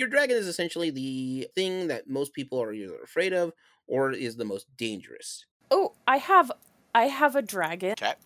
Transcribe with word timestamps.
Your 0.00 0.08
dragon 0.08 0.38
is 0.38 0.46
essentially 0.46 0.88
the 0.88 1.48
thing 1.54 1.88
that 1.88 2.08
most 2.08 2.32
people 2.32 2.58
are 2.62 2.72
either 2.72 2.96
afraid 3.04 3.34
of 3.34 3.52
or 3.86 4.12
is 4.12 4.36
the 4.36 4.46
most 4.46 4.66
dangerous. 4.78 5.44
Oh, 5.70 5.92
I 6.08 6.16
have 6.16 6.50
I 6.94 7.04
have 7.08 7.36
a 7.36 7.42
dragon. 7.42 7.96
Cat. 7.96 8.18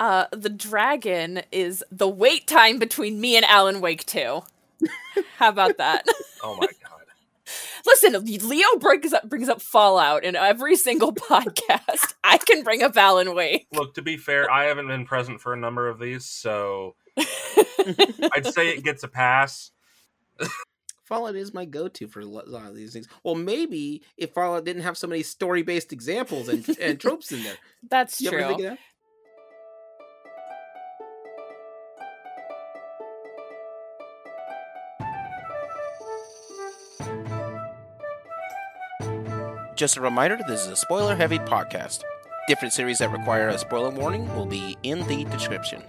Uh 0.00 0.26
the 0.32 0.48
dragon 0.48 1.42
is 1.52 1.84
the 1.92 2.08
wait 2.08 2.48
time 2.48 2.80
between 2.80 3.20
me 3.20 3.36
and 3.36 3.44
Alan 3.44 3.80
Wake 3.80 4.04
2. 4.06 4.42
How 5.38 5.48
about 5.50 5.78
that? 5.78 6.04
Oh 6.42 6.56
my 6.56 6.66
god. 6.66 7.04
Listen, 7.86 8.24
Leo 8.24 8.66
brings 8.80 9.12
up 9.12 9.28
brings 9.28 9.48
up 9.48 9.62
Fallout 9.62 10.24
in 10.24 10.34
every 10.34 10.74
single 10.74 11.14
podcast. 11.30 12.14
I 12.24 12.38
can 12.38 12.64
bring 12.64 12.82
up 12.82 12.96
Alan 12.96 13.36
Wake. 13.36 13.68
Look, 13.72 13.94
to 13.94 14.02
be 14.02 14.16
fair, 14.16 14.50
I 14.50 14.64
haven't 14.64 14.88
been 14.88 15.06
present 15.06 15.40
for 15.40 15.52
a 15.52 15.56
number 15.56 15.88
of 15.88 16.00
these, 16.00 16.26
so 16.26 16.96
I'd 17.16 18.46
say 18.52 18.70
it 18.70 18.82
gets 18.82 19.04
a 19.04 19.08
pass. 19.08 19.70
Fallout 21.04 21.36
is 21.36 21.52
my 21.52 21.66
go-to 21.66 22.08
for 22.08 22.20
a 22.20 22.24
lot 22.24 22.46
of 22.48 22.74
these 22.74 22.92
things. 22.94 23.06
Well, 23.22 23.34
maybe 23.34 24.02
if 24.16 24.32
Fallout 24.32 24.64
didn't 24.64 24.82
have 24.82 24.96
so 24.96 25.06
many 25.06 25.22
story-based 25.22 25.92
examples 25.92 26.48
and, 26.48 26.66
and 26.80 26.98
tropes 26.98 27.30
in 27.30 27.42
there. 27.42 27.56
That's 27.88 28.20
You 28.20 28.28
ever 28.28 28.38
true. 28.38 28.48
think 28.48 28.62
that? 28.62 28.78
Just 39.76 39.96
a 39.96 40.00
reminder 40.00 40.38
this 40.46 40.62
is 40.62 40.68
a 40.68 40.76
spoiler 40.76 41.16
heavy 41.16 41.38
podcast. 41.38 42.02
Different 42.46 42.72
series 42.72 42.98
that 42.98 43.10
require 43.10 43.48
a 43.48 43.58
spoiler 43.58 43.90
warning 43.90 44.32
will 44.36 44.46
be 44.46 44.76
in 44.82 45.06
the 45.08 45.24
description. 45.24 45.82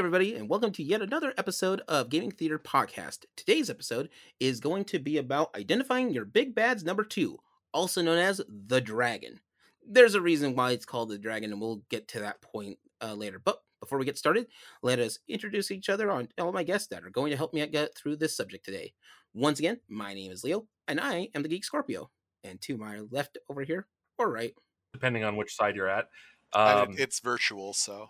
Everybody, 0.00 0.34
and 0.34 0.48
welcome 0.48 0.72
to 0.72 0.82
yet 0.82 1.02
another 1.02 1.34
episode 1.36 1.82
of 1.86 2.08
Gaming 2.08 2.30
Theater 2.30 2.58
Podcast. 2.58 3.26
Today's 3.36 3.68
episode 3.68 4.08
is 4.40 4.58
going 4.58 4.86
to 4.86 4.98
be 4.98 5.18
about 5.18 5.54
identifying 5.54 6.08
your 6.08 6.24
big 6.24 6.54
bads 6.54 6.82
number 6.82 7.04
two, 7.04 7.36
also 7.74 8.00
known 8.00 8.16
as 8.16 8.40
the 8.48 8.80
dragon. 8.80 9.40
There's 9.86 10.14
a 10.14 10.22
reason 10.22 10.56
why 10.56 10.70
it's 10.70 10.86
called 10.86 11.10
the 11.10 11.18
dragon, 11.18 11.52
and 11.52 11.60
we'll 11.60 11.82
get 11.90 12.08
to 12.08 12.20
that 12.20 12.40
point 12.40 12.78
uh, 13.02 13.12
later. 13.12 13.38
But 13.44 13.58
before 13.78 13.98
we 13.98 14.06
get 14.06 14.16
started, 14.16 14.46
let 14.82 14.98
us 15.00 15.18
introduce 15.28 15.70
each 15.70 15.90
other 15.90 16.10
on 16.10 16.28
all 16.38 16.50
my 16.50 16.62
guests 16.62 16.88
that 16.88 17.04
are 17.04 17.10
going 17.10 17.30
to 17.32 17.36
help 17.36 17.52
me 17.52 17.66
get 17.66 17.94
through 17.94 18.16
this 18.16 18.34
subject 18.34 18.64
today. 18.64 18.94
Once 19.34 19.58
again, 19.58 19.80
my 19.86 20.14
name 20.14 20.32
is 20.32 20.42
Leo, 20.42 20.66
and 20.88 20.98
I 20.98 21.28
am 21.34 21.42
the 21.42 21.48
Geek 21.50 21.62
Scorpio. 21.62 22.08
And 22.42 22.58
to 22.62 22.78
my 22.78 23.00
left 23.10 23.36
over 23.50 23.64
here, 23.64 23.86
or 24.16 24.32
right, 24.32 24.54
Depending 24.94 25.24
on 25.24 25.36
which 25.36 25.54
side 25.54 25.76
you're 25.76 25.90
at. 25.90 26.06
Um, 26.54 26.94
it's 26.96 27.20
virtual, 27.20 27.74
so 27.74 28.08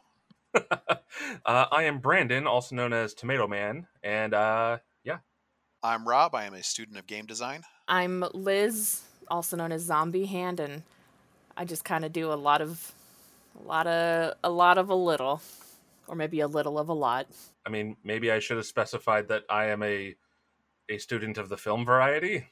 uh, 0.70 0.98
I 1.44 1.84
am 1.84 1.98
Brandon, 1.98 2.46
also 2.46 2.74
known 2.74 2.92
as 2.92 3.14
Tomato 3.14 3.46
Man, 3.46 3.86
and 4.02 4.34
uh, 4.34 4.78
yeah, 5.04 5.18
I'm 5.82 6.06
Rob. 6.06 6.34
I 6.34 6.44
am 6.44 6.54
a 6.54 6.62
student 6.62 6.98
of 6.98 7.06
game 7.06 7.26
design. 7.26 7.62
I'm 7.88 8.24
Liz, 8.32 9.02
also 9.28 9.56
known 9.56 9.72
as 9.72 9.82
Zombie 9.82 10.26
Hand, 10.26 10.60
and 10.60 10.82
I 11.56 11.64
just 11.64 11.84
kind 11.84 12.04
of 12.04 12.12
do 12.12 12.32
a 12.32 12.34
lot 12.34 12.60
of, 12.60 12.92
a 13.58 13.66
lot 13.66 13.86
of, 13.86 14.34
a 14.42 14.50
lot 14.50 14.78
of 14.78 14.90
a 14.90 14.94
little, 14.94 15.40
or 16.08 16.14
maybe 16.14 16.40
a 16.40 16.48
little 16.48 16.78
of 16.78 16.88
a 16.88 16.94
lot. 16.94 17.26
I 17.66 17.70
mean, 17.70 17.96
maybe 18.02 18.32
I 18.32 18.38
should 18.38 18.56
have 18.56 18.66
specified 18.66 19.28
that 19.28 19.44
I 19.48 19.66
am 19.66 19.82
a 19.82 20.16
a 20.88 20.98
student 20.98 21.38
of 21.38 21.48
the 21.48 21.56
film 21.56 21.84
variety. 21.84 22.46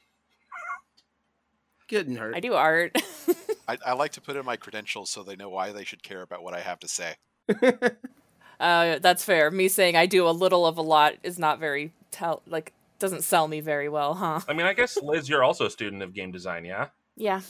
couldn't 1.89 2.15
hurt. 2.15 2.35
I 2.35 2.39
do 2.39 2.53
art. 2.53 2.95
I, 3.67 3.77
I 3.85 3.93
like 3.93 4.13
to 4.13 4.21
put 4.21 4.37
in 4.37 4.45
my 4.45 4.55
credentials 4.55 5.09
so 5.09 5.23
they 5.23 5.35
know 5.35 5.49
why 5.49 5.71
they 5.71 5.83
should 5.83 6.01
care 6.01 6.21
about 6.21 6.41
what 6.41 6.53
I 6.53 6.61
have 6.61 6.79
to 6.79 6.87
say. 6.87 7.15
uh, 8.59 8.99
that's 8.99 9.23
fair. 9.23 9.51
Me 9.51 9.67
saying 9.67 9.95
I 9.95 10.05
do 10.05 10.27
a 10.27 10.31
little 10.31 10.65
of 10.65 10.77
a 10.77 10.81
lot 10.81 11.15
is 11.23 11.39
not 11.39 11.59
very 11.59 11.93
tell 12.11 12.41
like 12.47 12.73
doesn't 12.99 13.23
sell 13.23 13.47
me 13.47 13.61
very 13.61 13.89
well, 13.89 14.13
huh? 14.15 14.41
I 14.47 14.53
mean, 14.53 14.65
I 14.65 14.73
guess 14.73 14.97
Liz, 15.01 15.29
you're 15.29 15.43
also 15.43 15.65
a 15.65 15.69
student 15.69 16.03
of 16.03 16.13
game 16.13 16.31
design, 16.31 16.65
yeah? 16.65 16.87
Yeah, 17.15 17.41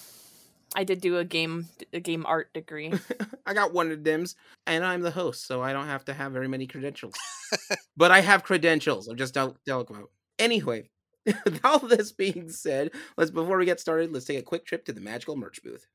I 0.76 0.84
did 0.84 1.02
do 1.02 1.18
a 1.18 1.26
game 1.26 1.68
a 1.94 2.00
game 2.00 2.26
art 2.26 2.54
degree. 2.54 2.94
I 3.46 3.54
got 3.54 3.74
one 3.74 3.92
of 3.92 4.04
them's, 4.04 4.36
and 4.68 4.86
I'm 4.86 5.02
the 5.02 5.12
host, 5.12 5.48
so 5.48 5.62
I 5.62 5.74
don't 5.74 5.88
have 5.88 6.06
to 6.06 6.14
have 6.14 6.32
very 6.32 6.48
many 6.48 6.68
credentials. 6.68 7.16
but 7.98 8.12
I 8.12 8.22
have 8.22 8.44
credentials. 8.44 9.08
I'm 9.08 9.18
just 9.18 9.34
don't 9.34 9.58
talk 9.68 9.90
about. 9.90 10.12
Anyway, 10.38 10.90
with 11.26 11.60
all 11.64 11.80
this 11.80 12.12
being 12.12 12.50
said, 12.50 12.92
let's 13.18 13.32
before 13.32 13.58
we 13.58 13.66
get 13.66 13.80
started, 13.80 14.14
let's 14.14 14.26
take 14.26 14.40
a 14.40 14.44
quick 14.44 14.66
trip 14.66 14.86
to 14.86 14.94
the 14.94 15.02
magical 15.02 15.36
merch 15.36 15.62
booth. 15.64 15.88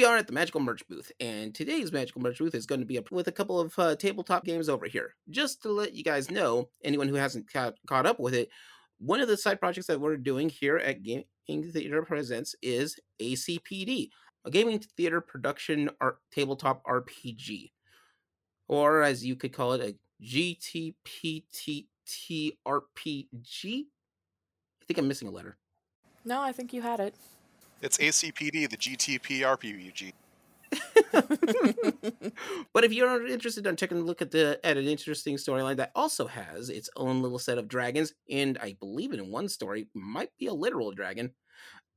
We 0.00 0.06
are 0.06 0.16
at 0.16 0.26
the 0.26 0.32
magical 0.32 0.62
merch 0.62 0.82
booth, 0.88 1.12
and 1.20 1.54
today's 1.54 1.92
magical 1.92 2.22
merch 2.22 2.38
booth 2.38 2.54
is 2.54 2.64
going 2.64 2.80
to 2.80 2.86
be 2.86 2.98
with 3.10 3.28
a 3.28 3.32
couple 3.32 3.60
of 3.60 3.78
uh, 3.78 3.94
tabletop 3.96 4.46
games 4.46 4.70
over 4.70 4.86
here. 4.86 5.14
Just 5.28 5.60
to 5.60 5.70
let 5.70 5.92
you 5.92 6.02
guys 6.02 6.30
know, 6.30 6.70
anyone 6.82 7.06
who 7.06 7.16
hasn't 7.16 7.52
ca- 7.52 7.72
caught 7.86 8.06
up 8.06 8.18
with 8.18 8.32
it, 8.32 8.48
one 8.98 9.20
of 9.20 9.28
the 9.28 9.36
side 9.36 9.60
projects 9.60 9.88
that 9.88 10.00
we're 10.00 10.16
doing 10.16 10.48
here 10.48 10.78
at 10.78 11.02
Gaming 11.02 11.26
Theater 11.70 12.02
Presents 12.02 12.54
is 12.62 12.98
ACPD, 13.20 14.08
a 14.46 14.50
gaming 14.50 14.78
theater 14.96 15.20
production 15.20 15.90
art 16.00 16.16
tabletop 16.32 16.82
RPG, 16.86 17.70
or 18.68 19.02
as 19.02 19.22
you 19.22 19.36
could 19.36 19.52
call 19.52 19.74
it, 19.74 19.82
a 19.82 19.94
GTPTT 20.24 21.84
RPG. 22.66 23.84
I 23.84 24.84
think 24.86 24.96
I'm 24.98 25.08
missing 25.08 25.28
a 25.28 25.30
letter. 25.30 25.58
no, 26.24 26.40
I 26.40 26.52
think 26.52 26.72
you 26.72 26.80
had 26.80 27.00
it. 27.00 27.14
It's 27.80 27.96
ACPD, 27.96 28.68
the 28.68 28.76
GTP 28.76 29.40
RPG. 29.40 30.12
but 32.72 32.84
if 32.84 32.92
you're 32.92 33.26
interested 33.26 33.66
in 33.66 33.74
taking 33.74 33.98
a 33.98 34.02
look 34.02 34.22
at 34.22 34.30
the 34.30 34.60
at 34.62 34.76
an 34.76 34.86
interesting 34.86 35.36
storyline 35.36 35.76
that 35.76 35.90
also 35.96 36.26
has 36.26 36.68
its 36.68 36.88
own 36.94 37.22
little 37.22 37.38
set 37.38 37.58
of 37.58 37.68
dragons, 37.68 38.12
and 38.30 38.58
I 38.58 38.76
believe 38.78 39.12
in 39.12 39.30
one 39.30 39.48
story 39.48 39.88
might 39.94 40.30
be 40.38 40.46
a 40.46 40.52
literal 40.52 40.92
dragon 40.92 41.32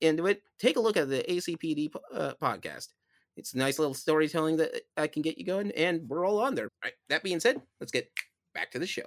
into 0.02 0.26
it, 0.28 0.42
take 0.58 0.78
a 0.78 0.80
look 0.80 0.98
at 0.98 1.10
the 1.10 1.24
ACPD 1.30 1.92
uh, 2.14 2.34
podcast. 2.42 2.88
It's 3.36 3.54
nice 3.54 3.78
little 3.78 3.94
storytelling 3.94 4.58
that 4.58 4.82
I 4.96 5.08
can 5.08 5.22
get 5.22 5.38
you 5.38 5.46
going, 5.46 5.72
and 5.72 6.08
we're 6.08 6.26
all 6.26 6.40
on 6.40 6.56
there. 6.56 6.66
All 6.66 6.86
right, 6.86 6.94
that 7.10 7.24
being 7.24 7.40
said, 7.40 7.62
let's 7.80 7.92
get 7.92 8.10
back 8.54 8.72
to 8.72 8.80
the 8.80 8.88
show. 8.88 9.04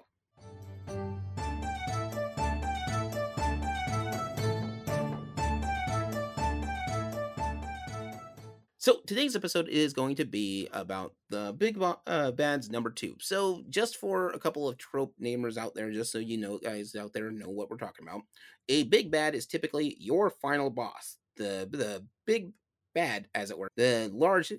So 8.87 9.01
today's 9.05 9.35
episode 9.35 9.69
is 9.69 9.93
going 9.93 10.15
to 10.15 10.25
be 10.25 10.69
about 10.73 11.13
the 11.29 11.53
Big 11.59 11.77
uh, 11.83 12.31
Bad's 12.31 12.71
number 12.71 12.89
two. 12.89 13.17
So 13.19 13.65
just 13.69 13.97
for 13.97 14.31
a 14.31 14.39
couple 14.39 14.69
of 14.69 14.79
trope 14.79 15.13
namers 15.21 15.57
out 15.57 15.75
there, 15.75 15.91
just 15.91 16.13
so 16.13 16.19
you 16.19 16.39
know, 16.39 16.59
guys 16.59 16.95
out 16.95 17.13
there 17.13 17.33
know 17.33 17.49
what 17.49 17.69
we're 17.69 17.79
talking 17.79 18.07
about, 18.07 18.21
a 18.69 18.85
big 18.85 19.11
bad 19.11 19.35
is 19.35 19.45
typically 19.45 19.97
your 19.99 20.31
final 20.31 20.71
boss, 20.71 21.17
the 21.37 21.69
the 21.69 22.07
big 22.29 22.53
bad, 22.95 23.27
as 23.35 23.51
it 23.51 23.59
were, 23.59 23.67
the 23.77 24.09
large 24.15 24.53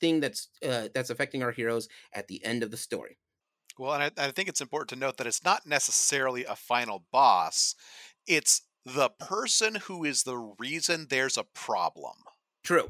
thing 0.00 0.20
that's 0.20 0.48
uh, 0.66 0.88
that's 0.94 1.10
affecting 1.10 1.42
our 1.42 1.52
heroes 1.52 1.86
at 2.14 2.28
the 2.28 2.42
end 2.42 2.62
of 2.62 2.70
the 2.70 2.78
story. 2.78 3.18
Well, 3.78 3.92
and 3.92 4.04
I, 4.04 4.28
I 4.28 4.30
think 4.30 4.48
it's 4.48 4.62
important 4.62 4.88
to 4.88 4.96
note 4.96 5.18
that 5.18 5.26
it's 5.26 5.44
not 5.44 5.66
necessarily 5.66 6.46
a 6.46 6.56
final 6.56 7.04
boss, 7.12 7.74
it's 8.26 8.62
the 8.86 9.10
person 9.10 9.74
who 9.74 10.02
is 10.02 10.22
the 10.22 10.38
reason 10.58 11.08
there's 11.10 11.36
a 11.36 11.44
problem. 11.44 12.14
True. 12.64 12.88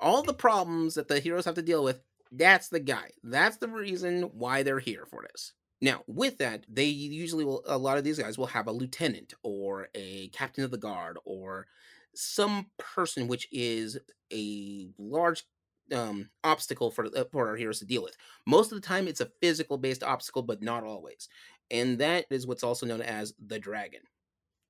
All 0.00 0.22
the 0.22 0.34
problems 0.34 0.94
that 0.94 1.08
the 1.08 1.20
heroes 1.20 1.44
have 1.44 1.54
to 1.54 1.62
deal 1.62 1.84
with, 1.84 2.00
that's 2.32 2.68
the 2.68 2.80
guy. 2.80 3.10
That's 3.22 3.58
the 3.58 3.68
reason 3.68 4.22
why 4.32 4.62
they're 4.62 4.78
here 4.78 5.06
for 5.06 5.22
this. 5.30 5.52
Now, 5.82 6.02
with 6.06 6.38
that, 6.38 6.64
they 6.68 6.84
usually 6.84 7.44
will, 7.44 7.62
a 7.66 7.78
lot 7.78 7.98
of 7.98 8.04
these 8.04 8.18
guys 8.18 8.36
will 8.36 8.46
have 8.46 8.66
a 8.66 8.72
lieutenant 8.72 9.34
or 9.42 9.88
a 9.94 10.28
captain 10.28 10.64
of 10.64 10.70
the 10.70 10.78
guard 10.78 11.18
or 11.24 11.66
some 12.14 12.66
person 12.78 13.28
which 13.28 13.48
is 13.52 13.98
a 14.32 14.88
large 14.98 15.44
um, 15.92 16.28
obstacle 16.44 16.90
for, 16.90 17.06
uh, 17.16 17.24
for 17.32 17.48
our 17.48 17.56
heroes 17.56 17.78
to 17.80 17.86
deal 17.86 18.02
with. 18.02 18.16
Most 18.46 18.72
of 18.72 18.80
the 18.80 18.86
time, 18.86 19.08
it's 19.08 19.20
a 19.20 19.30
physical 19.40 19.78
based 19.78 20.02
obstacle, 20.02 20.42
but 20.42 20.62
not 20.62 20.84
always. 20.84 21.28
And 21.70 21.98
that 21.98 22.26
is 22.30 22.46
what's 22.46 22.64
also 22.64 22.86
known 22.86 23.00
as 23.00 23.34
the 23.44 23.58
dragon. 23.58 24.00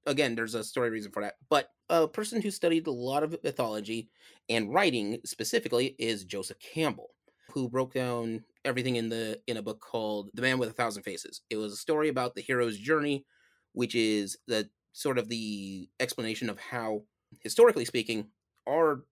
Again, 0.06 0.34
there's 0.34 0.54
a 0.54 0.64
story 0.64 0.90
reason 0.90 1.12
for 1.12 1.22
that. 1.22 1.34
But 1.48 1.70
a 1.88 2.08
person 2.08 2.40
who 2.40 2.50
studied 2.50 2.86
a 2.86 2.90
lot 2.92 3.22
of 3.22 3.36
mythology 3.44 4.10
and 4.48 4.72
writing 4.72 5.18
specifically 5.24 5.94
is 5.98 6.24
Joseph 6.24 6.58
Campbell. 6.58 7.10
who 7.52 7.68
broke 7.68 7.92
down 7.94 8.44
everything 8.64 8.96
in 8.96 9.08
the 9.08 9.40
in 9.46 9.56
a 9.56 9.62
book 9.62 9.80
called 9.80 10.30
The 10.34 10.42
Man 10.42 10.58
with 10.58 10.70
a 10.70 10.72
Thousand 10.72 11.02
Faces. 11.02 11.42
It 11.50 11.56
was 11.56 11.72
a 11.72 11.76
story 11.76 12.08
about 12.08 12.34
the 12.34 12.40
hero's 12.42 12.78
journey, 12.78 13.26
which 13.72 13.94
is 13.94 14.36
the 14.46 14.70
sort 14.92 15.18
of 15.18 15.28
the 15.28 15.88
explanation 16.00 16.48
of 16.50 16.58
how, 16.60 17.02
historically 17.40 17.84
speaking, 17.84 18.28
our 18.68 19.04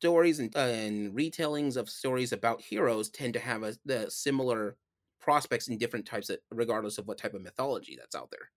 stories 0.00 0.38
and, 0.38 0.54
uh, 0.56 0.60
and 0.60 1.14
retellings 1.16 1.76
of 1.76 1.90
stories 1.90 2.32
about 2.32 2.62
heroes 2.62 3.10
tend 3.10 3.34
to 3.34 3.40
have 3.40 3.62
a, 3.62 3.74
the 3.84 4.10
similar 4.10 4.76
prospects 5.20 5.68
in 5.68 5.78
different 5.78 6.06
types 6.06 6.30
of 6.30 6.38
regardless 6.50 6.98
of 6.98 7.06
what 7.06 7.18
type 7.18 7.34
of 7.34 7.42
mythology 7.42 7.96
that's 7.98 8.14
out 8.14 8.30
there 8.30 8.50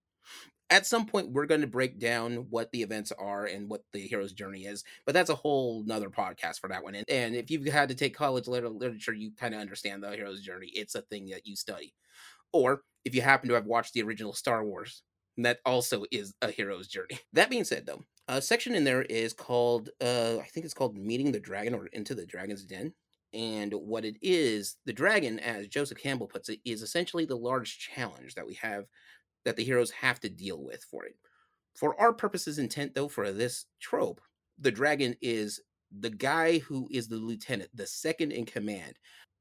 at 0.69 0.85
some 0.85 1.05
point 1.05 1.31
we're 1.31 1.45
going 1.45 1.61
to 1.61 1.67
break 1.67 1.99
down 1.99 2.47
what 2.49 2.71
the 2.71 2.81
events 2.81 3.11
are 3.11 3.45
and 3.45 3.69
what 3.69 3.83
the 3.93 3.99
hero's 3.99 4.33
journey 4.33 4.61
is 4.61 4.83
but 5.05 5.13
that's 5.13 5.29
a 5.29 5.35
whole 5.35 5.83
nother 5.85 6.09
podcast 6.09 6.59
for 6.59 6.69
that 6.69 6.83
one 6.83 6.95
and, 6.95 7.05
and 7.09 7.35
if 7.35 7.51
you've 7.51 7.65
had 7.65 7.89
to 7.89 7.95
take 7.95 8.15
college 8.15 8.47
literature 8.47 9.13
you 9.13 9.31
kind 9.39 9.53
of 9.53 9.61
understand 9.61 10.03
the 10.03 10.09
hero's 10.11 10.41
journey. 10.41 10.71
It's 10.73 10.95
a 10.95 11.01
thing 11.01 11.27
that 11.27 11.45
you 11.45 11.55
study. 11.55 11.93
Or 12.51 12.81
if 13.05 13.15
you 13.15 13.21
happen 13.21 13.49
to 13.49 13.55
have 13.55 13.65
watched 13.65 13.93
the 13.93 14.03
original 14.03 14.33
star 14.33 14.63
wars 14.63 15.03
that 15.37 15.59
also 15.65 16.05
is 16.11 16.33
a 16.41 16.51
hero's 16.51 16.87
journey. 16.87 17.19
That 17.33 17.49
being 17.49 17.63
said 17.63 17.85
though 17.85 18.03
a 18.27 18.41
section 18.41 18.73
in 18.73 18.85
there 18.85 19.01
is 19.01 19.33
called 19.33 19.89
uh 20.01 20.37
i 20.39 20.47
think 20.53 20.65
it's 20.65 20.73
called 20.73 20.97
meeting 20.97 21.33
the 21.33 21.39
dragon 21.41 21.73
or 21.73 21.87
into 21.87 22.15
the 22.15 22.25
dragon's 22.25 22.63
den 22.63 22.93
and 23.33 23.73
what 23.73 24.05
it 24.05 24.17
is, 24.21 24.77
the 24.85 24.93
dragon, 24.93 25.39
as 25.39 25.67
Joseph 25.67 25.97
Campbell 25.97 26.27
puts 26.27 26.49
it, 26.49 26.59
is 26.65 26.83
essentially 26.83 27.25
the 27.25 27.35
large 27.35 27.79
challenge 27.79 28.35
that 28.35 28.45
we 28.45 28.53
have 28.55 28.85
that 29.45 29.55
the 29.55 29.63
heroes 29.63 29.91
have 29.91 30.19
to 30.21 30.29
deal 30.29 30.63
with 30.63 30.83
for 30.83 31.05
it. 31.05 31.15
For 31.75 31.99
our 31.99 32.13
purposes 32.13 32.59
intent, 32.59 32.93
though, 32.93 33.07
for 33.07 33.31
this 33.31 33.65
trope, 33.81 34.21
the 34.59 34.71
dragon 34.71 35.15
is 35.21 35.59
the 35.99 36.09
guy 36.09 36.59
who 36.59 36.87
is 36.91 37.07
the 37.07 37.15
lieutenant, 37.15 37.69
the 37.73 37.87
second 37.87 38.31
in 38.31 38.45
command 38.45 38.95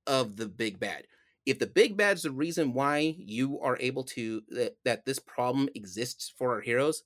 of 0.06 0.36
the 0.36 0.46
big 0.46 0.78
bad. 0.80 1.04
If 1.44 1.58
the 1.58 1.66
big 1.66 1.96
bad's 1.96 2.22
the 2.22 2.30
reason 2.30 2.72
why 2.72 3.16
you 3.18 3.60
are 3.60 3.76
able 3.80 4.04
to 4.04 4.42
that, 4.48 4.76
that 4.84 5.04
this 5.04 5.18
problem 5.18 5.68
exists 5.74 6.32
for 6.36 6.54
our 6.54 6.60
heroes, 6.60 7.02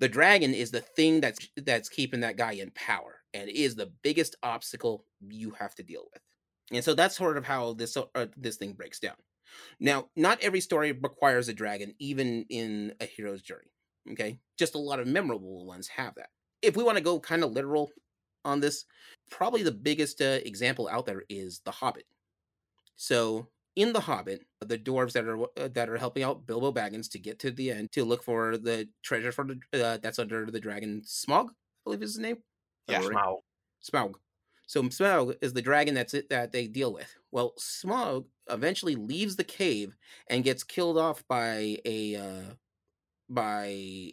the 0.00 0.08
dragon 0.08 0.54
is 0.54 0.70
the 0.70 0.80
thing 0.80 1.20
that's 1.20 1.48
that's 1.58 1.88
keeping 1.88 2.20
that 2.20 2.36
guy 2.36 2.52
in 2.52 2.70
power 2.70 3.20
and 3.34 3.48
is 3.48 3.74
the 3.74 3.92
biggest 4.02 4.36
obstacle 4.42 5.04
you 5.20 5.50
have 5.52 5.74
to 5.76 5.82
deal 5.82 6.04
with. 6.12 6.22
And 6.72 6.82
so 6.82 6.94
that's 6.94 7.16
sort 7.16 7.36
of 7.36 7.44
how 7.44 7.74
this 7.74 7.96
uh, 7.96 8.26
this 8.36 8.56
thing 8.56 8.72
breaks 8.72 8.98
down. 8.98 9.16
Now, 9.80 10.08
not 10.16 10.42
every 10.42 10.60
story 10.60 10.92
requires 10.92 11.48
a 11.48 11.54
dragon, 11.54 11.94
even 11.98 12.44
in 12.48 12.94
a 13.00 13.04
hero's 13.04 13.42
journey. 13.42 13.70
Okay, 14.10 14.38
just 14.58 14.74
a 14.74 14.78
lot 14.78 15.00
of 15.00 15.06
memorable 15.06 15.64
ones 15.64 15.88
have 15.88 16.14
that. 16.16 16.30
If 16.60 16.76
we 16.76 16.84
want 16.84 16.98
to 16.98 17.04
go 17.04 17.20
kind 17.20 17.44
of 17.44 17.52
literal 17.52 17.90
on 18.44 18.60
this, 18.60 18.84
probably 19.30 19.62
the 19.62 19.72
biggest 19.72 20.20
uh, 20.20 20.40
example 20.44 20.88
out 20.88 21.06
there 21.06 21.22
is 21.28 21.60
The 21.64 21.70
Hobbit. 21.70 22.06
So, 22.96 23.48
in 23.76 23.92
The 23.92 24.00
Hobbit, 24.00 24.44
the 24.60 24.78
dwarves 24.78 25.12
that 25.12 25.24
are 25.24 25.42
uh, 25.42 25.68
that 25.72 25.88
are 25.88 25.96
helping 25.96 26.22
out 26.22 26.46
Bilbo 26.46 26.72
Baggins 26.72 27.10
to 27.12 27.18
get 27.18 27.38
to 27.40 27.50
the 27.50 27.70
end 27.70 27.92
to 27.92 28.04
look 28.04 28.22
for 28.22 28.58
the 28.58 28.88
treasure 29.02 29.32
for 29.32 29.44
the 29.44 29.84
uh, 29.84 29.98
that's 30.02 30.18
under 30.18 30.46
the 30.46 30.60
dragon 30.60 31.02
Smaug, 31.06 31.48
I 31.50 31.52
believe 31.84 32.02
is 32.02 32.14
his 32.14 32.18
name. 32.18 32.38
Yeah, 32.88 33.00
Smaug. 33.00 33.38
Smaug. 33.82 34.14
So 34.72 34.82
Smaug 34.84 35.36
is 35.42 35.52
the 35.52 35.60
dragon 35.60 35.92
that's 35.92 36.14
it 36.14 36.30
that 36.30 36.50
they 36.50 36.66
deal 36.66 36.94
with. 36.94 37.14
Well, 37.30 37.52
Smaug 37.58 38.24
eventually 38.48 38.94
leaves 38.96 39.36
the 39.36 39.44
cave 39.44 39.94
and 40.28 40.42
gets 40.42 40.64
killed 40.64 40.96
off 40.96 41.22
by 41.28 41.76
a 41.84 42.16
uh, 42.16 42.54
by 43.28 43.66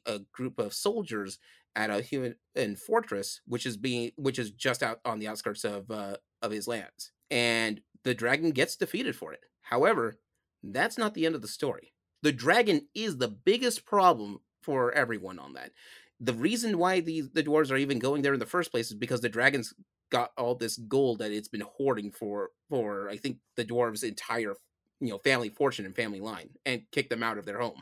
a 0.06 0.20
group 0.34 0.60
of 0.60 0.74
soldiers 0.74 1.40
at 1.78 1.90
a 1.90 2.02
human 2.02 2.36
fortress, 2.76 3.40
which 3.48 3.66
is 3.66 3.78
being 3.78 4.12
which 4.18 4.38
is 4.38 4.52
just 4.52 4.84
out 4.84 5.00
on 5.06 5.20
the 5.20 5.30
outskirts 5.30 5.64
of 5.64 5.90
uh, 5.90 6.18
of 6.42 6.52
his 6.52 6.68
lands, 6.68 7.14
and 7.32 7.80
the 8.04 8.14
dragon 8.14 8.52
gets 8.52 8.76
defeated 8.76 9.16
for 9.16 9.32
it. 9.32 9.46
However, 9.62 10.20
that's 10.62 10.98
not 10.98 11.14
the 11.14 11.26
end 11.26 11.36
of 11.36 11.42
the 11.42 11.48
story. 11.48 11.94
The 12.22 12.34
dragon 12.34 12.90
is 12.94 13.16
the 13.16 13.30
biggest 13.30 13.86
problem 13.86 14.42
for 14.62 14.92
everyone 14.92 15.40
on 15.40 15.54
that 15.54 15.72
the 16.20 16.34
reason 16.34 16.78
why 16.78 17.00
these 17.00 17.30
the 17.30 17.44
dwarves 17.44 17.72
are 17.72 17.78
even 17.78 17.98
going 17.98 18.22
there 18.22 18.34
in 18.34 18.40
the 18.40 18.46
first 18.46 18.72
place 18.72 18.92
is 18.92 18.98
because 18.98 19.22
the 19.22 19.30
dragons 19.30 19.74
got 20.12 20.32
all 20.38 20.56
this 20.56 20.78
gold 20.78 21.20
that 21.20 21.32
it's 21.32 21.48
been 21.48 21.64
hoarding 21.78 22.12
for 22.12 22.50
for 22.70 23.10
I 23.10 23.18
think 23.18 23.38
the 23.56 23.66
dwarves' 23.66 24.04
entire 24.04 24.56
you 25.00 25.10
know 25.10 25.18
family 25.20 25.50
fortune 25.50 25.86
and 25.86 25.96
family 25.96 26.20
line 26.20 26.50
and 26.66 26.84
kicked 26.92 27.10
them 27.10 27.24
out 27.24 27.38
of 27.38 27.46
their 27.46 27.60
home. 27.60 27.82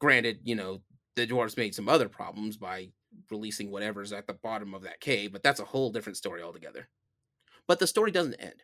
Granted, 0.00 0.40
you 0.44 0.54
know 0.54 0.82
the 1.16 1.26
dwarves 1.26 1.56
made 1.56 1.74
some 1.74 1.88
other 1.88 2.08
problems 2.08 2.56
by 2.56 2.88
releasing 3.30 3.70
whatever's 3.70 4.12
at 4.12 4.26
the 4.26 4.34
bottom 4.34 4.74
of 4.74 4.82
that 4.82 5.00
cave, 5.00 5.32
but 5.32 5.42
that's 5.42 5.60
a 5.60 5.64
whole 5.64 5.90
different 5.90 6.16
story 6.16 6.42
altogether. 6.42 6.88
But 7.66 7.78
the 7.78 7.86
story 7.86 8.10
doesn't 8.10 8.34
end. 8.34 8.62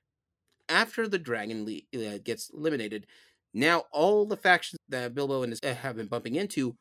After 0.69 1.09
the 1.09 1.19
dragon 1.19 1.67
le- 1.67 2.07
uh, 2.07 2.19
gets 2.23 2.51
eliminated, 2.51 3.07
now 3.53 3.85
all 3.93 4.25
the 4.25 4.37
factions 4.37 4.79
that 4.89 5.15
Bilbo 5.15 5.43
and 5.43 5.53
his 5.53 5.61
uh, 5.65 5.75
have 5.75 5.97
been 5.97 6.07
bumping 6.07 6.37
into 6.37 6.77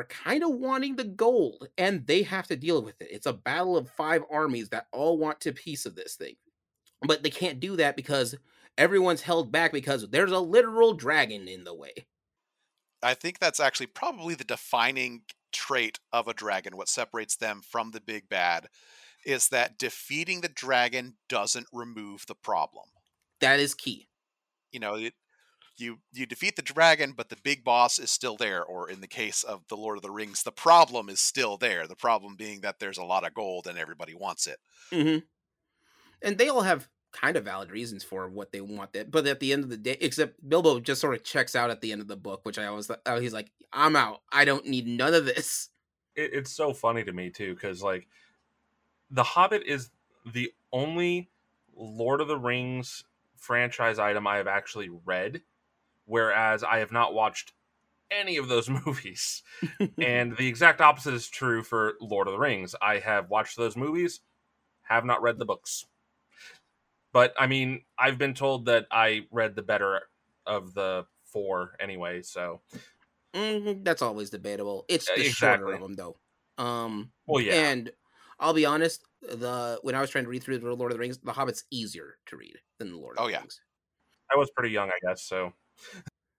are 0.00 0.04
kind 0.04 0.42
of 0.42 0.50
wanting 0.52 0.96
the 0.96 1.04
gold 1.04 1.68
and 1.76 2.06
they 2.06 2.22
have 2.22 2.46
to 2.46 2.56
deal 2.56 2.82
with 2.82 3.00
it. 3.02 3.08
It's 3.10 3.26
a 3.26 3.34
battle 3.34 3.76
of 3.76 3.90
five 3.90 4.22
armies 4.30 4.70
that 4.70 4.86
all 4.92 5.18
want 5.18 5.44
a 5.44 5.52
piece 5.52 5.84
of 5.84 5.94
this 5.94 6.14
thing. 6.16 6.36
But 7.02 7.22
they 7.22 7.30
can't 7.30 7.60
do 7.60 7.76
that 7.76 7.96
because 7.96 8.34
everyone's 8.78 9.20
held 9.20 9.52
back 9.52 9.72
because 9.72 10.08
there's 10.08 10.32
a 10.32 10.38
literal 10.38 10.94
dragon 10.94 11.48
in 11.48 11.64
the 11.64 11.74
way. 11.74 11.92
I 13.02 13.12
think 13.12 13.38
that's 13.38 13.60
actually 13.60 13.86
probably 13.88 14.34
the 14.34 14.44
defining 14.44 15.22
trait 15.52 15.98
of 16.12 16.28
a 16.28 16.34
dragon. 16.34 16.78
What 16.78 16.88
separates 16.88 17.36
them 17.36 17.60
from 17.62 17.90
the 17.90 18.00
big 18.00 18.28
bad 18.30 18.68
is 19.26 19.48
that 19.48 19.78
defeating 19.78 20.40
the 20.40 20.48
dragon 20.48 21.16
doesn't 21.28 21.66
remove 21.74 22.24
the 22.26 22.34
problem. 22.34 22.86
That 23.40 23.60
is 23.60 23.74
key. 23.74 24.08
You 24.72 24.80
know, 24.80 24.94
it, 24.94 25.14
you 25.80 25.98
you 26.12 26.26
defeat 26.26 26.56
the 26.56 26.62
dragon 26.62 27.12
but 27.16 27.28
the 27.28 27.36
big 27.42 27.64
boss 27.64 27.98
is 27.98 28.10
still 28.10 28.36
there 28.36 28.62
or 28.64 28.90
in 28.90 29.00
the 29.00 29.06
case 29.06 29.42
of 29.42 29.66
the 29.68 29.76
lord 29.76 29.96
of 29.96 30.02
the 30.02 30.10
rings 30.10 30.42
the 30.42 30.52
problem 30.52 31.08
is 31.08 31.20
still 31.20 31.56
there 31.56 31.86
the 31.86 31.96
problem 31.96 32.36
being 32.36 32.60
that 32.60 32.78
there's 32.78 32.98
a 32.98 33.04
lot 33.04 33.26
of 33.26 33.34
gold 33.34 33.66
and 33.66 33.78
everybody 33.78 34.14
wants 34.14 34.46
it. 34.46 34.58
Mm-hmm. 34.92 35.18
and 36.22 36.38
they 36.38 36.48
all 36.48 36.62
have 36.62 36.88
kind 37.12 37.36
of 37.36 37.44
valid 37.44 37.70
reasons 37.70 38.04
for 38.04 38.28
what 38.28 38.52
they 38.52 38.60
want 38.60 38.92
that 38.92 39.10
but 39.10 39.26
at 39.26 39.40
the 39.40 39.52
end 39.52 39.64
of 39.64 39.70
the 39.70 39.76
day 39.76 39.96
except 40.00 40.48
bilbo 40.48 40.78
just 40.78 41.00
sort 41.00 41.14
of 41.14 41.24
checks 41.24 41.56
out 41.56 41.70
at 41.70 41.80
the 41.80 41.90
end 41.90 42.00
of 42.00 42.06
the 42.08 42.16
book 42.16 42.40
which 42.44 42.58
i 42.58 42.66
always 42.66 42.86
thought 42.86 43.00
oh, 43.06 43.18
he's 43.18 43.32
like 43.32 43.50
i'm 43.72 43.96
out. 43.96 44.20
I 44.32 44.44
don't 44.44 44.66
need 44.66 44.86
none 44.86 45.14
of 45.14 45.24
this. 45.24 45.68
It, 46.16 46.30
it's 46.32 46.52
so 46.52 46.72
funny 46.72 47.04
to 47.04 47.12
me 47.12 47.30
too 47.30 47.54
because 47.54 47.82
like 47.82 48.06
the 49.10 49.22
hobbit 49.22 49.64
is 49.66 49.90
the 50.32 50.52
only 50.72 51.30
lord 51.74 52.20
of 52.20 52.28
the 52.28 52.38
rings 52.38 53.04
franchise 53.36 53.98
item 53.98 54.26
i 54.26 54.36
have 54.36 54.46
actually 54.46 54.90
read 55.04 55.40
whereas 56.10 56.64
I 56.64 56.78
have 56.78 56.90
not 56.90 57.14
watched 57.14 57.52
any 58.10 58.36
of 58.36 58.48
those 58.48 58.68
movies. 58.86 59.42
and 59.98 60.36
the 60.36 60.48
exact 60.48 60.80
opposite 60.80 61.14
is 61.14 61.28
true 61.28 61.62
for 61.62 61.94
Lord 62.00 62.26
of 62.26 62.32
the 62.32 62.38
Rings. 62.38 62.74
I 62.82 62.98
have 62.98 63.30
watched 63.30 63.56
those 63.56 63.76
movies, 63.76 64.20
have 64.82 65.04
not 65.04 65.22
read 65.22 65.38
the 65.38 65.44
books. 65.46 65.86
But 67.12 67.32
I 67.38 67.46
mean, 67.46 67.82
I've 67.98 68.18
been 68.18 68.34
told 68.34 68.66
that 68.66 68.86
I 68.90 69.26
read 69.30 69.54
the 69.54 69.62
better 69.62 70.02
of 70.46 70.74
the 70.74 71.06
four 71.24 71.76
anyway, 71.80 72.22
so 72.22 72.60
mm, 73.34 73.84
that's 73.84 74.02
always 74.02 74.30
debatable. 74.30 74.84
It's 74.88 75.06
the 75.06 75.26
exactly. 75.26 75.32
shorter 75.32 75.74
of 75.74 75.80
them, 75.80 75.94
though. 75.94 76.16
Um, 76.62 77.10
well, 77.26 77.42
yeah, 77.42 77.54
and 77.54 77.90
I'll 78.38 78.54
be 78.54 78.64
honest. 78.64 79.02
The 79.22 79.80
when 79.82 79.96
I 79.96 80.00
was 80.00 80.10
trying 80.10 80.24
to 80.24 80.30
read 80.30 80.44
through 80.44 80.58
the 80.58 80.72
Lord 80.72 80.92
of 80.92 80.96
the 80.96 81.00
Rings, 81.00 81.18
The 81.18 81.32
Hobbit's 81.32 81.64
easier 81.72 82.16
to 82.26 82.36
read 82.36 82.56
than 82.78 82.92
the 82.92 82.96
Lord 82.96 83.18
of 83.18 83.24
oh, 83.24 83.26
the 83.26 83.32
yeah. 83.32 83.38
Rings. 83.40 83.60
I 84.32 84.38
was 84.38 84.50
pretty 84.52 84.72
young, 84.72 84.88
I 84.88 85.08
guess, 85.08 85.24
so 85.24 85.52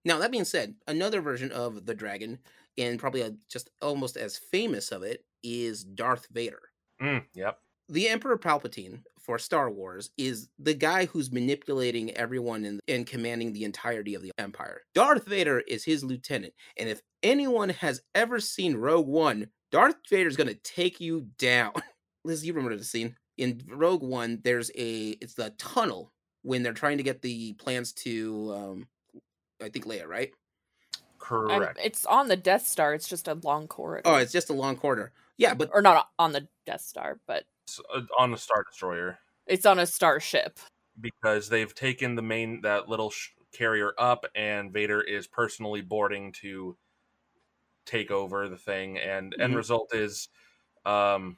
now, 0.05 0.17
that 0.19 0.31
being 0.31 0.45
said, 0.45 0.75
another 0.87 1.21
version 1.21 1.51
of 1.51 1.85
the 1.85 1.93
dragon, 1.93 2.39
and 2.77 2.99
probably 2.99 3.21
a, 3.21 3.33
just 3.49 3.69
almost 3.81 4.17
as 4.17 4.37
famous 4.37 4.91
of 4.91 5.03
it, 5.03 5.23
is 5.43 5.83
Darth 5.83 6.27
Vader. 6.31 6.61
Mm, 7.01 7.23
yep. 7.33 7.59
The 7.89 8.07
Emperor 8.07 8.37
Palpatine 8.37 9.01
for 9.19 9.37
Star 9.37 9.69
Wars 9.69 10.11
is 10.17 10.49
the 10.57 10.73
guy 10.73 11.05
who's 11.05 11.31
manipulating 11.31 12.11
everyone 12.11 12.65
and, 12.65 12.79
and 12.87 13.05
commanding 13.05 13.53
the 13.53 13.63
entirety 13.63 14.15
of 14.15 14.21
the 14.21 14.31
Empire. 14.37 14.81
Darth 14.95 15.27
Vader 15.27 15.59
is 15.59 15.83
his 15.83 16.03
lieutenant, 16.03 16.53
and 16.77 16.89
if 16.89 17.01
anyone 17.21 17.69
has 17.69 18.01
ever 18.15 18.39
seen 18.39 18.75
Rogue 18.75 19.07
One, 19.07 19.47
Darth 19.71 19.95
Vader's 20.09 20.37
gonna 20.37 20.55
take 20.55 20.99
you 20.99 21.27
down. 21.37 21.73
Liz, 22.23 22.45
you 22.45 22.53
remember 22.53 22.77
the 22.77 22.83
scene 22.83 23.15
in 23.37 23.61
Rogue 23.67 24.03
One? 24.03 24.39
There's 24.43 24.71
a 24.75 25.09
it's 25.21 25.33
the 25.33 25.51
tunnel 25.57 26.11
when 26.43 26.63
they're 26.63 26.73
trying 26.73 26.97
to 26.97 27.03
get 27.03 27.21
the 27.21 27.53
plans 27.53 27.93
to 27.93 28.53
um, 28.55 28.87
I 29.61 29.69
think 29.69 29.85
Leia, 29.85 30.07
right? 30.07 30.31
Correct. 31.19 31.79
it's 31.81 32.05
on 32.05 32.27
the 32.27 32.35
Death 32.35 32.67
Star. 32.67 32.93
It's 32.93 33.07
just 33.07 33.27
a 33.27 33.35
long 33.35 33.67
corridor. 33.67 34.09
Oh, 34.09 34.15
it's 34.15 34.31
just 34.31 34.49
a 34.49 34.53
long 34.53 34.75
corridor. 34.75 35.11
Yeah, 35.37 35.53
but 35.53 35.69
or 35.73 35.81
not 35.81 36.09
on 36.19 36.33
the 36.33 36.47
Death 36.65 36.81
Star, 36.81 37.19
but 37.27 37.45
uh, 37.93 38.01
on 38.19 38.31
the 38.31 38.37
Star 38.37 38.63
Destroyer. 38.69 39.19
It's 39.47 39.65
on 39.65 39.79
a 39.79 39.85
starship 39.85 40.59
because 40.99 41.49
they've 41.49 41.73
taken 41.73 42.15
the 42.15 42.21
main 42.21 42.61
that 42.61 42.89
little 42.89 43.11
sh- 43.11 43.29
carrier 43.53 43.93
up, 43.97 44.25
and 44.35 44.71
Vader 44.71 45.01
is 45.01 45.27
personally 45.27 45.81
boarding 45.81 46.31
to 46.41 46.77
take 47.85 48.11
over 48.11 48.49
the 48.49 48.57
thing, 48.57 48.97
and 48.97 49.31
mm-hmm. 49.31 49.41
end 49.41 49.55
result 49.55 49.93
is, 49.93 50.29
um, 50.85 51.37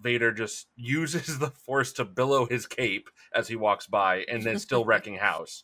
Vader 0.00 0.32
just 0.32 0.68
uses 0.76 1.38
the 1.38 1.50
Force 1.50 1.92
to 1.94 2.04
billow 2.04 2.46
his 2.46 2.66
cape 2.66 3.10
as 3.34 3.48
he 3.48 3.56
walks 3.56 3.86
by, 3.86 4.24
and 4.28 4.42
then 4.42 4.58
still 4.58 4.84
wrecking 4.86 5.16
house. 5.16 5.62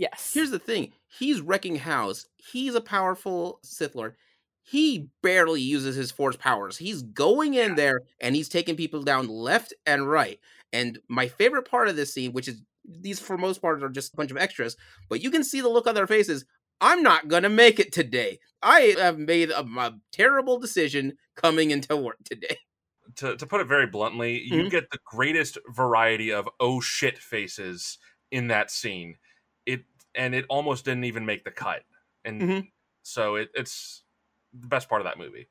Yes. 0.00 0.30
Here's 0.32 0.50
the 0.50 0.58
thing: 0.58 0.92
he's 1.08 1.42
wrecking 1.42 1.76
house. 1.76 2.26
He's 2.38 2.74
a 2.74 2.80
powerful 2.80 3.60
Sith 3.62 3.94
Lord. 3.94 4.16
He 4.62 5.08
barely 5.22 5.60
uses 5.60 5.94
his 5.94 6.10
Force 6.10 6.36
powers. 6.36 6.78
He's 6.78 7.02
going 7.02 7.54
in 7.54 7.74
there 7.74 8.02
and 8.20 8.34
he's 8.34 8.48
taking 8.48 8.76
people 8.76 9.02
down 9.02 9.28
left 9.28 9.74
and 9.84 10.08
right. 10.08 10.38
And 10.72 10.98
my 11.08 11.28
favorite 11.28 11.68
part 11.68 11.88
of 11.88 11.96
this 11.96 12.14
scene, 12.14 12.32
which 12.32 12.48
is 12.48 12.62
these 12.88 13.20
for 13.20 13.36
most 13.36 13.60
part 13.60 13.82
are 13.82 13.88
just 13.90 14.14
a 14.14 14.16
bunch 14.16 14.30
of 14.30 14.38
extras, 14.38 14.76
but 15.10 15.20
you 15.22 15.30
can 15.30 15.44
see 15.44 15.60
the 15.60 15.68
look 15.68 15.86
on 15.86 15.94
their 15.94 16.06
faces. 16.06 16.46
I'm 16.80 17.02
not 17.02 17.28
gonna 17.28 17.50
make 17.50 17.78
it 17.78 17.92
today. 17.92 18.38
I 18.62 18.94
have 18.98 19.18
made 19.18 19.50
a, 19.50 19.60
a 19.60 19.98
terrible 20.12 20.58
decision 20.58 21.18
coming 21.36 21.72
into 21.72 21.94
work 21.96 22.16
today. 22.24 22.56
To, 23.16 23.36
to 23.36 23.46
put 23.46 23.60
it 23.60 23.66
very 23.66 23.86
bluntly, 23.86 24.40
you 24.40 24.62
Mhm. 24.62 24.70
get 24.70 24.90
the 24.90 25.00
greatest 25.04 25.58
variety 25.74 26.32
of 26.32 26.48
oh 26.60 26.80
shit 26.80 27.18
faces 27.18 27.98
in 28.30 28.46
that 28.48 28.70
scene. 28.70 29.16
And 30.14 30.34
it 30.34 30.46
almost 30.48 30.84
didn't 30.84 31.04
even 31.04 31.24
make 31.26 31.44
the 31.44 31.50
cut, 31.52 31.84
and 32.24 32.42
Mhm. 32.42 32.72
so 33.02 33.36
it, 33.36 33.50
it's 33.54 34.02
the 34.52 34.66
best 34.66 34.88
part 34.88 35.00
of 35.00 35.04
that 35.04 35.18
movie. 35.18 35.48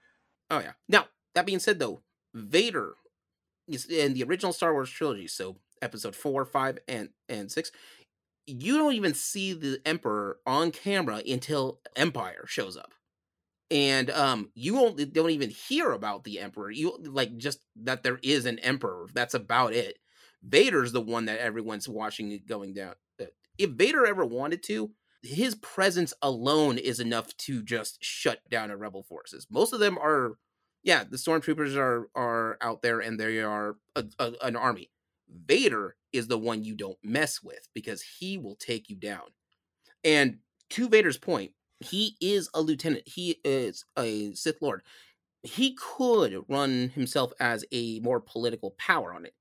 Oh 0.50 0.60
yeah. 0.60 0.74
Now 0.88 1.08
that 1.36 1.46
being 1.46 1.60
said, 1.60 1.80
though, 1.80 2.02
Vader 2.34 2.96
is 3.68 3.86
in 3.90 4.14
the 4.14 4.24
original 4.24 4.54
Star 4.54 4.74
Wars 4.74 4.90
trilogy, 4.90 5.28
so 5.28 5.60
Episode 5.82 6.16
four, 6.16 6.46
five, 6.46 6.80
and 6.90 7.10
and 7.30 7.52
six. 7.52 7.72
You 8.48 8.78
don't 8.78 8.94
even 8.94 9.14
see 9.14 9.54
the 9.54 9.82
Emperor 9.86 10.40
on 10.46 10.72
camera 10.72 11.24
until 11.28 11.82
Empire 11.96 12.46
shows 12.48 12.78
up, 12.78 12.94
and 13.72 14.10
um, 14.12 14.52
you 14.56 14.80
only 14.80 15.06
don't 15.06 15.30
even 15.32 15.50
hear 15.52 15.92
about 15.92 16.24
the 16.24 16.40
Emperor. 16.40 16.72
You 16.72 16.98
like 17.00 17.38
just 17.38 17.62
that 17.78 18.04
there 18.04 18.20
is 18.24 18.46
an 18.46 18.60
Emperor. 18.60 19.08
That's 19.14 19.34
about 19.36 19.74
it. 19.74 20.00
Vader's 20.44 20.92
the 20.92 21.02
one 21.02 21.26
that 21.26 21.40
everyone's 21.40 21.90
watching 21.90 22.42
going 22.48 22.74
down. 22.74 22.96
If 23.60 23.72
Vader 23.72 24.06
ever 24.06 24.26
wanted 24.26 24.64
to, 24.64 24.92
his 25.22 25.56
presence 25.56 26.14
alone 26.22 26.78
is 26.78 27.00
enough 27.00 27.36
to 27.38 27.62
just 27.62 28.04
shut 28.04 28.40
down 28.50 28.72
a 28.72 28.78
rebel 28.78 29.04
forces. 29.04 29.46
Most 29.52 29.74
of 29.74 29.82
them 29.82 29.98
are, 29.98 30.38
yeah, 30.82 31.04
the 31.04 31.18
stormtroopers 31.18 31.76
are 31.76 32.10
are 32.16 32.58
out 32.62 32.82
there 32.82 33.02
and 33.02 33.20
they 33.20 33.42
are 33.42 33.76
a, 33.96 34.06
a, 34.18 34.34
an 34.42 34.56
army. 34.56 34.90
Vader 35.46 35.98
is 36.14 36.28
the 36.28 36.38
one 36.40 36.64
you 36.64 36.74
don't 36.74 36.98
mess 37.04 37.44
with 37.44 37.68
because 37.76 38.02
he 38.02 38.38
will 38.38 38.56
take 38.56 38.90
you 38.90 38.96
down. 38.96 39.28
And 40.04 40.38
to 40.72 40.88
Vader's 40.88 41.18
point, 41.18 41.52
he 41.82 42.16
is 42.22 42.50
a 42.54 42.62
lieutenant. 42.62 43.08
He 43.08 43.40
is 43.44 43.86
a 43.98 44.34
Sith 44.34 44.62
Lord. 44.62 44.82
He 45.44 45.76
could 45.76 46.46
run 46.48 46.90
himself 46.96 47.34
as 47.40 47.66
a 47.72 48.00
more 48.00 48.20
political 48.20 48.72
power 48.78 49.14
on 49.14 49.26
it. 49.26 49.34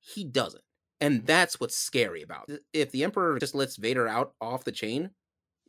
He 0.00 0.24
doesn't. 0.24 0.64
And 1.00 1.26
that's 1.26 1.58
what's 1.60 1.76
scary 1.76 2.22
about 2.22 2.50
it. 2.50 2.62
If 2.72 2.90
the 2.90 3.04
Emperor 3.04 3.38
just 3.38 3.54
lets 3.54 3.76
Vader 3.76 4.06
out 4.06 4.34
off 4.40 4.64
the 4.64 4.72
chain, 4.72 5.10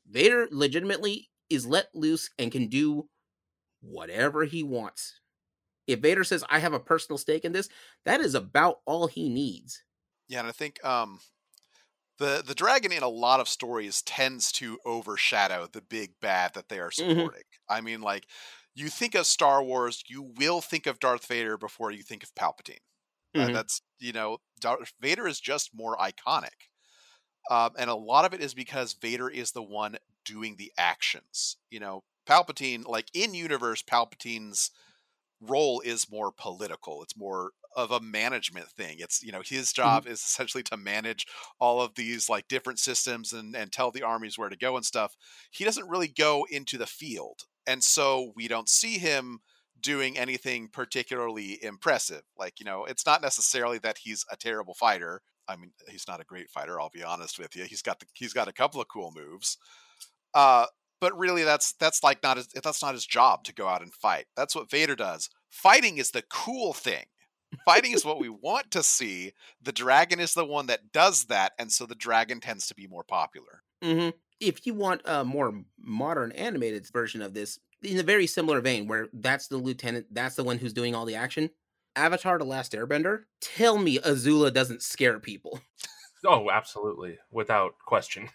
Vader 0.08 0.48
legitimately 0.52 1.32
is 1.50 1.68
let 1.68 1.94
loose 1.96 2.30
and 2.40 2.52
can 2.52 2.68
do 2.68 3.10
whatever 3.82 4.46
he 4.46 4.64
wants. 4.64 5.22
If 5.88 6.02
Vader 6.02 6.24
says, 6.24 6.44
I 6.50 6.60
have 6.60 6.74
a 6.74 6.80
personal 6.80 7.18
stake 7.20 7.46
in 7.46 7.54
this, 7.54 7.70
that 8.06 8.22
is 8.22 8.36
about 8.36 8.82
all 8.86 9.08
he 9.08 9.30
needs. 9.30 9.84
Yeah, 10.28 10.40
and 10.40 10.48
I 10.48 10.52
think 10.52 10.84
um, 10.86 11.20
the 12.18 12.44
the 12.46 12.56
dragon 12.56 12.92
in 12.92 13.04
a 13.04 13.10
lot 13.10 13.40
of 13.40 13.50
stories 13.50 14.02
tends 14.02 14.52
to 14.54 14.80
overshadow 14.86 15.68
the 15.68 15.82
big 15.82 16.20
bad 16.20 16.54
that 16.54 16.70
they 16.70 16.80
are 16.80 16.92
Mhm. 16.98 17.32
supporting. 17.32 17.44
I 17.70 17.82
mean, 17.82 18.02
like 18.02 18.28
you 18.76 18.90
think 18.90 19.16
of 19.16 19.26
Star 19.28 19.64
Wars, 19.64 20.04
you 20.08 20.22
will 20.24 20.62
think 20.62 20.88
of 20.88 21.00
Darth 21.00 21.26
Vader 21.28 21.58
before 21.58 21.92
you 21.92 22.04
think 22.04 22.24
of 22.24 22.36
Palpatine. 22.36 22.80
Uh, 23.38 23.50
Mhm. 23.50 23.54
that's 23.54 23.82
you 24.00 24.14
know, 24.14 24.40
Darth 24.60 24.94
Vader 25.00 25.28
is 25.28 25.40
just 25.40 25.72
more 25.74 25.98
iconic, 25.98 26.70
um, 27.50 27.74
and 27.78 27.90
a 27.90 27.96
lot 27.96 28.26
of 28.26 28.34
it 28.34 28.42
is 28.42 28.54
because 28.54 28.94
Vader 28.94 29.30
is 29.30 29.52
the 29.52 29.64
one 29.64 29.98
doing 30.26 30.56
the 30.56 30.72
actions. 30.78 31.58
You 31.70 31.80
know, 31.80 32.04
Palpatine, 32.28 32.88
like 32.88 33.10
in 33.14 33.34
universe, 33.34 33.82
Palpatine's 33.84 34.72
role 35.42 35.82
is 35.82 36.12
more 36.12 36.32
political. 36.32 37.04
It's 37.04 37.18
more 37.18 37.52
of 37.76 37.92
a 37.92 38.00
management 38.02 38.70
thing. 38.70 38.98
It's 39.00 39.24
you 39.24 39.32
know 39.32 39.42
his 39.46 39.74
job 39.74 40.08
is 40.08 40.22
essentially 40.22 40.64
to 40.66 40.78
manage 40.78 41.28
all 41.60 41.82
of 41.82 41.96
these 41.96 42.30
like 42.30 42.48
different 42.50 42.80
systems 42.80 43.34
and 43.34 43.56
and 43.56 43.72
tell 43.72 43.92
the 43.92 44.04
armies 44.04 44.38
where 44.38 44.50
to 44.50 44.58
go 44.58 44.78
and 44.78 44.86
stuff. 44.86 45.16
He 45.52 45.64
doesn't 45.66 45.90
really 45.90 46.10
go 46.10 46.46
into 46.50 46.78
the 46.78 46.88
field, 46.88 47.42
and 47.68 47.84
so 47.84 48.34
we 48.36 48.48
don't 48.48 48.70
see 48.70 48.98
him 49.00 49.40
doing 49.82 50.18
anything 50.18 50.70
particularly 50.70 51.64
impressive. 51.64 52.24
Like 52.38 52.60
you 52.60 52.66
know, 52.66 52.86
it's 52.86 53.06
not 53.06 53.22
necessarily 53.22 53.80
that 53.80 54.00
he's 54.00 54.26
a 54.32 54.38
terrible 54.38 54.74
fighter. 54.74 55.22
I 55.48 55.56
mean, 55.58 55.74
he's 55.90 56.08
not 56.08 56.22
a 56.22 56.26
great 56.26 56.50
fighter. 56.50 56.80
I'll 56.80 56.90
be 56.90 57.04
honest 57.04 57.40
with 57.40 57.56
you. 57.56 57.66
He's 57.66 57.82
got 57.82 58.00
the, 58.00 58.06
he's 58.14 58.34
got 58.34 58.48
a 58.48 58.54
couple 58.54 58.80
of 58.82 58.88
cool 58.88 59.12
moves. 59.16 59.58
Uh, 60.34 60.68
but 61.00 61.18
really 61.18 61.44
that's 61.44 61.74
that's 61.74 62.04
like 62.04 62.22
not 62.24 62.38
his 62.38 62.48
that's 62.48 62.82
not 62.82 62.94
his 62.94 63.06
job 63.06 63.44
to 63.46 63.54
go 63.54 63.68
out 63.68 63.82
and 63.82 63.94
fight. 63.94 64.28
That's 64.36 64.56
what 64.56 64.70
Vader 64.70 64.96
does. 64.96 65.30
Fighting 65.50 65.98
is 65.98 66.12
the 66.12 66.24
cool 66.30 66.74
thing. 66.74 67.06
Fighting 67.66 67.92
is 67.94 68.06
what 68.06 68.20
we 68.20 68.30
want 68.30 68.72
to 68.72 68.84
see. 68.84 69.34
The 69.62 69.72
dragon 69.72 70.20
is 70.20 70.34
the 70.34 70.46
one 70.46 70.68
that 70.68 70.92
does 70.92 71.26
that, 71.26 71.54
and 71.60 71.72
so 71.72 71.86
the 71.86 71.96
dragon 71.96 72.40
tends 72.42 72.68
to 72.68 72.76
be 72.76 72.88
more 72.88 73.04
popular. 73.04 73.64
hmm 73.84 74.10
If 74.40 74.66
you 74.66 74.74
want 74.74 75.02
a 75.06 75.24
more 75.24 75.64
modern 75.78 76.32
animated 76.34 76.88
version 76.92 77.22
of 77.22 77.34
this, 77.34 77.60
in 77.84 78.00
a 78.00 78.04
very 78.04 78.28
similar 78.28 78.62
vein, 78.62 78.88
where 78.88 79.08
that's 79.14 79.48
the 79.48 79.58
lieutenant, 79.58 80.08
that's 80.12 80.36
the 80.36 80.44
one 80.44 80.58
who's 80.58 80.74
doing 80.74 80.96
all 80.96 81.06
the 81.06 81.16
action. 81.16 81.50
Avatar: 81.96 82.38
The 82.38 82.46
Last 82.46 82.72
Airbender. 82.74 83.24
Tell 83.42 83.78
me, 83.78 84.00
Azula 84.00 84.54
doesn't 84.54 84.84
scare 84.84 85.20
people. 85.20 85.60
Oh, 86.24 86.52
absolutely, 86.52 87.18
without 87.32 87.80
question. 87.80 88.30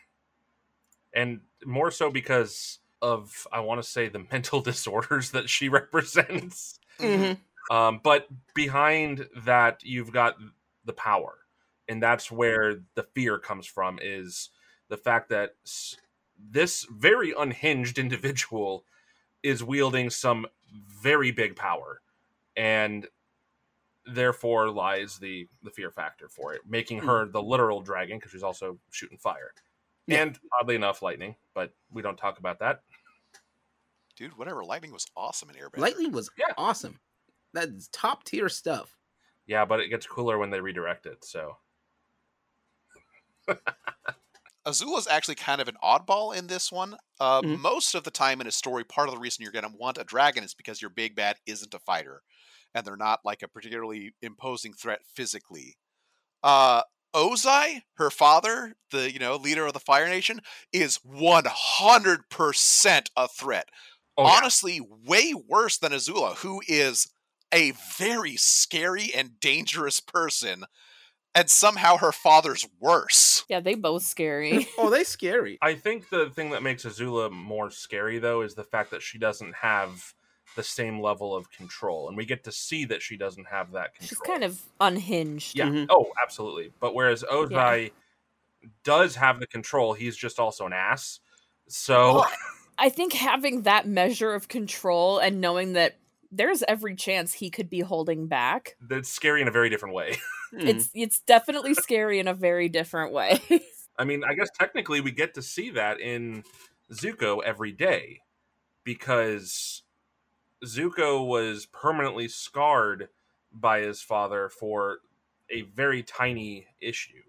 And 1.15 1.41
more 1.65 1.93
so 1.93 2.11
because 2.11 2.81
of 3.01 3.47
I 3.53 3.61
want 3.61 3.81
to 3.81 3.89
say 3.89 4.09
the 4.09 4.27
mental 4.33 4.61
disorders 4.61 5.31
that 5.31 5.49
she 5.49 5.69
represents. 5.81 6.81
Mhm. 6.99 7.39
Um, 7.71 8.01
but 8.03 8.27
behind 8.55 9.29
that, 9.45 9.85
you've 9.85 10.13
got 10.13 10.37
the 10.85 10.93
power, 10.95 11.39
and 11.89 12.03
that's 12.03 12.31
where 12.31 12.81
the 12.95 13.05
fear 13.15 13.39
comes 13.39 13.67
from. 13.67 13.99
Is 14.03 14.51
the 14.89 14.97
fact 14.97 15.29
that 15.29 15.55
this 16.39 16.87
very 16.91 17.33
unhinged 17.39 17.99
individual 17.99 18.85
is 19.43 19.63
wielding 19.63 20.11
some 20.11 20.47
very 21.03 21.31
big 21.31 21.57
power, 21.57 22.01
and 22.57 23.07
therefore 24.07 24.71
lies 24.71 25.19
the 25.19 25.49
the 25.63 25.71
fear 25.71 25.91
factor 25.91 26.29
for 26.29 26.55
it, 26.55 26.63
making 26.67 27.01
hmm. 27.01 27.07
her 27.07 27.27
the 27.27 27.43
literal 27.43 27.81
dragon 27.81 28.19
because 28.19 28.33
she's 28.33 28.43
also 28.43 28.79
shooting 28.91 29.19
fire, 29.19 29.53
Yeah. 30.07 30.23
and 30.23 30.39
oddly 30.61 30.75
enough, 30.75 31.03
lightning. 31.03 31.37
But 31.55 31.73
we 31.91 32.03
don't 32.03 32.17
talk 32.19 32.39
about 32.39 32.59
that. 32.61 32.83
Dude, 34.17 34.37
whatever. 34.39 34.65
Lightning 34.65 34.93
was 34.93 35.07
awesome 35.17 35.51
in 35.51 35.57
Airbender. 35.57 35.79
Lightning 35.79 36.13
was 36.13 36.31
Yeah. 36.39 36.55
awesome. 36.57 36.99
That's 37.53 37.89
top 37.93 38.25
tier 38.25 38.49
stuff. 38.49 38.97
Yeah, 39.47 39.65
but 39.65 39.81
it 39.81 39.89
gets 39.89 40.07
cooler 40.07 40.39
when 40.39 40.51
they 40.51 40.61
redirect 40.61 41.07
it. 41.07 41.25
So 41.25 41.57
Azula's 44.67 45.07
actually 45.07 45.37
kind 45.37 45.61
of 45.61 45.69
an 45.69 45.77
oddball 45.83 46.37
in 46.37 46.49
this 46.49 46.73
one. 46.73 46.97
Uh, 47.21 47.43
Mhm. 47.43 47.61
Most 47.61 47.95
of 47.95 48.05
the 48.05 48.11
time 48.11 48.41
in 48.41 48.47
a 48.47 48.53
story, 48.53 48.85
part 48.85 49.09
of 49.09 49.15
the 49.15 49.21
reason 49.21 49.43
you're 49.43 49.53
going 49.53 49.71
to 49.71 49.77
want 49.79 49.99
a 49.99 50.05
dragon 50.05 50.43
is 50.45 50.55
because 50.55 50.83
your 50.83 50.91
big 50.91 51.15
bad 51.15 51.39
isn't 51.47 51.75
a 51.75 51.79
fighter, 51.79 52.23
and 52.75 52.85
they're 52.85 52.97
not 52.97 53.21
like 53.25 53.43
a 53.43 53.49
particularly 53.49 54.15
imposing 54.23 54.75
threat 54.75 55.01
physically. 55.07 55.77
Uh, 56.43 56.83
Ozai, 57.15 57.83
her 57.95 58.11
father, 58.11 58.75
the 58.91 59.13
you 59.13 59.19
know 59.19 59.37
leader 59.37 59.67
of 59.67 59.73
the 59.73 59.81
Fire 59.81 60.09
Nation, 60.09 60.41
is 60.73 60.97
100 61.05 62.29
percent 62.31 63.11
a 63.17 63.29
threat. 63.29 63.71
Oh, 64.17 64.29
yeah. 64.29 64.39
Honestly, 64.39 64.81
way 64.81 65.35
worse 65.35 65.79
than 65.79 65.93
Azula, 65.93 66.37
who 66.37 66.63
is 66.69 67.09
a 67.53 67.73
very 67.99 68.37
scary 68.37 69.15
and 69.15 69.39
dangerous 69.41 70.01
person, 70.01 70.65
and 71.35 71.51
somehow 71.51 71.97
her 71.99 72.13
father's 72.13 72.67
worse. 72.81 73.45
Yeah, 73.49 73.61
they 73.61 73.75
both 73.75 74.03
scary. 74.03 74.67
oh, 74.79 74.91
they 74.91 75.05
scary. 75.05 75.59
I 75.63 75.75
think 75.75 76.09
the 76.09 76.31
thing 76.31 76.51
that 76.51 76.63
makes 76.63 76.85
Azula 76.85 77.31
more 77.31 77.71
scary, 77.71 78.19
though, 78.19 78.43
is 78.43 78.55
the 78.55 78.65
fact 78.65 78.91
that 78.93 79.03
she 79.03 79.19
doesn't 79.19 79.55
have 79.55 80.15
the 80.57 80.63
same 80.63 81.01
level 81.01 81.35
of 81.37 81.51
control, 81.51 82.09
and 82.09 82.17
we 82.17 82.25
get 82.25 82.45
to 82.45 82.53
see 82.53 82.87
that 82.87 83.03
she 83.03 83.17
doesn't 83.19 83.47
have 83.49 83.73
that 83.73 83.95
control. 83.95 84.09
She's 84.09 84.19
kind 84.21 84.43
of 84.45 84.63
unhinged. 84.81 85.57
yeah. 85.59 85.67
Mhm. 85.67 85.87
Oh, 85.91 86.13
absolutely. 86.23 86.73
But 86.81 86.95
whereas 86.95 87.23
Ozai 87.25 87.91
does 88.83 89.17
have 89.17 89.39
the 89.41 89.47
control, 89.47 89.93
he's 89.93 90.17
just 90.17 90.39
also 90.39 90.65
an 90.65 90.73
ass. 90.73 91.21
So 91.69 92.15
Well, 92.15 92.31
I 92.79 92.89
think 92.89 93.13
having 93.13 93.63
that 93.63 93.87
measure 93.87 94.33
of 94.33 94.49
control 94.49 95.19
and 95.19 95.41
knowing 95.41 95.75
that 95.75 95.97
there's 96.31 96.63
every 96.67 96.95
chance 96.97 97.35
he 97.35 97.51
could 97.51 97.69
be 97.71 97.81
holding 97.81 98.27
back. 98.27 98.77
that's 98.81 99.09
scary 99.09 99.43
in 99.43 99.49
a 99.49 99.53
very 99.53 99.69
different 99.71 99.95
way. 99.95 100.17
Mhm. 100.53 100.67
It's 100.69 100.91
it's 100.95 101.21
definitely 101.21 101.75
scary 101.75 102.19
in 102.19 102.29
a 102.29 102.35
very 102.35 102.69
different 102.69 103.13
way. 103.13 103.41
I 103.99 104.05
mean, 104.05 104.23
I 104.25 104.35
guess 104.35 104.51
technically 104.59 105.01
we 105.01 105.11
get 105.11 105.35
to 105.35 105.43
see 105.43 105.71
that 105.71 106.01
in 106.01 106.45
Zuko 106.93 107.43
every 107.43 107.73
day 107.73 108.21
because 108.85 109.83
Zuko 110.65 111.27
was 111.27 111.67
permanently 111.67 112.29
scarred 112.29 113.09
by 113.53 113.81
his 113.81 114.01
father 114.03 114.49
for 114.49 114.99
a 115.51 115.63
very 115.63 116.03
tiny 116.03 116.67
issue. 116.81 117.23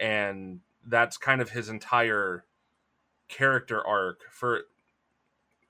And 0.00 0.60
that's 0.86 1.16
kind 1.16 1.40
of 1.40 1.50
his 1.50 1.68
entire 1.68 2.44
character 3.28 3.84
arc 3.86 4.22
for 4.30 4.62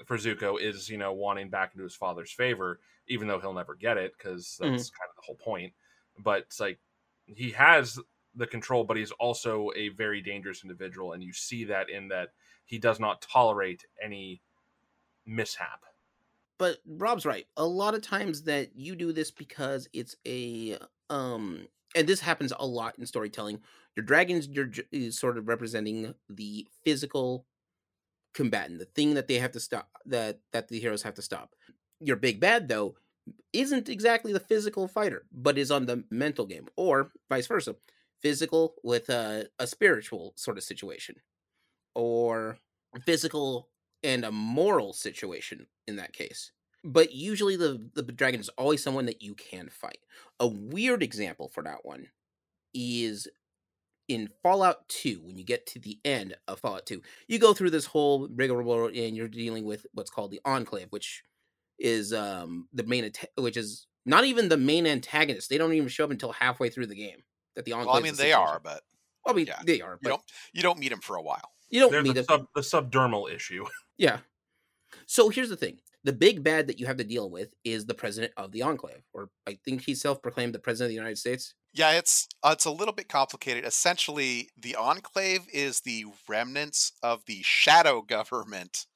for 0.07 0.17
Zuko 0.17 0.61
is, 0.61 0.89
you 0.89 0.97
know, 0.97 1.13
wanting 1.13 1.51
back 1.51 1.73
into 1.75 1.85
his 1.85 1.95
father's 1.95 2.33
favor, 2.33 2.81
even 3.09 3.29
though 3.29 3.39
he'll 3.39 3.53
never 3.53 3.75
get 3.75 3.99
it 3.99 4.13
because 4.17 4.57
that's 4.59 4.71
mm-hmm. 4.71 4.77
kind 4.77 5.11
of 5.11 5.17
the 5.17 5.23
whole 5.27 5.37
point. 5.37 5.73
But 6.23 6.43
it's 6.43 6.61
like 6.61 6.79
he 7.27 7.51
has 7.53 7.99
the 8.35 8.47
control, 8.47 8.85
but 8.85 8.97
he's 8.97 9.13
also 9.13 9.71
a 9.77 9.89
very 9.91 10.21
dangerous 10.21 10.63
individual, 10.63 11.13
and 11.13 11.23
you 11.23 11.33
see 11.33 11.65
that 11.65 11.91
in 11.91 12.09
that 12.09 12.31
he 12.65 12.79
does 12.79 13.01
not 13.01 13.23
tolerate 13.23 13.85
any 14.03 14.43
mishap. 15.27 15.85
But 16.59 16.79
Rob's 16.87 17.25
right. 17.25 17.47
A 17.57 17.65
lot 17.65 17.95
of 17.95 18.03
times 18.03 18.43
that 18.43 18.77
you 18.77 18.95
do 18.95 19.13
this 19.13 19.31
because 19.31 19.89
it's 19.93 20.15
a 20.27 20.79
um 21.09 21.67
and 21.97 22.07
this 22.07 22.21
happens 22.21 22.53
a 22.59 22.67
lot 22.67 22.99
in 22.99 23.07
storytelling. 23.07 23.61
Your 23.97 24.05
dragons 24.05 24.47
you're 24.47 24.71
is 24.93 25.19
sort 25.19 25.39
of 25.39 25.49
representing 25.49 26.15
the 26.29 26.67
physical 26.85 27.47
combatant, 28.35 28.79
the 28.79 28.85
thing 28.85 29.15
that 29.15 29.27
they 29.27 29.39
have 29.39 29.53
to 29.53 29.61
stop 29.61 29.89
that 30.07 30.41
that 30.53 30.69
the 30.69 30.79
heroes 30.79 31.03
have 31.03 31.15
to 31.15 31.23
stop. 31.23 31.55
Your 31.99 32.17
big 32.17 32.41
bad 32.41 32.69
though 32.69 32.95
isn't 33.53 33.89
exactly 33.89 34.33
the 34.33 34.41
physical 34.41 34.89
fighter, 34.89 35.25
but 35.33 35.59
is 35.59 35.71
on 35.71 35.87
the 35.87 36.05
mental 36.11 36.47
game, 36.47 36.69
or 36.77 37.13
vice 37.29 37.47
versa, 37.47 37.77
physical 38.21 38.75
with 38.83 39.09
a, 39.09 39.49
a 39.59 39.67
spiritual 39.67 40.33
sort 40.37 40.57
of 40.57 40.65
situation, 40.65 41.17
or 41.95 42.59
physical 43.05 43.69
and 44.03 44.25
a 44.25 44.33
moral 44.33 44.93
situation 44.93 45.67
in 45.87 45.97
that 45.97 46.13
case. 46.13 46.53
But 46.83 47.13
usually 47.13 47.57
the 47.57 47.91
the 47.95 48.03
dragon 48.03 48.41
is 48.41 48.49
always 48.51 48.83
someone 48.83 49.07
that 49.07 49.23
you 49.23 49.35
can 49.35 49.69
fight. 49.69 49.99
A 50.39 50.47
weird 50.47 51.03
example 51.03 51.49
for 51.49 51.63
that 51.63 51.85
one 51.85 52.09
is 52.73 53.29
in 54.11 54.29
Fallout 54.43 54.89
2, 54.89 55.21
when 55.23 55.39
you 55.39 55.45
get 55.45 55.67
to 55.67 55.79
the 55.79 56.01
end 56.05 56.35
of 56.49 56.59
Fallout 56.59 56.85
2, 56.85 57.01
you 57.29 57.39
go 57.39 57.55
through 57.55 57.71
this 57.71 57.87
whole 57.87 58.27
rigmarole 58.27 58.89
and 58.89 59.17
you're 59.17 59.29
dealing 59.29 59.65
with 59.65 59.87
what's 59.93 60.11
called 60.11 60.33
the 60.33 60.41
Enclave, 60.45 60.89
which 60.91 61.23
is 61.81 62.13
um 62.13 62.69
the 62.73 62.85
main 62.85 63.11
which 63.37 63.57
is 63.57 63.87
not 64.07 64.25
even 64.25 64.49
the 64.49 64.57
main 64.57 64.87
antagonist. 64.87 65.49
They 65.49 65.59
don't 65.59 65.73
even 65.73 65.89
show 65.89 66.05
up 66.05 66.11
until 66.11 66.33
halfway 66.33 66.71
through 66.71 66.87
the 66.87 66.95
game. 66.95 67.23
That 67.57 67.65
the 67.65 67.73
Enclave. 67.73 67.87
Well, 67.87 67.97
I 67.97 68.01
mean, 68.03 68.15
they 68.15 68.33
are, 68.33 68.61
but 68.63 68.83
well, 69.25 69.35
I 69.35 69.37
mean, 69.37 69.47
yeah. 69.47 69.61
they 69.65 69.81
are. 69.81 69.99
But 70.01 70.09
you 70.09 70.11
don't 70.11 70.23
you 70.55 70.63
don't 70.63 70.79
meet 70.79 70.91
them 70.91 71.01
for 71.01 71.17
a 71.17 71.23
while. 71.23 71.51
You 71.69 71.89
don't 71.89 72.03
meet 72.03 72.15
the, 72.15 72.25
sub, 72.25 72.47
the 72.55 72.61
subdermal 72.61 73.33
issue. 73.33 73.65
Yeah. 73.99 74.21
So 75.05 75.29
here's 75.29 75.51
the 75.51 75.59
thing: 75.59 75.79
the 76.05 76.13
big 76.15 76.43
bad 76.43 76.69
that 76.69 76.81
you 76.81 76.87
have 76.87 76.97
to 76.97 77.05
deal 77.05 77.29
with 77.29 77.53
is 77.65 77.85
the 77.85 77.93
president 77.93 78.33
of 78.39 78.51
the 78.51 78.63
Enclave, 78.63 79.03
or 79.13 79.29
I 79.47 79.59
think 79.63 79.83
he's 79.83 80.01
self-proclaimed 80.01 80.55
the 80.55 80.59
president 80.59 80.87
of 80.87 80.91
the 80.91 80.95
United 80.95 81.19
States. 81.19 81.55
Yeah, 81.75 81.93
it's 81.93 82.27
uh, 82.43 82.51
it's 82.55 82.65
a 82.65 82.71
little 82.71 82.95
bit 82.95 83.09
complicated. 83.09 83.67
Essentially, 83.67 84.49
the 84.59 84.75
Enclave 84.77 85.47
is 85.53 85.81
the 85.81 86.07
remnants 86.29 86.93
of 87.03 87.25
the 87.27 87.41
shadow 87.43 88.01
government 88.09 88.87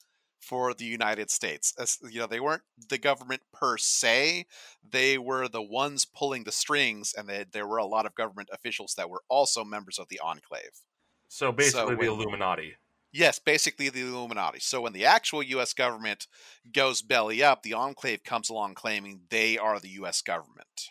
for 0.44 0.74
the 0.74 0.84
United 0.84 1.30
States. 1.30 1.74
As, 1.78 1.98
you 2.10 2.20
know, 2.20 2.26
they 2.26 2.40
weren't 2.40 2.62
the 2.88 2.98
government 2.98 3.42
per 3.52 3.76
se; 3.76 4.46
they 4.88 5.18
were 5.18 5.48
the 5.48 5.62
ones 5.62 6.04
pulling 6.04 6.44
the 6.44 6.52
strings, 6.52 7.14
and 7.16 7.28
they, 7.28 7.44
there 7.50 7.66
were 7.66 7.78
a 7.78 7.86
lot 7.86 8.06
of 8.06 8.14
government 8.14 8.50
officials 8.52 8.94
that 8.96 9.10
were 9.10 9.22
also 9.28 9.64
members 9.64 9.98
of 9.98 10.08
the 10.08 10.20
Enclave. 10.20 10.82
So 11.28 11.52
basically, 11.52 11.80
so 11.80 11.86
when, 11.88 11.98
the 11.98 12.06
Illuminati. 12.06 12.74
Yes, 13.12 13.38
basically 13.38 13.88
the 13.88 14.02
Illuminati. 14.02 14.60
So 14.60 14.80
when 14.80 14.92
the 14.92 15.04
actual 15.04 15.42
U.S. 15.42 15.72
government 15.72 16.26
goes 16.72 17.00
belly 17.00 17.42
up, 17.42 17.62
the 17.62 17.74
Enclave 17.74 18.24
comes 18.24 18.50
along 18.50 18.74
claiming 18.74 19.20
they 19.30 19.56
are 19.56 19.78
the 19.78 19.90
U.S. 19.90 20.20
government 20.20 20.90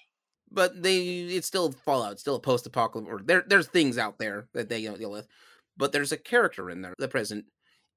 but 0.54 0.84
they 0.84 1.00
it's 1.00 1.48
still 1.48 1.72
Fallout, 1.72 2.14
it's 2.14 2.22
still 2.22 2.36
a 2.36 2.40
post-apocalyptic. 2.40 3.12
Or 3.12 3.22
there 3.24 3.44
there's 3.46 3.68
things 3.68 3.98
out 3.98 4.20
there 4.20 4.48
that 4.54 4.70
they 4.70 4.84
don't 4.84 5.00
deal 5.00 5.12
with, 5.12 5.28
but 5.76 5.92
there's 5.92 6.12
a 6.12 6.18
character 6.18 6.70
in 6.70 6.82
there, 6.82 6.94
the 6.98 7.08
present, 7.08 7.46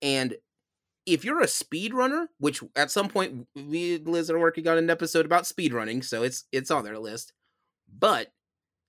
and 0.03 0.35
if 1.07 1.25
you're 1.25 1.41
a 1.41 1.47
speedrunner, 1.47 2.27
which 2.39 2.63
at 2.75 2.91
some 2.91 3.09
point 3.09 3.47
we 3.55 3.99
Liz 3.99 4.31
are 4.31 4.39
working 4.39 4.67
on 4.67 4.77
an 4.77 4.91
episode 4.91 5.25
about 5.25 5.45
speedrunning, 5.45 6.05
so 6.05 6.23
it's 6.23 6.45
it's 6.53 6.71
on 6.71 6.85
their 6.85 6.99
list, 6.99 7.33
but 7.89 8.33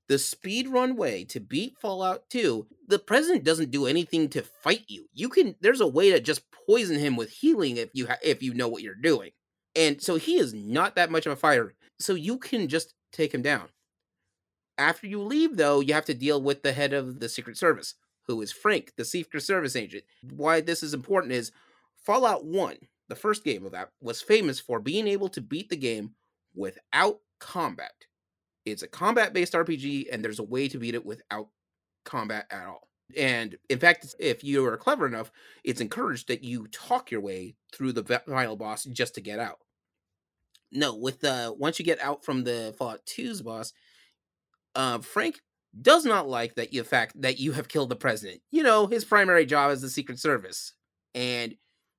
the 0.09 0.15
speedrun 0.15 0.95
way 0.95 1.25
to 1.25 1.39
beat 1.39 1.77
Fallout 1.79 2.29
2, 2.29 2.65
the 2.87 2.99
president 2.99 3.43
doesn't 3.43 3.71
do 3.71 3.85
anything 3.85 4.29
to 4.29 4.41
fight 4.41 4.85
you. 4.87 5.07
You 5.13 5.29
can 5.29 5.55
there's 5.61 5.81
a 5.81 5.87
way 5.87 6.11
to 6.11 6.19
just 6.19 6.43
poison 6.67 6.97
him 6.97 7.15
with 7.15 7.29
healing 7.29 7.77
if 7.77 7.89
you 7.93 8.07
ha- 8.07 8.17
if 8.23 8.41
you 8.41 8.53
know 8.53 8.67
what 8.67 8.81
you're 8.81 8.95
doing. 8.95 9.31
And 9.75 10.01
so 10.01 10.15
he 10.15 10.37
is 10.37 10.53
not 10.53 10.95
that 10.95 11.11
much 11.11 11.25
of 11.25 11.33
a 11.33 11.35
fighter. 11.35 11.75
So 11.99 12.13
you 12.13 12.39
can 12.39 12.67
just 12.67 12.95
take 13.11 13.33
him 13.33 13.43
down. 13.43 13.69
After 14.77 15.07
you 15.07 15.21
leave, 15.21 15.57
though, 15.57 15.79
you 15.79 15.93
have 15.93 16.05
to 16.05 16.13
deal 16.13 16.41
with 16.41 16.63
the 16.63 16.71
head 16.73 16.93
of 16.93 17.19
the 17.19 17.29
Secret 17.29 17.57
Service, 17.57 17.95
who 18.27 18.41
is 18.41 18.51
Frank, 18.51 18.93
the 18.95 19.05
Secret 19.05 19.41
Service 19.41 19.75
agent. 19.75 20.03
Why 20.21 20.61
this 20.61 20.81
is 20.83 20.93
important 20.93 21.33
is 21.33 21.51
Fallout 22.07 22.45
1, 22.45 22.77
the 23.09 23.15
first 23.15 23.43
game 23.43 23.65
of 23.65 23.73
that, 23.73 23.89
was 24.01 24.21
famous 24.21 24.59
for 24.59 24.79
being 24.79 25.07
able 25.07 25.29
to 25.29 25.41
beat 25.41 25.69
the 25.69 25.77
game 25.77 26.15
without 26.55 27.19
combat. 27.39 27.93
It's 28.65 28.81
a 28.81 28.87
combat 28.87 29.33
based 29.33 29.53
RPG, 29.53 30.07
and 30.11 30.23
there's 30.23 30.39
a 30.39 30.43
way 30.43 30.67
to 30.69 30.79
beat 30.79 30.95
it 30.95 31.05
without 31.05 31.49
combat 32.03 32.47
at 32.49 32.65
all. 32.65 32.87
And 33.15 33.57
in 33.69 33.79
fact, 33.79 34.15
if 34.19 34.43
you 34.43 34.65
are 34.65 34.77
clever 34.77 35.05
enough, 35.05 35.31
it's 35.63 35.81
encouraged 35.81 36.29
that 36.29 36.43
you 36.43 36.67
talk 36.67 37.11
your 37.11 37.21
way 37.21 37.55
through 37.71 37.93
the 37.93 38.21
final 38.27 38.55
boss 38.55 38.85
just 38.85 39.13
to 39.15 39.21
get 39.21 39.39
out 39.39 39.59
no, 40.71 40.95
with 40.95 41.21
the 41.21 41.53
once 41.57 41.79
you 41.79 41.85
get 41.85 42.01
out 42.01 42.25
from 42.25 42.43
the 42.43 42.73
Fallout 42.77 43.05
2's 43.05 43.41
boss, 43.41 43.73
uh, 44.75 44.99
Frank 44.99 45.39
does 45.79 46.05
not 46.05 46.27
like 46.27 46.55
that 46.55 46.73
you 46.73 46.83
fact 46.83 47.21
that 47.21 47.39
you 47.39 47.53
have 47.53 47.67
killed 47.67 47.89
the 47.89 47.95
president. 47.95 48.41
You 48.51 48.63
know, 48.63 48.87
his 48.87 49.05
primary 49.05 49.45
job 49.45 49.71
is 49.71 49.81
the 49.81 49.89
Secret 49.89 50.19
Service. 50.19 50.73
And 51.13 51.55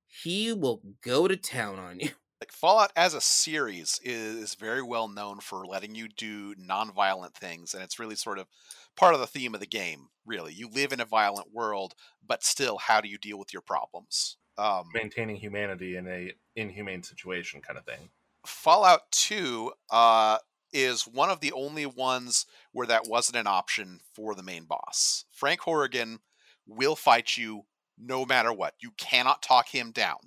he 0.08 0.52
will 0.52 0.82
go 1.02 1.28
to 1.28 1.36
town 1.36 1.78
on 1.78 2.00
you. 2.00 2.10
Like 2.40 2.52
Fallout 2.52 2.92
as 2.94 3.14
a 3.14 3.20
series 3.20 3.98
is 4.04 4.54
very 4.54 4.80
well 4.80 5.08
known 5.08 5.40
for 5.40 5.66
letting 5.66 5.96
you 5.96 6.06
do 6.06 6.54
non-violent 6.56 7.34
things, 7.34 7.74
and 7.74 7.82
it's 7.82 7.98
really 7.98 8.14
sort 8.14 8.38
of 8.38 8.46
part 8.94 9.12
of 9.12 9.18
the 9.18 9.26
theme 9.26 9.54
of 9.54 9.60
the 9.60 9.66
game. 9.66 10.10
Really, 10.24 10.52
you 10.52 10.68
live 10.68 10.92
in 10.92 11.00
a 11.00 11.04
violent 11.04 11.52
world, 11.52 11.94
but 12.24 12.44
still, 12.44 12.78
how 12.78 13.00
do 13.00 13.08
you 13.08 13.18
deal 13.18 13.40
with 13.40 13.52
your 13.52 13.62
problems? 13.62 14.36
Um, 14.56 14.84
Maintaining 14.94 15.34
humanity 15.34 15.96
in 15.96 16.06
a 16.06 16.32
inhumane 16.54 17.02
situation, 17.02 17.60
kind 17.60 17.76
of 17.76 17.84
thing. 17.84 18.10
Fallout 18.46 19.10
2 19.10 19.72
uh, 19.90 20.38
is 20.72 21.08
one 21.08 21.30
of 21.30 21.40
the 21.40 21.52
only 21.52 21.86
ones 21.86 22.46
where 22.72 22.86
that 22.86 23.08
wasn't 23.08 23.36
an 23.36 23.46
option 23.46 24.00
for 24.14 24.34
the 24.34 24.42
main 24.42 24.64
boss. 24.64 25.24
Frank 25.32 25.60
Horrigan 25.60 26.20
will 26.66 26.96
fight 26.96 27.36
you 27.36 27.64
no 28.00 28.24
matter 28.24 28.52
what. 28.52 28.74
You 28.80 28.92
cannot 28.96 29.42
talk 29.42 29.68
him 29.68 29.90
down. 29.90 30.18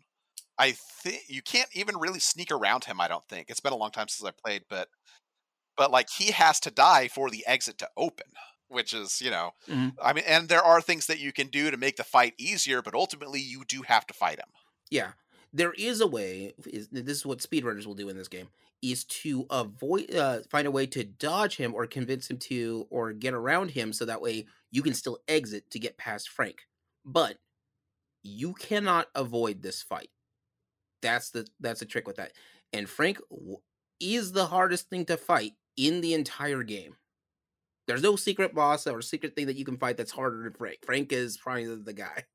I 0.58 0.72
think 0.72 1.24
you 1.28 1.42
can't 1.42 1.70
even 1.74 1.98
really 1.98 2.20
sneak 2.20 2.52
around 2.52 2.86
him. 2.86 3.02
I 3.02 3.08
don't 3.08 3.28
think 3.28 3.50
it's 3.50 3.60
been 3.60 3.74
a 3.74 3.78
long 3.78 3.92
time 3.92 4.08
since 4.08 4.28
I 4.28 4.32
played, 4.32 4.64
but 4.70 4.90
but 5.78 5.92
like 5.92 6.10
he 6.10 6.32
has 6.32 6.60
to 6.62 6.72
die 6.72 7.08
for 7.08 7.30
the 7.30 7.46
exit 7.48 7.78
to 7.80 7.90
open, 7.98 8.28
which 8.68 8.94
is 8.94 9.22
you 9.22 9.32
know, 9.32 9.52
mm-hmm. 9.68 9.90
I 10.02 10.14
mean, 10.14 10.26
and 10.28 10.50
there 10.50 10.64
are 10.64 10.82
things 10.82 11.08
that 11.08 11.20
you 11.20 11.32
can 11.32 11.48
do 11.48 11.72
to 11.72 11.78
make 11.78 11.96
the 11.96 12.04
fight 12.04 12.34
easier, 12.38 12.82
but 12.82 12.94
ultimately 12.94 13.40
you 13.40 13.64
do 13.68 13.82
have 13.84 14.06
to 14.08 14.14
fight 14.14 14.40
him. 14.40 14.50
Yeah, 14.90 15.12
there 15.54 15.74
is 15.74 16.02
a 16.02 16.08
way 16.08 16.54
is 16.66 16.88
this 16.90 17.18
is 17.18 17.26
what 17.26 17.40
speedrunners 17.40 17.86
will 17.86 17.96
do 17.96 18.10
in 18.10 18.18
this 18.18 18.28
game 18.28 18.50
is 18.82 19.04
to 19.04 19.46
avoid 19.50 20.14
uh, 20.16 20.40
find 20.50 20.68
a 20.68 20.72
way 20.72 20.86
to 20.88 21.04
dodge 21.04 21.58
him 21.58 21.74
or 21.74 21.86
convince 21.86 22.30
him 22.30 22.38
to 22.38 22.88
or 22.90 23.14
get 23.14 23.34
around 23.34 23.72
him 23.72 23.94
so 23.94 24.06
that 24.06 24.22
way 24.22 24.46
you 24.72 24.82
can 24.82 24.94
still 24.94 25.20
exit 25.28 25.70
to 25.70 25.80
get 25.80 25.98
past 25.98 26.30
frank 26.30 26.62
but 27.06 27.38
you 28.24 28.54
cannot 28.54 29.08
avoid 29.16 29.62
this 29.62 29.82
fight. 29.82 30.10
That's 31.02 31.32
the 31.32 31.48
that's 31.60 31.80
the 31.80 31.86
trick 31.86 32.08
with 32.08 32.18
that. 32.18 32.34
And 32.74 32.90
frank 32.90 33.20
is 34.00 34.32
the 34.32 34.46
hardest 34.46 34.90
thing 34.90 35.06
to 35.06 35.18
fight 35.18 35.54
in 35.78 36.02
the 36.02 36.14
entire 36.14 36.64
game. 36.64 36.96
There's 37.88 38.04
no 38.04 38.16
secret 38.16 38.54
boss 38.54 38.88
or 38.88 39.02
secret 39.02 39.36
thing 39.36 39.48
that 39.48 39.58
you 39.58 39.66
can 39.66 39.78
fight 39.78 39.98
that's 39.98 40.12
harder 40.12 40.44
than 40.44 40.54
frank. 40.54 40.80
Frank 40.86 41.12
is 41.12 41.38
probably 41.38 41.76
the 41.76 41.94
guy. 41.94 42.26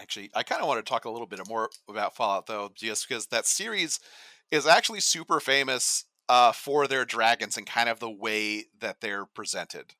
Actually 0.00 0.30
i 0.34 0.42
kind 0.42 0.60
of 0.60 0.66
want 0.66 0.84
to 0.84 0.90
talk 0.90 1.04
a 1.04 1.10
little 1.10 1.28
bit 1.28 1.40
more 1.48 1.70
about 1.88 2.16
fallout 2.16 2.46
though 2.46 2.72
just 2.74 3.08
because 3.08 3.26
that 3.28 3.46
series 3.46 4.00
is 4.50 4.66
actually 4.66 4.98
super 4.98 5.38
famous 5.38 6.04
uh, 6.28 6.52
for 6.52 6.86
their 6.86 7.04
dragons 7.04 7.56
and 7.56 7.66
kind 7.66 7.88
of 7.88 8.00
the 8.00 8.10
way 8.10 8.66
that 8.80 9.00
they're 9.00 9.26
presented. 9.26 9.94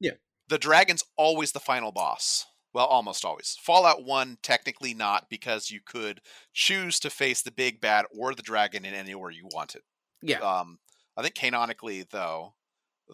Yeah. 0.00 0.12
The 0.48 0.58
dragon's 0.58 1.04
always 1.16 1.52
the 1.52 1.60
final 1.60 1.92
boss 1.92 2.46
well 2.76 2.86
almost 2.86 3.24
always 3.24 3.56
fallout 3.60 4.04
1 4.04 4.38
technically 4.42 4.94
not 4.94 5.28
because 5.30 5.70
you 5.70 5.80
could 5.84 6.20
choose 6.52 7.00
to 7.00 7.10
face 7.10 7.42
the 7.42 7.50
big 7.50 7.80
bad 7.80 8.04
or 8.16 8.34
the 8.34 8.42
dragon 8.42 8.84
in 8.84 8.94
anywhere 8.94 9.30
you 9.30 9.48
wanted 9.52 9.82
yeah 10.22 10.38
um 10.38 10.78
i 11.16 11.22
think 11.22 11.34
canonically 11.34 12.04
though 12.10 12.54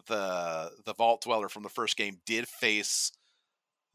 the 0.06 0.70
the 0.84 0.94
vault 0.94 1.22
dweller 1.22 1.48
from 1.48 1.62
the 1.62 1.68
first 1.68 1.96
game 1.96 2.18
did 2.26 2.48
face 2.48 3.12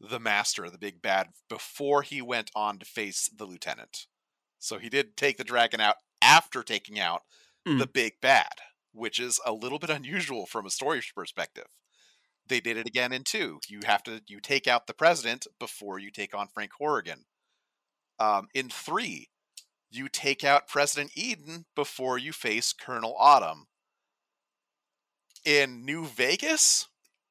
the 0.00 0.20
master, 0.20 0.70
the 0.70 0.78
big 0.78 1.02
bad, 1.02 1.28
before 1.48 2.02
he 2.02 2.22
went 2.22 2.50
on 2.54 2.78
to 2.78 2.86
face 2.86 3.28
the 3.36 3.44
lieutenant. 3.44 4.06
So 4.58 4.78
he 4.78 4.88
did 4.88 5.16
take 5.16 5.36
the 5.36 5.44
dragon 5.44 5.80
out 5.80 5.96
after 6.22 6.62
taking 6.62 6.98
out 6.98 7.22
mm. 7.66 7.78
the 7.78 7.86
big 7.86 8.14
bad, 8.20 8.52
which 8.92 9.18
is 9.18 9.40
a 9.44 9.52
little 9.52 9.78
bit 9.78 9.90
unusual 9.90 10.46
from 10.46 10.66
a 10.66 10.70
story 10.70 11.02
perspective. 11.14 11.66
They 12.48 12.60
did 12.60 12.76
it 12.76 12.86
again 12.86 13.12
in 13.12 13.24
two. 13.24 13.60
You 13.68 13.80
have 13.84 14.02
to 14.04 14.22
you 14.26 14.40
take 14.40 14.66
out 14.66 14.86
the 14.86 14.94
president 14.94 15.46
before 15.58 15.98
you 15.98 16.10
take 16.10 16.34
on 16.34 16.48
Frank 16.48 16.72
Horrigan. 16.78 17.24
Um, 18.18 18.48
in 18.54 18.68
three, 18.68 19.28
you 19.90 20.08
take 20.08 20.44
out 20.44 20.68
President 20.68 21.12
Eden 21.14 21.66
before 21.74 22.18
you 22.18 22.32
face 22.32 22.72
Colonel 22.72 23.14
Autumn. 23.18 23.66
In 25.44 25.84
New 25.84 26.04
Vegas, 26.04 26.88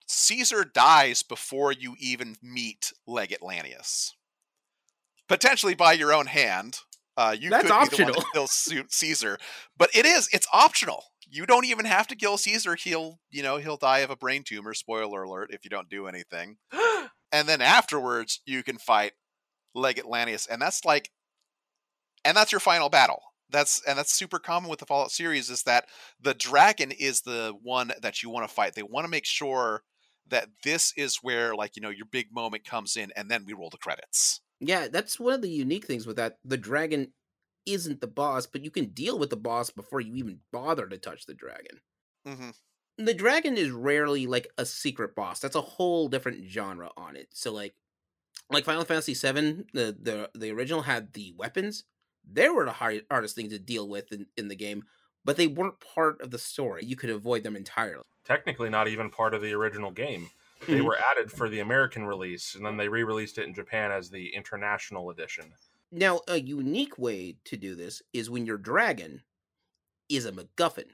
Caesar 0.07 0.63
dies 0.63 1.21
before 1.21 1.71
you 1.71 1.95
even 1.99 2.37
meet 2.41 2.93
Legate 3.05 3.41
Lanius. 3.41 4.13
Potentially 5.27 5.75
by 5.75 5.93
your 5.93 6.13
own 6.13 6.27
hand. 6.27 6.79
Uh, 7.17 7.35
you 7.37 7.49
That's 7.49 7.63
could 7.63 7.71
optional. 7.71 8.07
be 8.07 8.13
the 8.13 8.17
one 8.19 8.47
to 8.47 8.75
kill 8.75 8.85
Caesar, 8.89 9.39
but 9.75 9.89
it 9.95 10.05
is. 10.05 10.29
It's 10.31 10.47
optional. 10.53 11.03
You 11.29 11.47
don't 11.47 11.65
even 11.65 11.85
have 11.85 12.07
to 12.07 12.15
kill 12.15 12.37
Caesar. 12.37 12.75
He'll, 12.75 13.19
you 13.31 13.41
know, 13.41 13.57
he'll 13.57 13.75
die 13.75 13.99
of 13.99 14.11
a 14.11 14.15
brain 14.15 14.43
tumor. 14.43 14.75
Spoiler 14.75 15.23
alert! 15.23 15.49
If 15.51 15.63
you 15.63 15.69
don't 15.69 15.89
do 15.89 16.07
anything, 16.07 16.57
and 17.31 17.49
then 17.49 17.59
afterwards 17.59 18.41
you 18.45 18.61
can 18.61 18.77
fight 18.77 19.13
Legate 19.73 20.05
Lanius, 20.05 20.47
and 20.49 20.61
that's 20.61 20.85
like, 20.85 21.09
and 22.23 22.37
that's 22.37 22.51
your 22.51 22.59
final 22.59 22.89
battle. 22.89 23.21
That's 23.49 23.81
and 23.87 23.97
that's 23.97 24.13
super 24.13 24.37
common 24.37 24.69
with 24.69 24.79
the 24.79 24.85
Fallout 24.85 25.11
series 25.11 25.49
is 25.49 25.63
that 25.63 25.85
the 26.21 26.35
dragon 26.35 26.91
is 26.91 27.21
the 27.21 27.53
one 27.63 27.93
that 28.01 28.21
you 28.21 28.29
want 28.29 28.47
to 28.47 28.53
fight. 28.53 28.75
They 28.75 28.83
want 28.83 29.05
to 29.05 29.11
make 29.11 29.25
sure 29.25 29.81
that 30.27 30.49
this 30.63 30.93
is 30.95 31.17
where 31.23 31.55
like 31.55 31.75
you 31.75 31.81
know 31.81 31.89
your 31.89 32.05
big 32.05 32.27
moment 32.31 32.63
comes 32.63 32.95
in, 32.95 33.11
and 33.15 33.31
then 33.31 33.43
we 33.43 33.53
roll 33.53 33.71
the 33.71 33.77
credits. 33.77 34.41
Yeah, 34.59 34.87
that's 34.87 35.19
one 35.19 35.33
of 35.33 35.41
the 35.41 35.49
unique 35.49 35.85
things 35.85 36.05
with 36.07 36.15
that. 36.17 36.39
The 36.43 36.57
dragon 36.57 37.13
isn't 37.65 38.01
the 38.01 38.07
boss, 38.07 38.47
but 38.47 38.63
you 38.63 38.71
can 38.71 38.87
deal 38.93 39.19
with 39.19 39.29
the 39.29 39.37
boss 39.37 39.69
before 39.69 40.01
you 40.01 40.15
even 40.15 40.41
bother 40.51 40.87
to 40.87 40.97
touch 40.97 41.25
the 41.25 41.33
dragon. 41.33 41.81
hmm 42.25 42.49
The 42.97 43.13
dragon 43.13 43.57
is 43.57 43.69
rarely 43.71 44.25
like 44.27 44.47
a 44.57 44.65
secret 44.65 45.15
boss. 45.15 45.39
That's 45.39 45.55
a 45.55 45.61
whole 45.61 46.07
different 46.09 46.49
genre 46.49 46.91
on 46.97 47.15
it. 47.15 47.29
So 47.33 47.53
like 47.53 47.75
like 48.51 48.65
Final 48.65 48.85
Fantasy 48.85 49.13
VII, 49.15 49.67
the 49.73 49.97
the 49.99 50.31
the 50.35 50.51
original 50.51 50.83
had 50.83 51.13
the 51.13 51.33
weapons. 51.37 51.85
They 52.25 52.49
were 52.49 52.65
the 52.65 52.73
hard, 52.73 53.05
hardest 53.11 53.35
thing 53.35 53.49
to 53.51 53.59
deal 53.59 53.89
with 53.89 54.11
in, 54.13 54.27
in 54.37 54.49
the 54.49 54.55
game, 54.55 54.85
but 55.25 55.37
they 55.37 55.47
weren't 55.47 55.79
part 55.81 56.21
of 56.21 56.31
the 56.31 56.39
story. 56.39 56.85
You 56.85 56.95
could 56.97 57.09
avoid 57.11 57.43
them 57.43 57.55
entirely. 57.57 58.03
Technically, 58.25 58.69
not 58.69 58.87
even 58.87 59.09
part 59.09 59.33
of 59.33 59.41
the 59.41 59.53
original 59.53 59.89
game. 59.89 60.29
They 60.67 60.79
Mhm. 60.79 60.85
were 60.85 60.97
added 60.97 61.31
for 61.31 61.49
the 61.49 61.59
American 61.59 62.05
release, 62.05 62.55
and 62.55 62.65
then 62.65 62.77
they 62.77 62.89
re-released 62.89 63.37
it 63.37 63.45
in 63.45 63.53
Japan 63.53 63.91
as 63.91 64.09
the 64.09 64.33
international 64.35 65.09
edition. 65.09 65.53
Now, 65.91 66.21
a 66.27 66.39
unique 66.39 66.97
way 66.97 67.37
to 67.45 67.57
do 67.57 67.75
this 67.75 68.01
is 68.13 68.29
when 68.29 68.45
your 68.45 68.57
dragon 68.57 69.23
is 70.09 70.25
a 70.25 70.31
MacGuffin. 70.31 70.91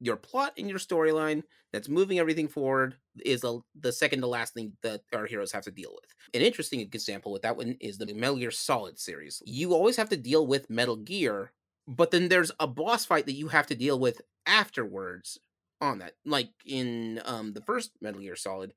Your 0.00 0.16
plot 0.16 0.54
and 0.56 0.68
your 0.70 0.78
storyline 0.78 1.44
that's 1.72 1.88
moving 1.88 2.18
everything 2.18 2.48
forward 2.48 2.96
is 3.24 3.44
a, 3.44 3.60
the 3.74 3.92
second 3.92 4.22
to 4.22 4.26
last 4.26 4.54
thing 4.54 4.76
that 4.82 5.02
our 5.12 5.26
heroes 5.26 5.52
have 5.52 5.64
to 5.64 5.70
deal 5.70 5.92
with. 6.00 6.14
An 6.32 6.40
interesting 6.40 6.80
example 6.80 7.32
with 7.32 7.42
that 7.42 7.56
one 7.56 7.76
is 7.80 7.98
the 7.98 8.12
Metal 8.14 8.36
Gear 8.36 8.50
Solid 8.50 8.98
series. 8.98 9.42
You 9.44 9.74
always 9.74 9.96
have 9.96 10.08
to 10.08 10.16
deal 10.16 10.46
with 10.46 10.70
Metal 10.70 10.96
Gear, 10.96 11.52
but 11.86 12.10
then 12.10 12.28
there's 12.28 12.50
a 12.58 12.66
boss 12.66 13.04
fight 13.04 13.26
that 13.26 13.34
you 13.34 13.48
have 13.48 13.66
to 13.66 13.74
deal 13.74 13.98
with 13.98 14.22
afterwards 14.46 15.38
on 15.82 15.98
that. 15.98 16.14
Like 16.24 16.50
in 16.64 17.20
um, 17.26 17.52
the 17.52 17.60
first 17.62 17.92
Metal 18.00 18.20
Gear 18.22 18.36
Solid, 18.36 18.72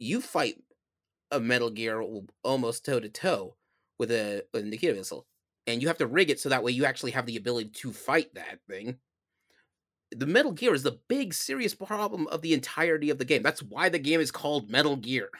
you 0.00 0.20
fight 0.20 0.56
a 1.30 1.40
Metal 1.40 1.70
Gear 1.70 2.04
almost 2.44 2.84
toe 2.84 3.00
to 3.00 3.08
toe 3.08 3.56
with 3.98 4.10
a, 4.10 4.44
a 4.54 4.62
Nikita 4.62 4.94
missile, 4.94 5.26
and 5.66 5.82
you 5.82 5.88
have 5.88 5.98
to 5.98 6.06
rig 6.08 6.30
it 6.30 6.40
so 6.40 6.48
that 6.48 6.62
way 6.64 6.72
you 6.72 6.84
actually 6.84 7.12
have 7.12 7.26
the 7.26 7.36
ability 7.36 7.70
to 7.70 7.92
fight 7.92 8.34
that 8.34 8.60
thing. 8.68 8.98
The 10.12 10.26
Metal 10.26 10.52
Gear 10.52 10.74
is 10.74 10.82
the 10.82 10.98
big 11.08 11.32
serious 11.34 11.74
problem 11.74 12.26
of 12.28 12.42
the 12.42 12.52
entirety 12.52 13.10
of 13.10 13.18
the 13.18 13.24
game. 13.24 13.42
That's 13.42 13.62
why 13.62 13.88
the 13.88 13.98
game 13.98 14.20
is 14.20 14.32
called 14.32 14.68
Metal 14.68 14.96
Gear. 14.96 15.30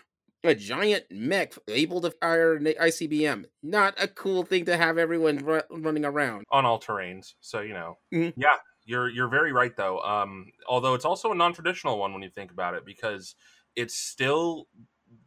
A 0.45 0.55
giant 0.55 1.05
mech 1.11 1.55
able 1.69 2.01
to 2.01 2.11
fire 2.13 2.55
an 2.55 2.65
ICBM. 2.65 3.47
Not 3.63 3.95
a 4.03 4.09
cool 4.09 4.43
thing 4.45 4.65
to 4.67 4.77
have 4.77 4.97
everyone 4.97 5.37
ru- 5.45 5.63
running 5.71 6.05
around. 6.05 6.45
on 6.51 6.65
all 6.65 6.81
terrains. 6.81 7.35
So 7.41 7.61
you 7.61 7.75
know, 7.75 7.99
Mhm. 8.15 8.33
yeah, 8.37 8.57
you're 8.85 9.11
you're 9.11 9.29
very 9.29 9.53
right 9.53 9.77
though. 9.77 10.01
Um, 10.01 10.51
although 10.67 10.95
it's 10.95 11.05
also 11.05 11.33
a 11.33 11.35
non-traditional 11.35 11.99
one 11.99 12.13
when 12.15 12.23
you 12.23 12.31
think 12.31 12.53
about 12.53 12.75
it, 12.75 12.87
because 12.87 13.35
it's 13.81 13.95
still 13.95 14.67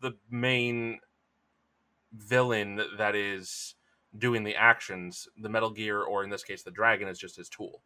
the 0.01 0.13
main 0.29 0.99
villain 2.13 2.81
that 2.97 3.15
is 3.15 3.75
doing 4.17 4.43
the 4.43 4.55
actions. 4.55 5.27
The 5.37 5.49
Metal 5.49 5.71
Gear, 5.71 6.03
or 6.03 6.23
in 6.23 6.29
this 6.29 6.43
case, 6.43 6.63
the 6.63 6.71
dragon, 6.71 7.07
is 7.07 7.17
just 7.17 7.35
his 7.35 7.49
tool. 7.49 7.81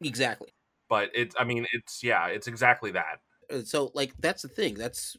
Exactly. 0.00 0.54
But 0.88 1.10
it's, 1.14 1.34
I 1.38 1.44
mean, 1.44 1.66
it's 1.72 2.02
yeah, 2.02 2.26
it's 2.26 2.46
exactly 2.46 2.92
that. 2.92 3.20
Uh, 3.50 3.62
so 3.64 3.90
like 3.94 4.12
that's 4.20 4.42
the 4.42 4.48
thing 4.48 4.74
that's 4.74 5.16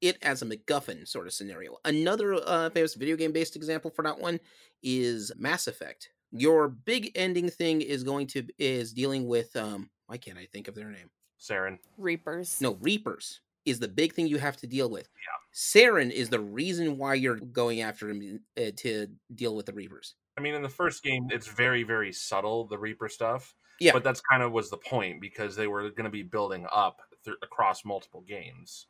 it 0.00 0.18
as 0.22 0.42
a 0.42 0.46
macguffin 0.46 1.06
sort 1.06 1.26
of 1.26 1.32
scenario 1.32 1.76
another 1.84 2.34
uh 2.46 2.70
famous 2.70 2.94
video 2.94 3.16
game 3.16 3.32
based 3.32 3.54
example 3.54 3.90
for 3.90 4.02
that 4.02 4.18
one 4.18 4.40
is 4.82 5.30
mass 5.38 5.66
effect 5.66 6.10
your 6.32 6.68
big 6.68 7.12
ending 7.14 7.48
thing 7.48 7.80
is 7.80 8.02
going 8.02 8.26
to 8.26 8.44
is 8.58 8.92
dealing 8.92 9.28
with 9.28 9.54
um 9.56 9.88
why 10.06 10.16
can't 10.16 10.38
i 10.38 10.46
think 10.46 10.68
of 10.68 10.74
their 10.74 10.88
name 10.88 11.10
Saren. 11.38 11.78
Reapers. 11.96 12.60
no 12.60 12.76
reapers 12.80 13.40
is 13.64 13.78
the 13.78 13.88
big 13.88 14.12
thing 14.12 14.26
you 14.26 14.38
have 14.38 14.56
to 14.56 14.66
deal 14.66 14.88
with 14.90 15.08
yeah 15.16 15.54
saren 15.54 16.10
is 16.10 16.28
the 16.28 16.40
reason 16.40 16.96
why 16.96 17.14
you're 17.14 17.36
going 17.36 17.80
after 17.80 18.08
him 18.08 18.40
uh, 18.58 18.70
to 18.76 19.06
deal 19.34 19.56
with 19.56 19.66
the 19.66 19.72
reapers 19.72 20.14
I 20.40 20.42
mean, 20.42 20.54
in 20.54 20.62
the 20.62 20.70
first 20.70 21.02
game, 21.02 21.28
it's 21.30 21.46
very, 21.46 21.82
very 21.82 22.12
subtle 22.12 22.66
the 22.66 22.78
Reaper 22.78 23.10
stuff. 23.10 23.54
Yeah. 23.78 23.92
But 23.92 24.04
that's 24.04 24.22
kind 24.22 24.42
of 24.42 24.52
was 24.52 24.70
the 24.70 24.78
point 24.78 25.20
because 25.20 25.54
they 25.54 25.66
were 25.66 25.90
going 25.90 26.04
to 26.04 26.10
be 26.10 26.22
building 26.22 26.66
up 26.72 27.00
th- 27.26 27.36
across 27.42 27.84
multiple 27.84 28.24
games. 28.26 28.86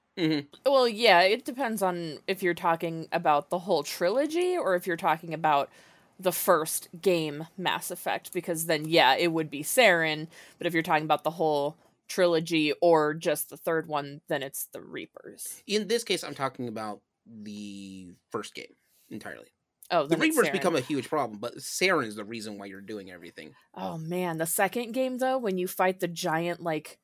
Well, 0.67 0.87
yeah, 0.87 1.23
it 1.23 1.45
depends 1.45 1.83
on 1.83 2.19
if 2.27 2.43
you're 2.43 2.55
talking 2.55 3.09
about 3.11 3.51
the 3.51 3.61
whole 3.61 3.83
trilogy 3.83 4.57
or 4.57 4.75
if 4.75 4.87
you're 4.87 4.97
talking 4.97 5.33
about 5.35 5.71
the 6.19 6.33
first 6.33 6.89
game 7.01 7.47
Mass 7.57 7.91
Effect 7.91 8.33
because 8.33 8.67
then 8.67 8.85
yeah, 8.87 9.17
it 9.17 9.33
would 9.33 9.51
be 9.51 9.63
Saren, 9.63 10.29
but 10.59 10.67
if 10.67 10.75
you're 10.75 10.83
talking 10.83 11.05
about 11.05 11.25
the 11.25 11.31
whole 11.31 11.77
trilogy 12.11 12.75
or 12.83 13.15
just 13.15 13.49
the 13.49 13.57
third 13.57 13.87
one, 13.89 14.21
then 14.29 14.43
it's 14.43 14.67
the 14.73 14.83
Reapers. 14.83 15.63
in 15.67 15.89
this 15.89 16.05
case 16.05 16.23
i'm 16.25 16.35
talking 16.35 16.69
about 16.69 17.01
the 17.27 18.13
first 18.31 18.55
game 18.55 18.75
entirely 19.11 19.47
Oh, 19.93 20.07
the 20.07 20.17
reapers 20.17 20.47
Saren. 20.49 20.53
become 20.53 20.77
a 20.77 20.81
huge 20.81 21.09
problem 21.09 21.39
but 21.41 21.57
saren 21.57 22.07
is 22.07 22.15
the 22.17 22.25
reason 22.25 22.59
why 22.59 22.67
you're 22.67 22.81
doing 22.81 23.11
everything 23.11 23.55
Oh 23.75 23.97
man, 23.99 24.37
the 24.39 24.47
second 24.47 24.93
game 24.93 25.19
though, 25.19 25.39
when 25.39 25.57
you 25.59 25.67
fight 25.67 25.99
the 26.01 26.07
giant 26.09 26.61
like 26.61 26.99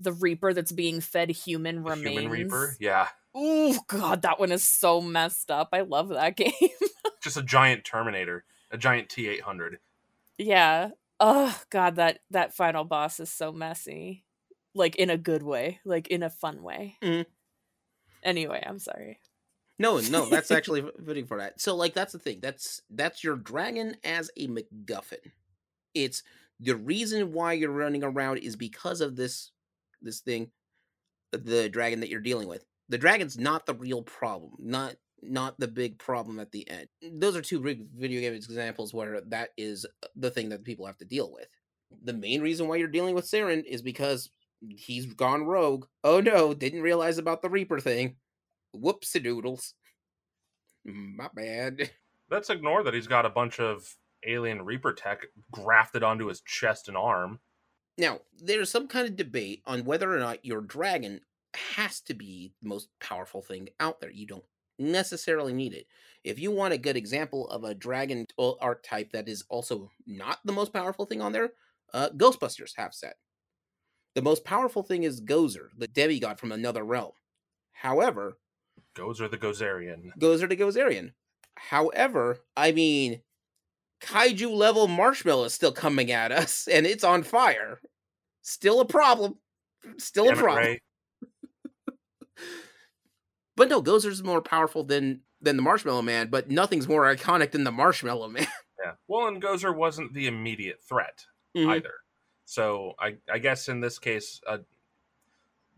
the 0.00 0.12
Reaper 0.12 0.52
that's 0.52 0.72
being 0.72 1.00
fed 1.00 1.30
human 1.30 1.84
The 1.84 1.90
remains. 1.90 2.18
Human 2.20 2.30
Reaper, 2.30 2.76
yeah, 2.80 3.08
Oh 3.34 3.78
god, 3.86 4.22
that 4.22 4.40
one 4.40 4.50
is 4.52 4.64
so 4.64 5.00
messed 5.00 5.50
up. 5.50 5.68
I 5.72 5.82
love 5.82 6.08
that 6.08 6.36
game. 6.36 6.52
just 7.22 7.36
a 7.36 7.42
giant 7.42 7.84
Terminator, 7.84 8.44
a 8.72 8.76
giant 8.78 9.08
T 9.08 9.28
eight 9.28 9.42
hundred. 9.42 9.78
yeah. 10.38 10.90
Oh 11.22 11.62
god, 11.70 11.96
that 11.96 12.20
that 12.30 12.54
final 12.54 12.84
boss 12.84 13.18
is 13.20 13.32
so 13.32 13.52
messy. 13.52 14.26
Like 14.74 14.96
in 14.96 15.08
a 15.10 15.16
good 15.18 15.42
way, 15.42 15.80
like 15.84 16.08
in 16.08 16.22
a 16.22 16.30
fun 16.30 16.62
way. 16.62 16.98
Mhm. 17.02 17.26
Anyway, 18.22 18.62
I'm 18.66 18.78
sorry. 18.78 19.20
No, 19.78 20.00
no, 20.00 20.28
that's 20.28 20.50
actually 20.50 20.82
fitting 21.04 21.26
for 21.26 21.38
that. 21.38 21.60
So, 21.60 21.74
like, 21.74 21.94
that's 21.94 22.12
the 22.12 22.18
thing. 22.18 22.40
That's 22.40 22.82
that's 22.90 23.24
your 23.24 23.36
dragon 23.36 23.96
as 24.04 24.30
a 24.36 24.46
MacGuffin. 24.48 25.32
It's 25.94 26.22
the 26.60 26.76
reason 26.76 27.32
why 27.32 27.54
you're 27.54 27.70
running 27.72 28.04
around 28.04 28.38
is 28.38 28.56
because 28.56 29.00
of 29.00 29.16
this 29.16 29.52
this 30.02 30.20
thing, 30.20 30.52
the 31.32 31.68
dragon 31.70 32.00
that 32.00 32.10
you're 32.10 32.20
dealing 32.20 32.48
with. 32.48 32.64
The 32.90 32.98
dragon's 32.98 33.38
not 33.38 33.66
the 33.66 33.74
real 33.74 34.02
problem. 34.02 34.54
Not 34.60 34.96
not 35.22 35.58
the 35.58 35.68
big 35.68 35.98
problem 35.98 36.40
at 36.40 36.50
the 36.50 36.68
end. 36.68 36.88
Those 37.02 37.36
are 37.36 37.42
two 37.42 37.60
big 37.60 37.86
video 37.96 38.20
game 38.20 38.34
examples 38.34 38.92
where 38.92 39.20
that 39.28 39.50
is 39.56 39.86
uh, 40.02 40.08
the 40.16 40.30
thing 40.30 40.48
that 40.50 40.64
people 40.64 40.86
have 40.86 40.98
to 40.98 41.04
deal 41.04 41.32
with. 41.32 41.48
The 42.04 42.12
main 42.12 42.40
reason 42.40 42.68
why 42.68 42.76
you're 42.76 42.88
dealing 42.88 43.14
with 43.14 43.30
Saren 43.30 43.64
is 43.64 43.82
because 43.82 44.30
he's 44.60 45.06
gone 45.06 45.44
rogue. 45.44 45.86
Oh 46.02 46.20
no, 46.20 46.54
didn't 46.54 46.82
realize 46.82 47.18
about 47.18 47.42
the 47.42 47.50
Reaper 47.50 47.80
thing. 47.80 48.16
Whoopsie 48.74 49.22
doodles. 49.22 49.74
Mm, 50.88 51.16
my 51.16 51.28
bad. 51.34 51.90
Let's 52.30 52.50
ignore 52.50 52.82
that 52.82 52.94
he's 52.94 53.06
got 53.06 53.26
a 53.26 53.30
bunch 53.30 53.60
of 53.60 53.84
alien 54.26 54.62
Reaper 54.62 54.92
tech 54.92 55.26
grafted 55.50 56.02
onto 56.02 56.26
his 56.26 56.40
chest 56.40 56.88
and 56.88 56.96
arm. 56.96 57.40
Now, 57.98 58.20
there's 58.38 58.70
some 58.70 58.88
kind 58.88 59.06
of 59.06 59.16
debate 59.16 59.62
on 59.66 59.84
whether 59.84 60.14
or 60.14 60.18
not 60.18 60.44
your 60.44 60.62
dragon 60.62 61.20
has 61.74 62.00
to 62.02 62.14
be 62.14 62.54
the 62.62 62.68
most 62.68 62.88
powerful 63.00 63.42
thing 63.42 63.68
out 63.78 64.00
there. 64.00 64.10
You 64.10 64.26
don't 64.26 64.44
necessarily 64.78 65.52
need 65.52 65.74
it. 65.74 65.86
If 66.24 66.38
you 66.38 66.50
want 66.50 66.74
a 66.74 66.78
good 66.78 66.96
example 66.96 67.48
of 67.48 67.64
a 67.64 67.74
dragon 67.74 68.26
archetype 68.38 69.12
that 69.12 69.28
is 69.28 69.44
also 69.48 69.90
not 70.06 70.38
the 70.44 70.52
most 70.52 70.72
powerful 70.72 71.06
thing 71.06 71.20
on 71.20 71.32
there, 71.32 71.50
uh, 71.92 72.10
Ghostbusters 72.16 72.72
have 72.76 72.94
set. 72.94 73.16
The 74.14 74.22
most 74.22 74.44
powerful 74.44 74.82
thing 74.82 75.04
is 75.04 75.20
Gozer, 75.20 75.68
the 75.76 75.88
demigod 75.88 76.38
from 76.38 76.52
another 76.52 76.84
realm. 76.84 77.12
However, 77.72 78.38
Gozer 78.94 79.30
the 79.30 79.38
Gozerian. 79.38 80.10
Gozer 80.18 80.48
the 80.48 80.56
Gozerian. 80.56 81.12
However, 81.56 82.38
I 82.56 82.72
mean, 82.72 83.22
kaiju 84.02 84.50
level 84.54 84.86
marshmallow 84.86 85.44
is 85.44 85.54
still 85.54 85.72
coming 85.72 86.10
at 86.12 86.32
us, 86.32 86.68
and 86.68 86.86
it's 86.86 87.04
on 87.04 87.22
fire. 87.22 87.80
Still 88.42 88.80
a 88.80 88.84
problem. 88.84 89.38
Still 89.98 90.26
a 90.26 90.28
Damn 90.28 90.38
it, 90.38 90.42
problem. 90.42 90.64
Ray. 90.64 90.80
But 93.56 93.68
no, 93.68 93.82
Gozer's 93.82 94.22
more 94.22 94.40
powerful 94.42 94.84
than 94.84 95.20
than 95.40 95.56
the 95.56 95.62
Marshmallow 95.62 96.02
Man, 96.02 96.28
but 96.28 96.50
nothing's 96.50 96.86
more 96.88 97.02
iconic 97.04 97.50
than 97.50 97.64
the 97.64 97.72
Marshmallow 97.72 98.28
Man. 98.28 98.46
Yeah. 98.84 98.94
Well, 99.06 99.28
and 99.28 99.40
Gozer 99.40 99.72
wasn't 99.72 100.12
the 100.12 100.26
immediate 100.26 100.80
threat 100.82 101.24
Mhm. 101.56 101.68
either. 101.68 101.94
So 102.46 102.94
I, 102.98 103.18
I 103.30 103.38
guess 103.38 103.68
in 103.68 103.78
this 103.78 103.96
case, 104.00 104.40
uh, 104.44 104.58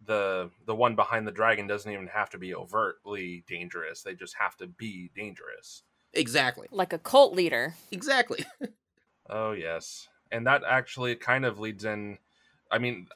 the 0.06 0.50
the 0.66 0.74
one 0.74 0.94
behind 0.96 1.26
the 1.26 1.32
dragon 1.32 1.66
doesn't 1.66 1.90
even 1.90 2.06
have 2.06 2.30
to 2.30 2.38
be 2.38 2.54
overtly 2.54 3.44
dangerous. 3.46 4.02
They 4.02 4.14
just 4.14 4.34
have 4.38 4.56
to 4.56 4.66
be 4.66 5.10
dangerous. 5.14 5.82
Exactly. 6.12 6.68
Like 6.70 6.92
a 6.92 6.98
cult 6.98 7.34
leader. 7.34 7.74
Exactly. 7.90 8.44
Oh 9.28 9.52
yes, 9.52 10.06
and 10.30 10.46
that 10.46 10.62
actually 10.68 11.16
kind 11.16 11.46
of 11.46 11.58
leads 11.58 11.86
in. 11.86 12.18
I 12.70 12.76
mean, 12.76 13.06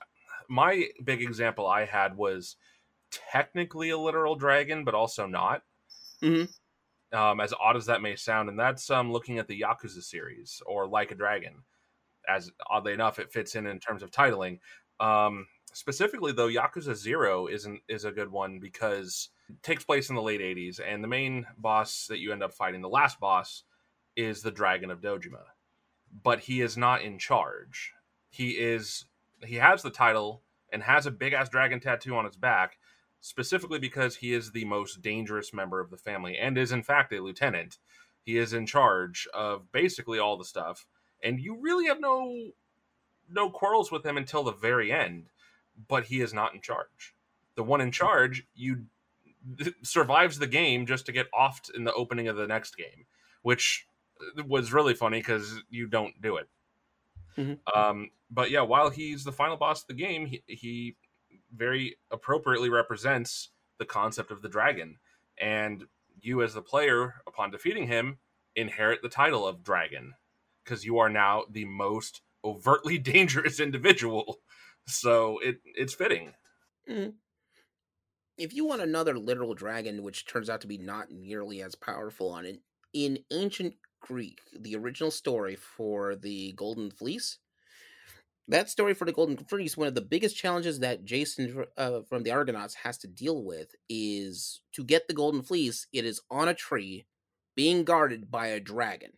my 0.49 0.87
big 1.05 1.21
example 1.21 1.67
I 1.67 1.85
had 1.85 2.17
was 2.17 2.57
technically 3.11 3.91
a 3.91 3.99
literal 3.99 4.37
dragon, 4.37 4.85
but 4.85 4.95
also 4.95 5.27
not. 5.27 5.63
Mhm. 6.23 6.49
Um, 7.13 7.41
as 7.41 7.55
odd 7.59 7.77
as 7.77 7.87
that 7.87 8.03
may 8.03 8.17
sound, 8.17 8.49
and 8.49 8.59
that's 8.59 8.91
um, 8.91 9.13
looking 9.13 9.39
at 9.39 9.49
the 9.49 9.61
Yakuza 9.61 10.03
series 10.03 10.63
or 10.67 10.87
Like 10.87 11.11
a 11.11 11.15
Dragon. 11.15 11.65
As 12.29 12.51
oddly 12.69 12.93
enough, 12.93 13.19
it 13.19 13.33
fits 13.33 13.55
in 13.55 13.67
in 13.67 13.81
terms 13.81 14.03
of 14.03 14.11
titling. 14.11 14.61
Um, 15.01 15.47
specifically, 15.73 16.33
though, 16.33 16.49
Yakuza 16.49 16.95
Zero 16.95 17.47
isn't 17.47 17.81
is 17.89 18.05
a 18.05 18.13
good 18.13 18.31
one 18.31 18.59
because 18.61 19.31
it 19.49 19.63
takes 19.63 19.85
place 19.85 20.11
in 20.11 20.17
the 20.17 20.23
late 20.23 20.41
'80s, 20.43 20.81
and 20.81 21.03
the 21.03 21.09
main 21.09 21.47
boss 21.57 22.07
that 22.09 22.19
you 22.19 22.33
end 22.33 22.43
up 22.43 22.53
fighting, 22.53 22.83
the 22.83 22.89
last 22.91 23.19
boss, 23.21 23.65
is 24.17 24.43
the 24.43 24.51
Dragon 24.51 24.91
of 24.91 25.01
Dojima 25.01 25.45
but 26.23 26.41
he 26.41 26.61
is 26.61 26.77
not 26.77 27.03
in 27.03 27.19
charge. 27.19 27.93
He 28.31 28.51
is 28.59 29.07
he 29.45 29.57
has 29.57 29.83
the 29.83 29.91
title 29.91 30.43
and 30.73 30.83
has 30.83 31.07
a 31.07 31.11
big 31.11 31.33
ass 31.33 31.49
dragon 31.49 31.81
tattoo 31.81 32.17
on 32.17 32.25
his 32.25 32.37
back, 32.37 32.78
specifically 33.21 33.79
because 33.79 34.17
he 34.17 34.33
is 34.33 34.53
the 34.53 34.65
most 34.65 35.03
dangerous 35.03 35.53
member 35.53 35.81
of 35.81 35.91
the 35.91 35.97
family 35.97 36.37
and 36.39 36.57
is 36.57 36.73
in 36.73 36.83
fact 36.83 37.13
a 37.13 37.21
lieutenant. 37.21 37.79
He 38.23 38.37
is 38.39 38.53
in 38.53 38.67
charge 38.67 39.27
of 39.33 39.71
basically 39.73 40.19
all 40.19 40.37
the 40.37 40.45
stuff, 40.45 40.87
and 41.23 41.41
you 41.41 41.57
really 41.61 41.87
have 41.87 42.01
no 42.01 42.51
no 43.31 43.51
quarrels 43.51 43.91
with 43.91 44.05
him 44.05 44.17
until 44.17 44.43
the 44.43 44.53
very 44.53 44.93
end. 44.93 45.31
But 45.89 46.05
he 46.05 46.21
is 46.21 46.35
not 46.35 46.55
in 46.55 46.61
charge. 46.61 47.15
The 47.55 47.63
one 47.63 47.81
in 47.81 47.93
charge, 47.93 48.47
you 48.55 48.87
survives 49.83 50.39
the 50.39 50.47
game 50.47 50.87
just 50.87 51.07
to 51.07 51.13
get 51.13 51.31
offed 51.33 51.75
in 51.75 51.85
the 51.85 51.95
opening 51.95 52.29
of 52.29 52.37
the 52.37 52.47
next 52.47 52.77
game, 52.77 53.07
which 53.43 53.87
was 54.47 54.73
really 54.73 54.95
funny 54.95 55.21
because 55.21 55.61
you 55.71 55.87
don't 55.87 56.21
do 56.21 56.37
it. 56.37 56.49
Mhm. 57.37 57.59
Um, 57.75 58.11
but 58.31 58.51
yeah, 58.51 58.63
while 58.63 58.91
he's 58.91 59.25
the 59.25 59.33
final 59.33 59.57
boss 59.57 59.83
of 59.83 59.89
the 59.89 59.95
game, 59.95 60.27
he, 60.27 60.43
he 60.47 60.97
very 61.53 61.97
appropriately 62.11 62.71
represents 62.71 63.51
the 63.79 63.87
concept 63.87 64.31
of 64.31 64.43
the 64.43 64.49
dragon, 64.49 64.99
and 65.39 65.87
you 66.21 66.43
as 66.43 66.55
the 66.55 66.63
player, 66.63 67.23
upon 67.27 67.51
defeating 67.51 67.87
him, 67.87 68.19
inherit 68.57 69.03
the 69.03 69.09
title 69.09 69.47
of 69.47 69.63
dragon 69.63 70.15
because 70.65 70.85
you 70.85 70.99
are 70.99 71.09
now 71.09 71.45
the 71.51 71.65
most 71.65 72.23
overtly 72.45 72.99
dangerous 73.15 73.61
individual. 73.61 74.39
So 74.87 75.39
it 75.41 75.61
it's 75.65 75.95
fitting. 75.95 76.35
Mhm. 76.87 77.19
If 78.39 78.55
you 78.55 78.65
want 78.65 78.83
another 78.83 79.19
literal 79.19 79.55
dragon, 79.55 80.03
which 80.03 80.25
turns 80.25 80.49
out 80.49 80.61
to 80.63 80.67
be 80.67 80.79
not 80.79 81.11
nearly 81.11 81.61
as 81.63 81.75
powerful 81.75 82.31
on 82.31 82.47
it, 82.47 82.63
in 82.93 83.25
ancient 83.31 83.77
Greek, 84.01 84.41
the 84.59 84.77
original 84.77 85.11
story 85.11 85.57
for 85.57 86.15
the 86.15 86.53
Golden 86.53 86.91
Fleece, 86.91 87.39
that 88.49 88.71
story 88.71 88.95
for 88.95 89.05
the 89.05 89.13
Golden 89.13 89.37
Fleece, 89.37 89.77
one 89.77 89.89
of 89.89 89.95
the 89.95 90.01
biggest 90.01 90.37
challenges 90.37 90.81
that 90.81 91.05
Jason 91.05 91.65
uh, 91.77 92.01
from 92.09 92.23
the 92.23 92.31
Argonauts 92.31 92.75
has 92.83 92.97
to 92.99 93.07
deal 93.07 93.45
with 93.45 93.75
is 93.89 94.63
to 94.73 94.85
get 94.85 95.07
the 95.07 95.15
Golden 95.15 95.43
Fleece. 95.43 95.87
It 95.93 96.05
is 96.05 96.23
on 96.31 96.49
a 96.49 96.55
tree, 96.55 97.07
being 97.55 97.85
guarded 97.85 98.31
by 98.31 98.49
a 98.49 98.61
dragon. 98.61 99.13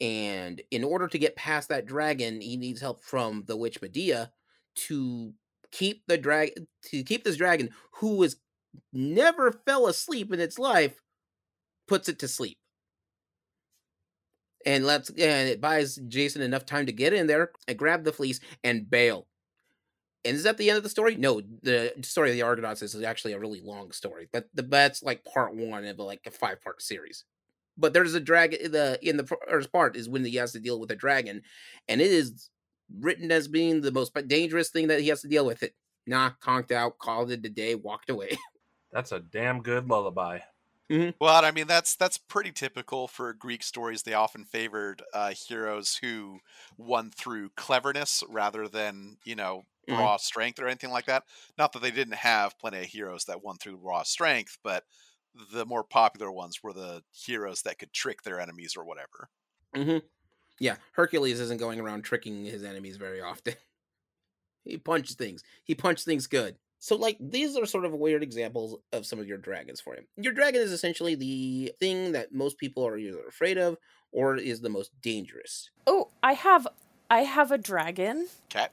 And 0.00 0.62
in 0.70 0.84
order 0.84 1.06
to 1.08 1.18
get 1.18 1.36
past 1.36 1.68
that 1.68 1.86
dragon, 1.86 2.40
he 2.40 2.56
needs 2.56 2.80
help 2.80 3.02
from 3.02 3.44
the 3.46 3.56
witch 3.56 3.80
Medea 3.80 4.32
to 4.86 5.32
keep 5.70 6.02
the 6.06 6.18
drag 6.18 6.52
to 6.84 7.02
keep 7.02 7.24
this 7.24 7.36
dragon 7.36 7.70
who 7.96 8.22
has 8.22 8.36
never 8.92 9.52
fell 9.52 9.86
asleep 9.86 10.32
in 10.32 10.40
its 10.40 10.58
life 10.58 11.02
puts 11.88 12.08
it 12.08 12.18
to 12.18 12.28
sleep 12.28 12.58
and 14.66 14.84
lets 14.84 15.08
and 15.10 15.48
it 15.48 15.60
buys 15.60 15.96
jason 16.08 16.42
enough 16.42 16.66
time 16.66 16.84
to 16.86 16.92
get 16.92 17.12
in 17.12 17.26
there 17.26 17.50
and 17.66 17.78
grab 17.78 18.04
the 18.04 18.12
fleece 18.12 18.40
and 18.62 18.90
bail 18.90 19.26
and 20.24 20.36
is 20.36 20.42
that 20.42 20.58
the 20.58 20.68
end 20.68 20.76
of 20.76 20.82
the 20.82 20.90
story 20.90 21.16
no 21.16 21.40
the 21.62 21.92
story 22.02 22.30
of 22.30 22.34
the 22.34 22.42
argonauts 22.42 22.82
is 22.82 23.00
actually 23.02 23.32
a 23.32 23.38
really 23.38 23.60
long 23.62 23.90
story 23.92 24.28
but 24.32 24.48
the 24.52 24.62
that's 24.62 25.02
like 25.02 25.24
part 25.24 25.54
one 25.54 25.84
of 25.84 25.98
like 25.98 26.20
a 26.26 26.30
five 26.30 26.60
part 26.60 26.82
series 26.82 27.24
but 27.78 27.92
there's 27.92 28.14
a 28.14 28.20
dragon 28.20 28.58
eh, 28.62 28.68
the 28.68 28.98
in 29.02 29.16
the 29.16 29.26
first 29.48 29.72
part 29.72 29.96
is 29.96 30.08
when 30.08 30.24
he 30.24 30.36
has 30.36 30.52
to 30.52 30.60
deal 30.60 30.80
with 30.80 30.90
a 30.90 30.96
dragon 30.96 31.42
and 31.88 32.00
it 32.00 32.10
is 32.10 32.50
written 33.00 33.30
as 33.32 33.48
being 33.48 33.80
the 33.80 33.92
most 33.92 34.12
dangerous 34.28 34.70
thing 34.70 34.88
that 34.88 35.00
he 35.00 35.08
has 35.08 35.22
to 35.22 35.28
deal 35.28 35.46
with 35.46 35.62
it. 35.62 35.74
Nah, 36.06 36.30
conked 36.40 36.72
out, 36.72 36.98
called 36.98 37.30
it 37.30 37.44
a 37.44 37.48
day, 37.48 37.74
walked 37.74 38.10
away. 38.10 38.38
That's 38.92 39.12
a 39.12 39.20
damn 39.20 39.62
good 39.62 39.88
lullaby. 39.88 40.40
Well, 41.20 41.44
I 41.44 41.50
mean 41.50 41.66
that's 41.66 41.96
that's 41.96 42.18
pretty 42.18 42.52
typical 42.52 43.08
for 43.08 43.32
Greek 43.32 43.62
stories. 43.62 44.02
They 44.02 44.12
often 44.14 44.44
favored 44.44 45.02
uh, 45.14 45.32
heroes 45.32 45.96
who 45.96 46.40
won 46.76 47.10
through 47.10 47.50
cleverness 47.50 48.22
rather 48.28 48.68
than 48.68 49.18
you 49.24 49.34
know 49.34 49.62
Mhm. 49.88 50.06
raw 50.06 50.16
strength 50.18 50.58
or 50.58 50.66
anything 50.66 50.90
like 50.90 51.06
that. 51.06 51.24
Not 51.56 51.72
that 51.72 51.78
they 51.80 51.90
didn't 51.90 52.14
have 52.16 52.58
plenty 52.58 52.78
of 52.80 52.86
heroes 52.86 53.24
that 53.26 53.42
won 53.42 53.56
through 53.56 53.76
raw 53.76 54.02
strength, 54.02 54.58
but 54.62 54.84
the 55.52 55.64
more 55.66 55.84
popular 55.84 56.30
ones 56.30 56.62
were 56.62 56.72
the 56.74 57.02
heroes 57.12 57.62
that 57.62 57.78
could 57.78 57.92
trick 57.92 58.22
their 58.22 58.40
enemies 58.40 58.76
or 58.76 58.84
whatever. 58.84 59.30
hmm 59.74 59.98
Yeah, 60.60 60.78
Hercules 60.94 61.40
isn't 61.40 61.58
going 61.58 61.80
around 61.80 62.02
tricking 62.04 62.44
his 62.44 62.64
enemies 62.64 62.96
very 62.98 63.20
often. 63.22 63.56
he 64.64 64.78
punches 64.78 65.16
things. 65.16 65.42
He 65.64 65.74
punched 65.74 66.04
things 66.04 66.26
good. 66.26 66.58
So, 66.78 66.96
like, 66.96 67.16
these 67.20 67.56
are 67.56 67.66
sort 67.66 67.84
of 67.84 67.92
weird 67.92 68.22
examples 68.22 68.78
of 68.92 69.06
some 69.06 69.18
of 69.18 69.26
your 69.26 69.38
dragons 69.38 69.80
for 69.80 69.96
you. 69.96 70.02
Your 70.16 70.32
dragon 70.32 70.60
is 70.60 70.72
essentially 70.72 71.14
the 71.14 71.72
thing 71.80 72.12
that 72.12 72.32
most 72.32 72.58
people 72.58 72.86
are 72.86 72.96
either 72.96 73.26
afraid 73.26 73.58
of 73.58 73.76
or 74.12 74.36
is 74.36 74.60
the 74.60 74.68
most 74.68 74.90
dangerous. 75.02 75.70
Oh, 75.86 76.08
I 76.22 76.32
have 76.34 76.66
I 77.10 77.20
have 77.20 77.50
a 77.52 77.58
dragon. 77.58 78.28
Cat. 78.48 78.72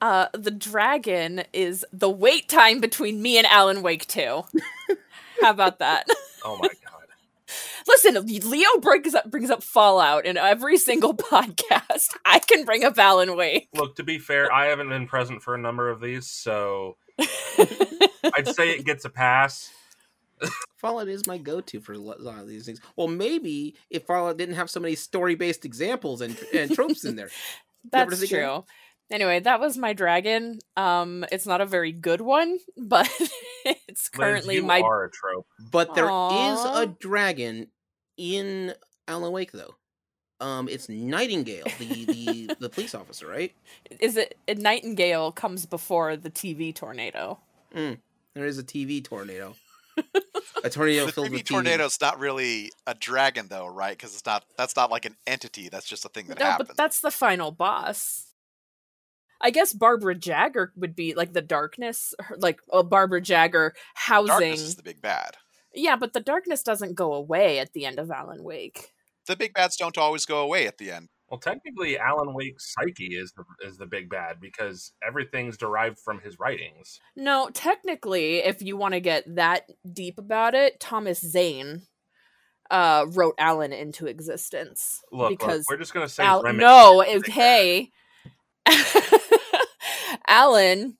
Uh 0.00 0.28
the 0.32 0.50
dragon 0.50 1.42
is 1.52 1.84
the 1.92 2.10
wait 2.10 2.48
time 2.48 2.80
between 2.80 3.20
me 3.20 3.38
and 3.38 3.46
Alan 3.46 3.82
Wake 3.82 4.06
2. 4.06 4.20
How 5.40 5.50
about 5.50 5.78
that? 5.80 6.06
Oh 6.44 6.56
my 6.56 6.68
god. 6.68 6.87
Listen, 7.88 8.26
Leo 8.26 8.68
brings 8.80 9.14
up 9.14 9.30
brings 9.30 9.50
up 9.50 9.62
Fallout 9.62 10.26
in 10.26 10.36
every 10.36 10.76
single 10.78 11.14
podcast. 11.16 12.14
I 12.24 12.38
can 12.38 12.64
bring 12.64 12.84
up 12.84 12.98
Alan 12.98 13.36
Wake. 13.36 13.68
Look, 13.74 13.96
to 13.96 14.04
be 14.04 14.18
fair, 14.18 14.52
I 14.52 14.66
haven't 14.66 14.90
been 14.90 15.06
present 15.06 15.42
for 15.42 15.54
a 15.54 15.58
number 15.58 15.88
of 15.88 16.00
these, 16.00 16.26
so 16.26 16.96
I'd 17.18 18.46
say 18.48 18.70
it 18.70 18.84
gets 18.84 19.04
a 19.04 19.10
pass. 19.10 19.70
Fallout 20.76 21.08
is 21.08 21.26
my 21.26 21.38
go-to 21.38 21.80
for 21.80 21.94
a 21.94 21.98
lot 21.98 22.20
of 22.20 22.46
these 22.46 22.64
things. 22.64 22.80
Well, 22.94 23.08
maybe 23.08 23.74
if 23.90 24.04
Fallout 24.06 24.36
didn't 24.36 24.54
have 24.54 24.70
so 24.70 24.78
many 24.78 24.94
story-based 24.94 25.64
examples 25.64 26.20
and, 26.20 26.38
and 26.54 26.72
tropes 26.72 27.04
in 27.04 27.16
there. 27.16 27.30
Never 27.92 28.10
That's 28.10 28.20
does 28.20 28.22
it 28.22 28.30
get- 28.30 28.44
true. 28.44 28.64
Anyway, 29.10 29.40
that 29.40 29.58
was 29.58 29.78
my 29.78 29.94
dragon. 29.94 30.58
Um, 30.76 31.24
it's 31.32 31.46
not 31.46 31.62
a 31.62 31.66
very 31.66 31.92
good 31.92 32.20
one, 32.20 32.58
but 32.76 33.08
it's 33.64 33.88
Liz, 33.88 34.08
currently 34.12 34.56
you 34.56 34.62
my 34.62 34.80
are 34.82 35.04
a 35.04 35.10
trope. 35.10 35.46
But 35.72 35.94
there 35.94 36.04
is 36.04 36.10
Aw. 36.10 36.82
a 36.82 36.86
dragon 36.86 37.68
in 38.18 38.74
Alan 39.06 39.32
Wake, 39.32 39.52
though. 39.52 39.76
Um, 40.40 40.68
it's 40.68 40.88
Nightingale, 40.88 41.64
the 41.78 42.04
the, 42.04 42.56
the 42.60 42.68
police 42.68 42.94
officer, 42.94 43.26
right? 43.26 43.52
is 44.00 44.16
it 44.16 44.36
a 44.46 44.54
nightingale 44.54 45.32
comes 45.32 45.66
before 45.66 46.16
the 46.16 46.30
TV 46.30 46.74
tornado. 46.74 47.38
There 47.72 48.46
is 48.46 48.58
a 48.58 48.62
TV 48.62 49.02
tornado. 49.02 49.56
A 50.62 50.70
tornado 50.70 51.06
the 51.06 51.12
filled 51.12 51.28
TV 51.28 51.32
with 51.32 51.44
tornado's 51.44 52.00
not 52.00 52.20
really 52.20 52.70
a 52.86 52.94
dragon 52.94 53.46
though, 53.48 53.66
right? 53.66 53.96
Because 53.96 54.14
it's 54.14 54.26
not. 54.26 54.44
That's 54.56 54.76
not 54.76 54.92
like 54.92 55.06
an 55.06 55.16
entity. 55.26 55.68
That's 55.68 55.86
just 55.86 56.04
a 56.04 56.08
thing 56.08 56.28
that 56.28 56.38
no, 56.38 56.44
happens. 56.44 56.68
but 56.68 56.76
that's 56.76 57.00
the 57.00 57.10
final 57.10 57.50
boss. 57.50 58.26
I 59.40 59.50
guess 59.50 59.72
Barbara 59.72 60.14
Jagger 60.14 60.72
would 60.76 60.94
be 60.94 61.14
like 61.14 61.32
the 61.32 61.42
darkness, 61.42 62.14
like 62.36 62.60
a 62.72 62.84
Barbara 62.84 63.20
Jagger 63.20 63.74
housing. 63.94 64.28
Darkness 64.28 64.60
is 64.60 64.76
the 64.76 64.82
big 64.84 65.02
bad. 65.02 65.36
Yeah, 65.74 65.96
but 65.96 66.12
the 66.12 66.20
darkness 66.20 66.62
doesn't 66.62 66.94
go 66.94 67.14
away 67.14 67.58
at 67.58 67.72
the 67.72 67.84
end 67.84 67.98
of 67.98 68.10
Alan 68.10 68.42
Wake. 68.42 68.92
The 69.26 69.36
big 69.36 69.52
bads 69.52 69.76
don't 69.76 69.98
always 69.98 70.24
go 70.24 70.40
away 70.40 70.66
at 70.66 70.78
the 70.78 70.90
end. 70.90 71.08
Well, 71.28 71.38
technically, 71.38 71.98
Alan 71.98 72.32
Wake's 72.32 72.72
psyche 72.72 73.14
is 73.14 73.32
the 73.32 73.44
is 73.66 73.76
the 73.76 73.84
big 73.86 74.08
bad 74.08 74.40
because 74.40 74.92
everything's 75.06 75.58
derived 75.58 75.98
from 75.98 76.20
his 76.20 76.38
writings. 76.38 77.00
No, 77.14 77.50
technically, 77.52 78.38
if 78.38 78.62
you 78.62 78.78
want 78.78 78.94
to 78.94 79.00
get 79.00 79.24
that 79.36 79.64
deep 79.92 80.18
about 80.18 80.54
it, 80.54 80.80
Thomas 80.80 81.20
Zane 81.20 81.82
uh, 82.70 83.04
wrote 83.10 83.34
Alan 83.38 83.74
into 83.74 84.06
existence 84.06 85.02
Look, 85.12 85.30
look, 85.30 85.38
because 85.38 85.66
we're 85.68 85.76
just 85.76 85.92
gonna 85.92 86.08
say 86.08 86.24
Al- 86.24 86.42
Remick- 86.42 86.60
no, 86.60 87.04
okay. 87.06 87.90
Alan 90.26 90.96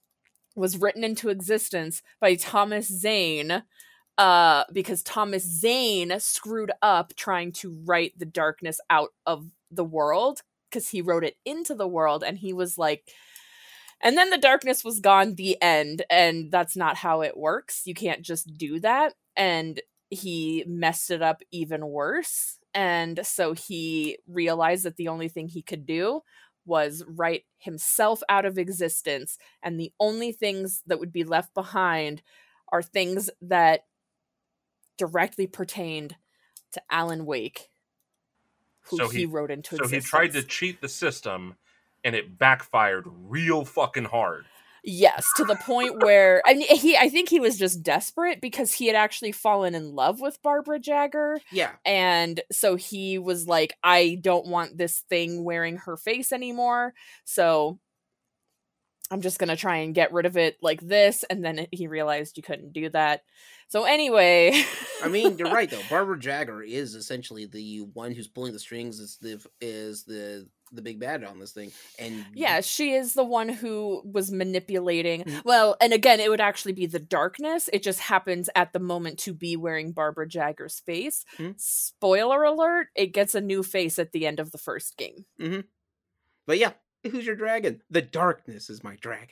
was 0.55 0.77
written 0.77 1.05
into 1.05 1.31
existence 1.31 2.03
by 2.21 2.35
Thomas 2.35 2.89
Zane 2.89 3.63
uh, 4.19 4.65
because 4.73 5.03
Thomas 5.05 5.45
Zane 5.45 6.13
screwed 6.21 6.73
up 6.83 7.15
trying 7.17 7.53
to 7.55 7.79
write 7.87 8.19
the 8.19 8.27
darkness 8.27 8.81
out 8.91 9.11
of 9.27 9.47
the 9.71 9.85
world 9.85 10.43
because 10.71 10.89
he 10.91 11.03
wrote 11.03 11.25
it 11.25 11.37
into 11.47 11.75
the 11.75 11.89
world 11.89 12.25
and 12.25 12.39
he 12.39 12.53
was 12.53 12.79
like 12.79 13.11
and 14.03 14.17
then 14.17 14.31
the 14.31 14.39
darkness 14.39 14.85
was 14.85 15.01
gone 15.01 15.35
the 15.35 15.61
end 15.61 16.05
and 16.11 16.53
that's 16.53 16.77
not 16.77 16.97
how 16.97 17.23
it 17.23 17.37
works. 17.37 17.83
You 17.85 17.95
can't 17.95 18.23
just 18.23 18.57
do 18.57 18.79
that. 18.81 19.15
And 19.37 19.81
he 20.11 20.65
messed 20.67 21.11
it 21.11 21.21
up 21.23 21.43
even 21.51 21.87
worse. 21.87 22.59
And 22.75 23.21
so 23.25 23.55
he 23.55 24.19
realized 24.29 24.85
that 24.85 24.97
the 24.97 25.09
only 25.09 25.29
thing 25.29 25.49
he 25.49 25.63
could 25.63 25.85
do 25.85 26.21
was 26.65 27.03
write 27.09 27.45
himself 27.59 28.23
out 28.29 28.45
of 28.45 28.57
existence. 28.59 29.37
And 29.63 29.81
the 29.81 29.93
only 29.99 30.33
things 30.33 30.83
that 30.87 31.01
would 31.01 31.13
be 31.13 31.25
left 31.25 31.53
behind 31.55 32.23
are 32.71 32.83
things 32.83 33.31
that 33.43 33.81
directly 34.99 35.47
pertained 35.47 36.17
to 36.73 36.83
Alan 36.91 37.25
Wake 37.25 37.71
who 38.83 38.97
So 38.99 39.09
he, 39.09 39.19
he- 39.21 39.27
wrote 39.27 39.51
into 39.51 39.77
So 39.77 39.87
he 39.89 40.01
tried 40.01 40.33
to 40.33 40.43
cheat 40.43 40.81
the 40.81 40.89
system, 40.89 41.57
and 42.05 42.15
it 42.15 42.39
backfired 42.39 43.05
real 43.07 43.65
fucking 43.65 44.05
hard. 44.07 44.47
Yes, 44.85 45.27
to 45.37 45.45
the 45.45 45.57
point 45.57 46.03
where 46.03 46.41
I 46.47 46.55
mean, 46.55 46.69
he 46.75 46.97
I 46.97 47.09
think 47.11 47.29
he 47.29 47.41
was 47.41 47.59
just 47.59 47.83
desperate 47.83 48.41
because 48.41 48.73
he 48.73 48.87
had 48.87 48.95
actually 48.97 49.33
fallen 49.33 49.75
in 49.75 49.95
love 49.95 50.21
with 50.21 50.41
Barbara 50.41 50.79
Jagger 50.79 51.41
Yeah. 51.51 51.73
and 51.85 52.41
so 52.53 52.77
he 52.77 53.19
was 53.19 53.47
like 53.49 53.75
I 53.83 54.19
don't 54.23 54.47
want 54.47 54.79
this 54.79 55.01
thing 55.01 55.45
wearing 55.45 55.79
her 55.79 55.97
face 55.99 56.33
anymore. 56.33 56.95
So 57.25 57.81
I'm 59.11 59.21
just 59.23 59.39
going 59.39 59.49
to 59.49 59.57
try 59.57 59.79
and 59.79 59.95
get 59.95 60.13
rid 60.13 60.27
of 60.27 60.37
it 60.37 60.59
like 60.63 60.81
this 60.81 61.25
and 61.31 61.45
then 61.45 61.67
he 61.73 61.87
realized 61.87 62.37
you 62.37 62.43
couldn't 62.43 62.73
do 62.73 62.91
that. 62.91 63.23
So 63.69 63.85
anyway, 63.85 64.63
I 65.03 65.09
mean, 65.09 65.37
you're 65.39 65.53
right 65.53 65.69
though. 65.71 65.81
Barbara 65.91 66.19
Jagger 66.19 66.63
is 66.63 66.95
essentially 66.95 67.47
the 67.47 67.81
one 67.93 68.13
who's 68.13 68.27
pulling 68.29 68.53
the 68.55 68.59
strings. 68.59 68.99
Is 69.01 69.19
the 69.21 69.45
is 69.61 70.05
the 70.05 70.49
the 70.73 70.83
big 70.83 70.99
bad 71.01 71.25
on 71.25 71.39
this 71.39 71.53
thing, 71.53 71.73
and 71.99 72.25
Yeah, 72.35 72.61
she 72.61 72.93
is 72.93 73.15
the 73.15 73.25
one 73.25 73.49
who 73.49 74.03
was 74.05 74.31
manipulating. 74.31 75.25
Mhm. 75.25 75.45
Well, 75.45 75.77
and 75.81 75.93
again, 75.95 76.21
it 76.21 76.31
would 76.31 76.41
actually 76.43 76.73
be 76.73 76.87
the 76.87 76.99
darkness. 76.99 77.69
It 77.73 77.83
just 77.83 78.01
happens 78.01 78.49
at 78.55 78.73
the 78.75 78.79
moment 78.79 79.19
to 79.21 79.33
be 79.35 79.57
wearing 79.57 79.93
Barbara 79.93 80.29
Jagger's 80.29 80.81
face. 80.81 81.25
Mhm. 81.39 81.55
Spoiler 81.61 82.43
alert, 82.45 82.89
it 82.95 83.09
gets 83.15 83.35
a 83.35 83.41
new 83.41 83.63
face 83.63 83.99
at 83.99 84.13
the 84.13 84.27
end 84.27 84.41
of 84.41 84.51
the 84.51 84.59
first 84.59 84.97
game. 84.97 85.25
But 86.47 86.59
yeah, 86.59 86.73
who's 87.05 87.27
your 87.27 87.37
dragon? 87.37 87.83
The 87.91 88.03
darkness 88.03 88.71
is 88.71 88.83
my 88.85 88.97
dragon. 89.01 89.29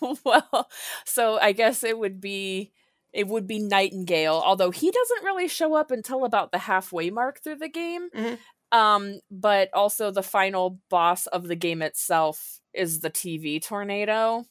well, 0.24 0.68
so 1.04 1.38
I 1.38 1.52
guess 1.52 1.84
it 1.84 1.98
would 1.98 2.20
be 2.20 2.72
it 3.12 3.26
would 3.26 3.46
be 3.46 3.58
Nightingale, 3.58 4.42
although 4.44 4.70
he 4.70 4.90
doesn't 4.90 5.24
really 5.24 5.48
show 5.48 5.74
up 5.74 5.90
until 5.90 6.24
about 6.24 6.52
the 6.52 6.58
halfway 6.58 7.10
mark 7.10 7.42
through 7.42 7.56
the 7.56 7.68
game. 7.68 8.10
Mhm. 8.14 8.38
Um, 8.70 9.20
but 9.30 9.70
also 9.72 10.10
the 10.10 10.22
final 10.22 10.78
boss 10.90 11.26
of 11.28 11.48
the 11.48 11.56
game 11.56 11.80
itself 11.80 12.60
is 12.74 13.00
the 13.00 13.10
TV 13.10 13.60
tornado. 13.60 14.44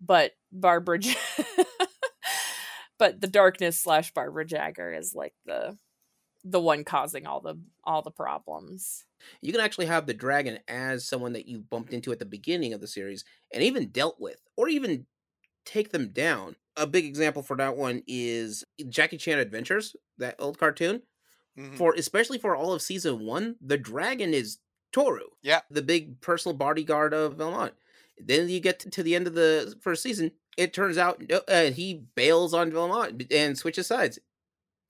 But 0.00 0.32
Barbara, 0.52 1.00
Ja- 1.02 1.14
but 2.98 3.20
the 3.20 3.26
darkness 3.26 3.78
slash 3.78 4.12
Barbara 4.12 4.44
Jagger 4.44 4.92
is 4.92 5.14
like 5.14 5.34
the 5.44 5.76
the 6.50 6.60
one 6.60 6.84
causing 6.84 7.26
all 7.26 7.40
the 7.40 7.56
all 7.84 8.02
the 8.02 8.10
problems. 8.10 9.04
You 9.40 9.52
can 9.52 9.60
actually 9.60 9.86
have 9.86 10.06
the 10.06 10.14
dragon 10.14 10.58
as 10.68 11.04
someone 11.04 11.32
that 11.32 11.48
you 11.48 11.58
bumped 11.60 11.92
into 11.92 12.12
at 12.12 12.18
the 12.18 12.24
beginning 12.24 12.72
of 12.72 12.80
the 12.80 12.86
series 12.86 13.24
and 13.52 13.62
even 13.62 13.88
dealt 13.88 14.20
with, 14.20 14.36
or 14.56 14.68
even 14.68 15.06
take 15.64 15.90
them 15.90 16.08
down. 16.10 16.56
A 16.76 16.86
big 16.86 17.04
example 17.04 17.42
for 17.42 17.56
that 17.56 17.76
one 17.76 18.02
is 18.06 18.64
Jackie 18.88 19.18
Chan 19.18 19.38
Adventures, 19.38 19.96
that 20.18 20.36
old 20.38 20.58
cartoon. 20.58 21.02
Mhm. 21.58 21.76
For 21.76 21.94
especially 21.94 22.38
for 22.38 22.54
all 22.54 22.72
of 22.72 22.82
season 22.82 23.20
one, 23.26 23.56
the 23.60 23.76
dragon 23.78 24.32
is 24.32 24.58
Tohru. 24.92 25.26
Yeah. 25.42 25.60
the 25.70 25.82
big 25.82 26.20
personal 26.20 26.56
bodyguard 26.56 27.12
of 27.12 27.34
Valmont. 27.36 27.74
Then 28.16 28.48
you 28.48 28.60
get 28.60 28.78
to 28.80 29.02
the 29.02 29.14
end 29.14 29.26
of 29.26 29.34
the 29.34 29.76
first 29.80 30.02
season. 30.02 30.32
It 30.56 30.72
turns 30.72 30.96
out 30.98 31.22
uh, 31.48 31.70
he 31.70 31.94
bails 32.14 32.54
on 32.54 32.72
Valmont 32.72 33.30
and 33.32 33.56
switches 33.58 33.86
sides. 33.88 34.18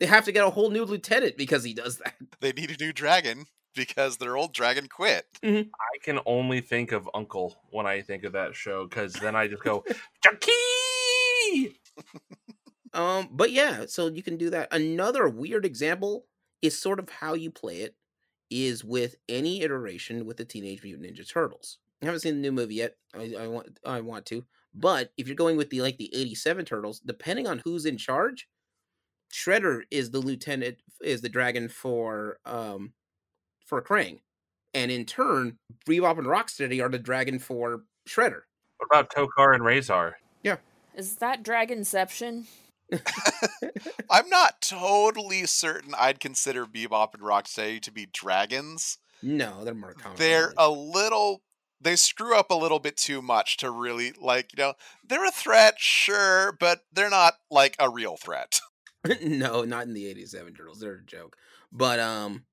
They 0.00 0.06
have 0.06 0.24
to 0.26 0.32
get 0.32 0.46
a 0.46 0.50
whole 0.50 0.70
new 0.70 0.84
lieutenant 0.84 1.36
because 1.36 1.64
he 1.64 1.74
does 1.74 1.98
that. 1.98 2.14
They 2.40 2.52
need 2.52 2.70
a 2.70 2.82
new 2.82 2.92
dragon 2.92 3.46
because 3.74 4.16
their 4.16 4.36
old 4.36 4.54
dragon 4.54 4.86
quit. 4.88 5.26
I 5.42 5.98
can 6.02 6.20
only 6.24 6.60
think 6.60 6.92
of 6.92 7.10
Uncle 7.14 7.56
when 7.70 7.86
I 7.86 8.00
think 8.00 8.24
of 8.24 8.32
that 8.32 8.54
show 8.54 8.86
because 8.86 9.14
then 9.14 9.34
I 9.34 9.48
just 9.48 9.62
go, 9.64 9.84
Jackie! 10.22 11.80
Um, 12.94 13.28
but 13.32 13.50
yeah, 13.50 13.86
so 13.86 14.06
you 14.08 14.22
can 14.22 14.36
do 14.36 14.50
that. 14.50 14.72
Another 14.72 15.28
weird 15.28 15.64
example 15.64 16.26
is 16.62 16.78
sort 16.78 16.98
of 16.98 17.08
how 17.08 17.34
you 17.34 17.50
play 17.50 17.78
it 17.78 17.94
is 18.50 18.84
with 18.84 19.16
any 19.28 19.62
iteration 19.62 20.26
with 20.26 20.36
the 20.36 20.44
Teenage 20.44 20.82
Mutant 20.82 21.06
Ninja 21.06 21.28
Turtles. 21.28 21.78
I 22.02 22.06
haven't 22.06 22.20
seen 22.20 22.36
the 22.36 22.40
new 22.40 22.52
movie 22.52 22.76
yet. 22.76 22.96
I, 23.14 23.34
I 23.38 23.46
want 23.48 23.78
I 23.84 24.00
want 24.00 24.26
to. 24.26 24.44
But 24.74 25.12
if 25.16 25.26
you're 25.26 25.36
going 25.36 25.56
with 25.56 25.70
the 25.70 25.82
like 25.82 25.98
the 25.98 26.14
87 26.14 26.64
turtles, 26.64 27.00
depending 27.00 27.46
on 27.46 27.60
who's 27.64 27.84
in 27.84 27.98
charge, 27.98 28.48
Shredder 29.32 29.82
is 29.90 30.10
the 30.10 30.20
lieutenant 30.20 30.78
is 31.02 31.20
the 31.20 31.28
dragon 31.28 31.68
for 31.68 32.38
um 32.44 32.92
for 33.66 33.82
Krang. 33.82 34.20
And 34.74 34.90
in 34.90 35.06
turn, 35.06 35.56
Bebop 35.88 36.18
and 36.18 36.26
Rocksteady 36.26 36.82
are 36.82 36.88
the 36.88 36.98
dragon 36.98 37.38
for 37.38 37.84
Shredder. 38.08 38.42
What 38.78 38.86
about 38.90 39.10
Tokka 39.10 39.54
and 39.54 39.62
Rahzar? 39.62 40.14
Yeah, 40.42 40.56
is 40.94 41.16
that 41.16 41.42
Dragonception? 41.42 42.46
I'm 44.10 44.28
not 44.30 44.62
totally 44.62 45.44
certain 45.46 45.94
I'd 45.98 46.20
consider 46.20 46.64
Bebop 46.64 47.14
and 47.14 47.22
Rocksteady 47.22 47.80
to 47.82 47.92
be 47.92 48.06
dragons. 48.06 48.98
No, 49.22 49.64
they're 49.64 49.74
more 49.74 49.94
common. 49.94 50.16
They're 50.16 50.54
a 50.56 50.70
little 50.70 51.42
they 51.80 51.96
screw 51.96 52.36
up 52.36 52.50
a 52.50 52.54
little 52.54 52.78
bit 52.78 52.96
too 52.96 53.22
much 53.22 53.56
to 53.58 53.70
really 53.70 54.12
like, 54.20 54.52
you 54.56 54.62
know, 54.62 54.74
they're 55.06 55.26
a 55.26 55.30
threat, 55.30 55.74
sure, 55.78 56.52
but 56.58 56.80
they're 56.92 57.10
not 57.10 57.34
like 57.50 57.76
a 57.78 57.88
real 57.88 58.16
threat. 58.16 58.60
no, 59.22 59.64
not 59.64 59.86
in 59.86 59.94
the 59.94 60.06
87 60.06 60.54
turtles. 60.54 60.80
They're 60.80 60.94
a 60.94 61.04
joke. 61.04 61.36
But 61.72 62.00
um 62.00 62.44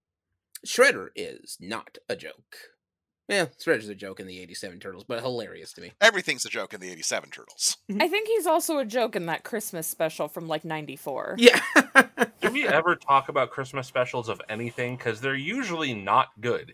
Shredder 0.65 1.09
is 1.15 1.57
not 1.59 1.97
a 2.09 2.15
joke. 2.15 2.55
Yeah, 3.27 3.45
Shredder's 3.63 3.89
a 3.89 3.95
joke 3.95 4.19
in 4.19 4.27
the 4.27 4.39
87 4.39 4.79
turtles, 4.79 5.03
but 5.03 5.21
hilarious 5.21 5.73
to 5.73 5.81
me. 5.81 5.93
Everything's 5.99 6.45
a 6.45 6.49
joke 6.49 6.75
in 6.75 6.79
the 6.79 6.91
87 6.91 7.31
Turtles. 7.31 7.77
I 7.99 8.07
think 8.07 8.27
he's 8.27 8.45
also 8.45 8.77
a 8.77 8.85
joke 8.85 9.15
in 9.15 9.25
that 9.25 9.43
Christmas 9.43 9.87
special 9.87 10.27
from 10.27 10.47
like 10.47 10.63
94. 10.63 11.35
Yeah. 11.39 11.59
Do 12.41 12.51
we 12.51 12.67
ever 12.67 12.95
talk 12.95 13.29
about 13.29 13.49
Christmas 13.49 13.87
specials 13.87 14.29
of 14.29 14.39
anything? 14.47 14.95
Because 14.95 15.21
they're 15.21 15.33
usually 15.33 15.93
not 15.93 16.27
good. 16.39 16.73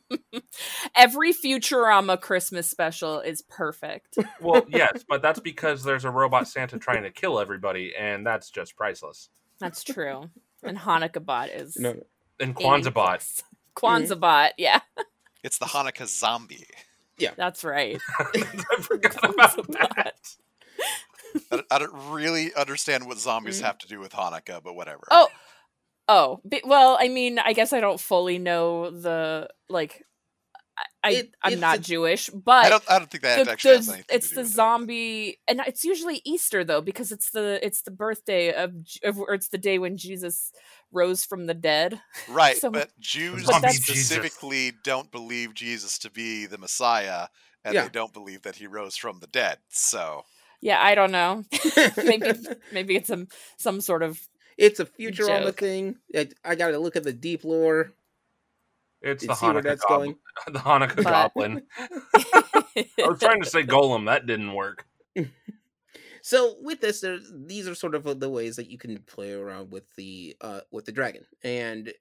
Every 0.96 1.32
Futurama 1.32 2.20
Christmas 2.20 2.68
special 2.68 3.20
is 3.20 3.42
perfect. 3.42 4.16
Well, 4.40 4.64
yes, 4.68 5.04
but 5.08 5.22
that's 5.22 5.38
because 5.40 5.84
there's 5.84 6.04
a 6.04 6.10
robot 6.10 6.48
Santa 6.48 6.78
trying 6.78 7.04
to 7.04 7.10
kill 7.10 7.38
everybody, 7.38 7.92
and 7.98 8.26
that's 8.26 8.50
just 8.50 8.74
priceless. 8.76 9.28
That's 9.60 9.84
true. 9.84 10.30
And 10.64 10.76
Hanukkah 10.78 11.24
Bot 11.24 11.48
is 11.50 11.76
no, 11.76 12.02
And 12.40 12.54
Kwanzaa 12.56 12.92
bot. 12.92 13.22
A+. 13.22 13.78
Kwanzaa 13.80 14.18
Bot, 14.18 14.52
yeah, 14.58 14.80
It's 15.44 15.58
the 15.58 15.66
Hanukkah 15.66 16.06
zombie. 16.08 16.66
Yeah. 17.18 17.30
That's 17.36 17.62
right. 17.62 17.98
I 18.18 18.24
forgot 18.80 19.16
about 19.32 19.56
Kwanzaa 19.56 19.66
that. 19.78 19.94
Bot. 19.96 20.36
I 21.50 21.56
don't, 21.56 21.66
I 21.70 21.78
don't 21.78 22.10
really 22.12 22.52
understand 22.54 23.06
what 23.06 23.18
zombies 23.18 23.60
Mm. 23.60 23.64
have 23.64 23.78
to 23.78 23.88
do 23.88 24.00
with 24.00 24.12
Hanukkah, 24.12 24.62
but 24.62 24.74
whatever. 24.74 25.06
Oh, 25.10 25.28
oh, 26.08 26.40
but, 26.44 26.62
well, 26.64 26.96
I 27.00 27.08
mean, 27.08 27.38
I 27.38 27.52
guess 27.52 27.72
I 27.72 27.80
don't 27.80 28.00
fully 28.00 28.38
know 28.38 28.90
the 28.90 29.48
like. 29.68 30.04
I, 30.78 30.84
I 31.04 31.10
It- 31.12 31.34
I'm 31.42 31.60
not 31.60 31.78
a- 31.78 31.82
Jewish, 31.82 32.30
but 32.30 32.64
I 32.64 32.70
don't. 32.70 32.82
I 32.90 32.98
don't 32.98 33.10
think 33.10 33.22
that 33.24 33.44
the- 33.44 33.52
actually 33.52 33.72
the- 33.72 33.76
has 33.76 33.88
anything 33.90 34.04
it's 34.08 34.28
to 34.28 34.30
do 34.30 34.34
the 34.36 34.40
with 34.42 34.50
it. 34.50 34.54
zombie, 34.54 35.40
and 35.46 35.60
it's 35.66 35.84
usually 35.84 36.22
Easter 36.24 36.64
though, 36.64 36.80
because 36.80 37.12
it's 37.12 37.30
the 37.30 37.64
it's 37.64 37.82
the 37.82 37.90
birthday 37.90 38.52
of, 38.54 38.82
J- 38.82 39.00
of 39.08 39.18
or 39.18 39.34
it's 39.34 39.48
the 39.48 39.58
day 39.58 39.78
when 39.78 39.98
Jesus 39.98 40.50
rose 40.90 41.24
from 41.26 41.46
the 41.46 41.52
dead. 41.54 42.00
Right, 42.28 42.56
So- 42.56 42.70
but 42.70 42.90
Jews 42.98 43.44
Zombie 43.44 43.60
that's- 43.60 43.80
Jesus. 43.80 44.06
specifically 44.06 44.72
don't 44.82 45.10
believe 45.12 45.52
Jesus 45.54 45.98
to 45.98 46.10
be 46.10 46.46
the 46.46 46.58
Messiah, 46.58 47.28
and 47.64 47.74
Yeah. 47.74 47.82
they 47.82 47.90
don't 47.90 48.12
believe 48.14 48.40
that 48.42 48.56
he 48.56 48.66
rose 48.66 48.96
from 48.96 49.20
the 49.20 49.26
dead. 49.26 49.58
So 49.68 50.24
Yeah, 50.62 50.82
I 50.82 50.94
don't 50.94 51.12
know. 51.12 51.44
maybe 51.98 52.32
maybe 52.72 52.96
it's 52.96 53.08
some 53.08 53.28
some 53.58 53.82
sort 53.82 54.02
of 54.02 54.18
it's 54.58 54.80
a 54.80 54.84
Futurama 54.86 55.44
Joke. 55.46 55.56
thing. 55.58 55.96
I, 56.14 56.28
I 56.44 56.54
got 56.54 56.68
to 56.68 56.78
look 56.78 56.96
at 56.96 57.04
the 57.04 57.12
deep 57.12 57.44
lore 57.44 57.92
It's 59.00 59.26
the 59.26 59.34
see 59.34 59.46
Hanukkah 59.46 59.62
that's 59.62 59.84
goblin. 59.84 60.10
going. 60.10 60.16
The 60.52 60.58
Hanukkah 60.60 60.96
But- 60.96 61.04
goblin. 61.34 61.62
I 63.04 63.08
was 63.08 63.20
trying 63.20 63.42
to 63.42 63.48
say 63.48 63.62
golem. 63.64 64.06
That 64.06 64.26
didn't 64.26 64.54
work. 64.54 64.86
So 66.24 66.54
with 66.60 66.80
this, 66.80 67.04
these 67.32 67.66
are 67.66 67.74
sort 67.74 67.96
of 67.96 68.20
the 68.20 68.30
ways 68.30 68.54
that 68.54 68.70
you 68.70 68.78
can 68.78 68.96
play 69.08 69.32
around 69.32 69.72
with 69.72 69.82
the 69.96 70.36
uh 70.40 70.60
with 70.70 70.84
the 70.84 70.92
dragon, 70.92 71.24
and 71.42 71.92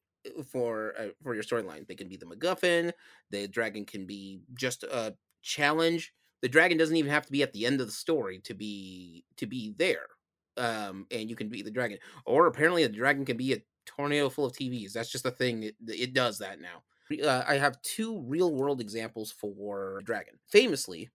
for 0.45 0.93
uh, 0.95 1.07
for 1.23 1.33
your 1.33 1.43
storyline, 1.43 1.87
they 1.87 1.95
can 1.95 2.07
be 2.07 2.17
the 2.17 2.27
MacGuffin. 2.27 2.91
The 3.31 3.47
dragon 3.47 3.83
can 3.83 4.05
be 4.05 4.41
just 4.53 4.83
a 4.83 5.15
challenge. 5.41 6.13
The 6.43 6.49
dragon 6.49 6.77
doesn't 6.77 6.95
even 6.95 7.09
have 7.09 7.25
to 7.25 7.31
be 7.31 7.41
at 7.41 7.51
the 7.53 7.65
end 7.65 7.81
of 7.81 7.87
the 7.87 7.91
story 7.93 8.37
to 8.43 8.53
be 8.53 9.25
to 9.37 9.47
be 9.47 9.73
there, 9.75 10.05
um, 10.57 11.07
and 11.11 11.29
you 11.29 11.35
can 11.35 11.49
beat 11.49 11.65
the 11.65 11.71
dragon. 11.71 11.97
Or 12.25 12.47
apparently, 12.47 12.85
the 12.85 12.93
dragon 12.93 13.25
can 13.25 13.37
be 13.37 13.53
a 13.53 13.63
tornado 13.85 14.29
full 14.29 14.45
of 14.45 14.53
TVs. 14.53 14.93
That's 14.93 15.11
just 15.11 15.25
a 15.25 15.31
thing. 15.31 15.63
It, 15.63 15.75
it 15.87 16.13
does 16.13 16.39
that 16.39 16.59
now. 16.59 16.83
Uh, 17.23 17.43
I 17.45 17.55
have 17.55 17.81
two 17.81 18.21
real 18.21 18.53
world 18.53 18.79
examples 18.79 19.31
for 19.31 20.01
dragon. 20.05 20.35
Famously 20.49 21.09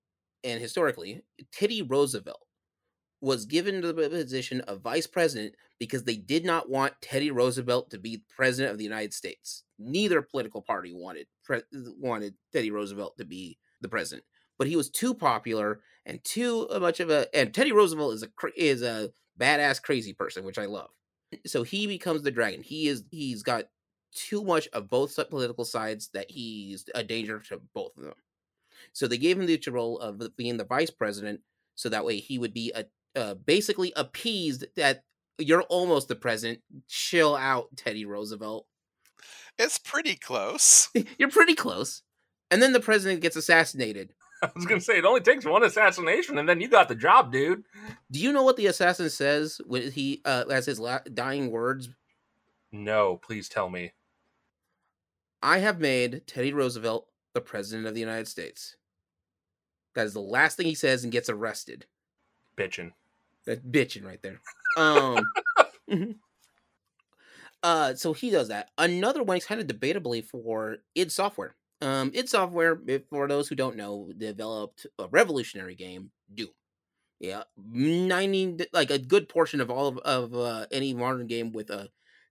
and 0.44 0.60
historically, 0.60 1.22
Teddy 1.52 1.82
Roosevelt 1.82 2.40
was 3.20 3.46
given 3.46 3.80
the 3.80 3.94
position 3.94 4.60
of 4.62 4.82
vice 4.82 5.06
president 5.06 5.54
because 5.78 6.04
they 6.04 6.16
did 6.16 6.44
not 6.44 6.68
want 6.68 6.94
Teddy 7.00 7.30
Roosevelt 7.30 7.90
to 7.90 7.98
be 7.98 8.22
president 8.34 8.72
of 8.72 8.78
the 8.78 8.84
United 8.84 9.14
States. 9.14 9.64
Neither 9.78 10.22
political 10.22 10.62
party 10.62 10.92
wanted 10.94 11.26
pre- 11.44 11.62
wanted 11.98 12.34
Teddy 12.52 12.70
Roosevelt 12.70 13.16
to 13.18 13.24
be 13.24 13.58
the 13.80 13.88
president, 13.88 14.24
but 14.58 14.68
he 14.68 14.76
was 14.76 14.90
too 14.90 15.14
popular 15.14 15.80
and 16.04 16.22
too 16.24 16.68
much 16.80 17.00
of 17.00 17.10
a. 17.10 17.26
And 17.34 17.52
Teddy 17.52 17.72
Roosevelt 17.72 18.14
is 18.14 18.22
a 18.22 18.28
is 18.56 18.82
a 18.82 19.10
badass 19.38 19.82
crazy 19.82 20.12
person, 20.12 20.44
which 20.44 20.58
I 20.58 20.66
love. 20.66 20.90
So 21.46 21.62
he 21.62 21.86
becomes 21.86 22.22
the 22.22 22.30
dragon. 22.30 22.62
He 22.62 22.88
is 22.88 23.04
he's 23.10 23.42
got 23.42 23.64
too 24.14 24.42
much 24.42 24.68
of 24.72 24.88
both 24.88 25.18
political 25.28 25.64
sides 25.64 26.08
that 26.14 26.30
he's 26.30 26.84
a 26.94 27.02
danger 27.02 27.40
to 27.48 27.60
both 27.74 27.96
of 27.96 28.04
them. 28.04 28.14
So 28.92 29.06
they 29.06 29.18
gave 29.18 29.38
him 29.38 29.46
the 29.46 29.60
role 29.70 29.98
of 29.98 30.36
being 30.36 30.56
the 30.56 30.64
vice 30.64 30.90
president, 30.90 31.40
so 31.74 31.88
that 31.88 32.04
way 32.04 32.18
he 32.18 32.38
would 32.38 32.54
be 32.54 32.72
a 32.74 32.86
uh, 33.18 33.34
basically 33.34 33.92
appeased 33.96 34.66
that 34.76 35.04
you're 35.38 35.62
almost 35.62 36.08
the 36.08 36.14
president. 36.14 36.60
Chill 36.88 37.34
out, 37.34 37.68
Teddy 37.76 38.04
Roosevelt. 38.04 38.66
It's 39.58 39.78
pretty 39.78 40.16
close. 40.16 40.90
you're 41.18 41.30
pretty 41.30 41.54
close. 41.54 42.02
And 42.50 42.62
then 42.62 42.72
the 42.72 42.80
president 42.80 43.22
gets 43.22 43.36
assassinated. 43.36 44.12
I 44.42 44.50
was 44.54 44.66
gonna 44.66 44.80
say 44.80 44.98
it 44.98 45.04
only 45.04 45.20
takes 45.20 45.44
one 45.44 45.62
assassination, 45.64 46.38
and 46.38 46.48
then 46.48 46.60
you 46.60 46.68
got 46.68 46.88
the 46.88 46.94
job, 46.94 47.32
dude. 47.32 47.64
Do 48.10 48.20
you 48.20 48.32
know 48.32 48.42
what 48.42 48.56
the 48.56 48.66
assassin 48.66 49.08
says 49.08 49.60
when 49.66 49.90
he 49.90 50.20
uh, 50.24 50.44
as 50.50 50.66
his 50.66 50.78
la- 50.78 51.00
dying 51.12 51.50
words? 51.50 51.88
No, 52.70 53.16
please 53.16 53.48
tell 53.48 53.70
me. 53.70 53.92
I 55.42 55.58
have 55.58 55.80
made 55.80 56.26
Teddy 56.26 56.52
Roosevelt 56.52 57.08
the 57.32 57.40
president 57.40 57.86
of 57.86 57.94
the 57.94 58.00
United 58.00 58.28
States. 58.28 58.76
That 59.94 60.06
is 60.06 60.12
the 60.12 60.20
last 60.20 60.56
thing 60.56 60.66
he 60.66 60.74
says 60.74 61.04
and 61.04 61.12
gets 61.12 61.30
arrested. 61.30 61.86
Bitching. 62.56 62.92
That 63.46 63.70
bitching 63.70 64.04
right 64.04 64.20
there. 64.22 64.40
Um. 64.76 65.24
uh. 67.62 67.94
So 67.94 68.12
he 68.12 68.30
does 68.30 68.48
that. 68.48 68.70
Another 68.76 69.22
one, 69.22 69.40
kind 69.40 69.60
of 69.60 69.66
debatably 69.66 70.24
for 70.24 70.78
id 70.94 71.10
Software. 71.10 71.54
Um, 71.86 72.10
id 72.14 72.28
Software, 72.28 72.80
for 73.08 73.28
those 73.28 73.48
who 73.48 73.54
don't 73.54 73.76
know, 73.76 74.10
developed 74.18 74.86
a 74.98 75.06
revolutionary 75.06 75.76
game, 75.76 76.10
Doom. 76.34 76.48
Yeah, 77.20 77.44
ninety 77.56 78.58
like 78.72 78.90
a 78.90 78.98
good 78.98 79.28
portion 79.28 79.60
of 79.60 79.70
all 79.70 79.86
of, 79.88 79.98
of 79.98 80.34
uh, 80.34 80.66
any 80.72 80.92
modern 80.92 81.28
game 81.28 81.52
with 81.52 81.70
a 81.70 81.88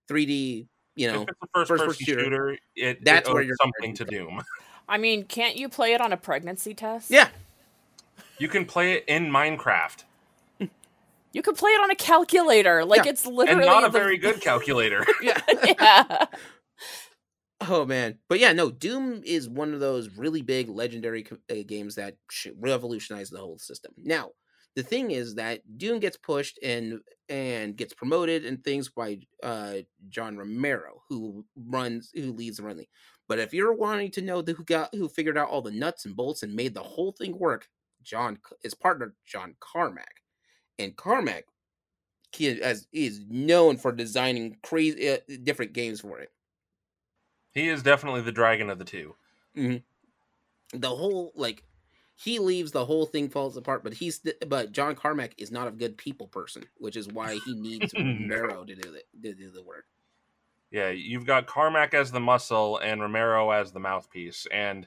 3D, 0.08 0.66
you 0.94 1.10
know, 1.10 1.26
first, 1.54 1.68
first 1.68 1.84
person 1.84 2.04
shooter, 2.04 2.22
shooter 2.22 2.58
it, 2.76 3.04
that's 3.04 3.28
it 3.28 3.32
where 3.32 3.42
you're 3.42 3.56
something 3.60 3.94
to 3.94 4.04
Doom. 4.04 4.42
I 4.88 4.98
mean, 4.98 5.24
can't 5.24 5.56
you 5.56 5.68
play 5.68 5.94
it 5.94 6.00
on 6.00 6.12
a 6.12 6.16
pregnancy 6.16 6.74
test? 6.74 7.10
Yeah, 7.10 7.28
you 8.38 8.48
can 8.48 8.66
play 8.66 8.92
it 8.92 9.04
in 9.08 9.26
Minecraft. 9.26 10.04
You 11.32 11.42
could 11.42 11.56
play 11.56 11.72
it 11.72 11.82
on 11.82 11.90
a 11.90 11.94
calculator. 11.94 12.82
Like 12.84 13.04
yeah. 13.04 13.10
it's 13.10 13.26
literally 13.26 13.64
and 13.64 13.66
not 13.66 13.84
a 13.84 13.88
the... 13.88 13.98
very 13.98 14.16
good 14.16 14.40
calculator. 14.40 15.04
yeah. 15.20 15.40
yeah. 15.64 16.26
Oh 17.68 17.84
man, 17.86 18.18
but 18.28 18.38
yeah, 18.38 18.52
no. 18.52 18.70
Doom 18.70 19.22
is 19.24 19.48
one 19.48 19.72
of 19.74 19.80
those 19.80 20.10
really 20.16 20.42
big 20.42 20.68
legendary 20.68 21.26
uh, 21.50 21.54
games 21.66 21.94
that 21.94 22.16
revolutionized 22.58 23.32
the 23.32 23.38
whole 23.38 23.58
system. 23.58 23.92
Now, 23.96 24.30
the 24.74 24.82
thing 24.82 25.10
is 25.10 25.34
that 25.36 25.62
Doom 25.78 25.98
gets 26.00 26.16
pushed 26.16 26.58
and 26.62 27.00
and 27.28 27.76
gets 27.76 27.94
promoted 27.94 28.44
and 28.44 28.62
things 28.62 28.88
by 28.90 29.20
uh, 29.42 29.76
John 30.08 30.36
Romero, 30.36 31.02
who 31.08 31.44
runs, 31.56 32.10
who 32.14 32.32
leads 32.32 32.58
the 32.58 32.62
running. 32.64 32.86
But 33.28 33.38
if 33.38 33.54
you're 33.54 33.74
wanting 33.74 34.10
to 34.12 34.22
know 34.22 34.42
the, 34.42 34.52
who 34.52 34.64
got 34.64 34.94
who 34.94 35.08
figured 35.08 35.38
out 35.38 35.48
all 35.48 35.62
the 35.62 35.70
nuts 35.70 36.04
and 36.04 36.14
bolts 36.16 36.42
and 36.42 36.54
made 36.54 36.74
the 36.74 36.82
whole 36.82 37.12
thing 37.12 37.38
work, 37.38 37.68
John 38.02 38.38
his 38.62 38.74
partner 38.74 39.14
John 39.26 39.56
Carmack 39.60 40.22
and 40.78 40.96
Carmack 40.96 41.46
he 42.32 42.48
as 42.62 42.86
is 42.92 43.20
known 43.28 43.76
for 43.78 43.92
designing 43.92 44.58
crazy 44.62 45.10
uh, 45.10 45.18
different 45.44 45.72
games 45.72 46.00
for 46.00 46.18
it. 46.20 46.30
He 47.56 47.68
is 47.68 47.82
definitely 47.82 48.20
the 48.20 48.32
dragon 48.32 48.68
of 48.68 48.78
the 48.78 48.84
2 48.84 49.14
mm-hmm. 49.56 50.78
The 50.78 50.88
whole 50.90 51.32
like 51.34 51.62
he 52.14 52.38
leaves, 52.38 52.72
the 52.72 52.84
whole 52.84 53.06
thing 53.06 53.28
falls 53.30 53.56
apart. 53.56 53.82
But 53.82 53.94
he's 53.94 54.20
but 54.46 54.72
John 54.72 54.94
Carmack 54.94 55.32
is 55.38 55.50
not 55.50 55.68
a 55.68 55.70
good 55.70 55.96
people 55.96 56.26
person, 56.26 56.64
which 56.76 56.96
is 56.96 57.08
why 57.08 57.38
he 57.46 57.54
needs 57.54 57.94
Romero 57.98 58.64
to 58.64 58.74
do 58.74 58.90
the 58.90 59.02
to 59.22 59.34
do 59.34 59.50
the 59.50 59.62
work. 59.62 59.86
Yeah, 60.70 60.90
you've 60.90 61.24
got 61.24 61.46
Carmack 61.46 61.94
as 61.94 62.10
the 62.12 62.20
muscle 62.20 62.78
and 62.78 63.00
Romero 63.00 63.50
as 63.50 63.72
the 63.72 63.80
mouthpiece, 63.80 64.46
and 64.52 64.86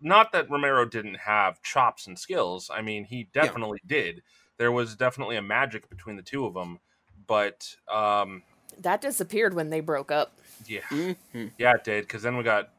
not 0.00 0.32
that 0.32 0.48
Romero 0.48 0.86
didn't 0.86 1.16
have 1.16 1.60
chops 1.62 2.06
and 2.06 2.18
skills. 2.18 2.70
I 2.72 2.80
mean, 2.80 3.04
he 3.04 3.28
definitely 3.34 3.80
yeah. 3.84 3.98
did 3.98 4.22
there 4.56 4.72
was 4.72 4.94
definitely 4.94 5.36
a 5.36 5.42
magic 5.42 5.90
between 5.90 6.16
the 6.16 6.22
two 6.22 6.44
of 6.44 6.54
them, 6.54 6.78
but 7.26 7.74
um, 7.90 8.42
that 8.78 9.00
disappeared 9.00 9.54
when 9.54 9.70
they 9.70 9.80
broke 9.80 10.12
up. 10.12 10.38
Yeah, 10.66 10.80
mm-hmm. 10.90 11.46
yeah, 11.58 11.74
it 11.74 11.84
did. 11.84 12.02
Because 12.02 12.22
then 12.22 12.36
we 12.36 12.42
got 12.42 12.70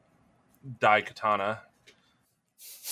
Daikatana. 0.79 1.59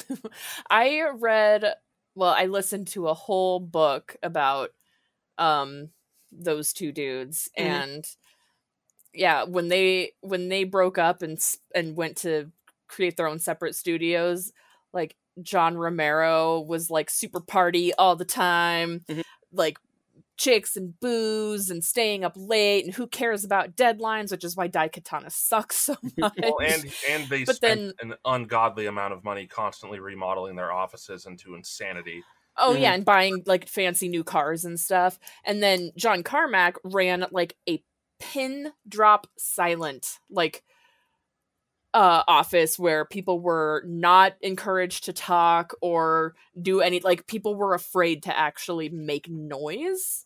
I 0.70 1.04
read, 1.16 1.74
well, 2.16 2.34
I 2.36 2.46
listened 2.46 2.88
to 2.90 3.08
a 3.08 3.14
whole 3.14 3.60
book 3.60 4.16
about 4.24 4.72
um 5.38 5.90
those 6.32 6.74
two 6.74 6.92
dudes, 6.92 7.50
mm-hmm. 7.58 7.72
and 7.72 8.06
yeah, 9.14 9.44
when 9.44 9.68
they 9.68 10.14
when 10.22 10.50
they 10.50 10.64
broke 10.64 10.98
up 10.98 11.22
and 11.22 11.40
and 11.74 11.96
went 11.96 12.18
to 12.18 12.52
create 12.88 13.18
their 13.18 13.28
own 13.28 13.40
separate 13.40 13.76
studios, 13.76 14.52
like 14.94 15.16
John 15.42 15.78
Romero 15.78 16.60
was 16.60 16.90
like 16.90 17.10
super 17.10 17.40
party 17.40 17.94
all 17.94 18.16
the 18.16 18.26
time, 18.26 19.02
mm-hmm. 19.08 19.22
like 19.52 19.80
chicks 20.40 20.78
and 20.78 20.98
booze 21.00 21.70
and 21.70 21.84
staying 21.84 22.24
up 22.24 22.34
late 22.36 22.86
and 22.86 22.94
who 22.94 23.06
cares 23.06 23.44
about 23.44 23.76
deadlines, 23.76 24.32
which 24.32 24.46
is 24.46 24.56
why 24.56 24.68
Daikatana 24.68 25.32
sucks 25.32 25.76
so 25.76 25.98
much. 26.18 26.34
well, 26.42 26.58
and 26.66 26.86
and 27.10 27.30
they 27.30 27.44
but 27.44 27.58
spent 27.58 27.94
then, 28.00 28.12
an 28.12 28.18
ungodly 28.26 28.88
amount 28.88 29.14
of 29.14 29.24
money 29.24 29.46
constantly 29.46 30.00
remodeling 30.00 30.56
their 30.56 30.72
offices 30.72 31.26
into 31.26 31.54
insanity. 31.54 32.24
Oh 32.58 32.72
mm-hmm. 32.74 32.82
yeah, 32.82 32.94
and 32.94 33.06
buying 33.06 33.44
like 33.46 33.68
fancy 33.68 34.08
new 34.08 34.24
cars 34.24 34.66
and 34.66 34.80
stuff. 34.80 35.20
And 35.44 35.62
then 35.62 35.92
John 35.98 36.24
Carmack 36.24 36.78
ran 36.84 37.26
like 37.32 37.56
a 37.68 37.84
pin 38.20 38.72
drop 38.88 39.28
silent 39.38 40.20
like 40.30 40.64
uh, 41.94 42.24
office 42.28 42.78
where 42.78 43.06
people 43.06 43.40
were 43.40 43.84
not 43.86 44.34
encouraged 44.42 45.06
to 45.06 45.14
talk 45.14 45.74
or 45.82 46.36
do 46.62 46.82
any 46.82 47.00
like 47.00 47.26
people 47.28 47.56
were 47.56 47.74
afraid 47.74 48.24
to 48.24 48.38
actually 48.38 48.90
make 48.90 49.30
noise. 49.30 50.24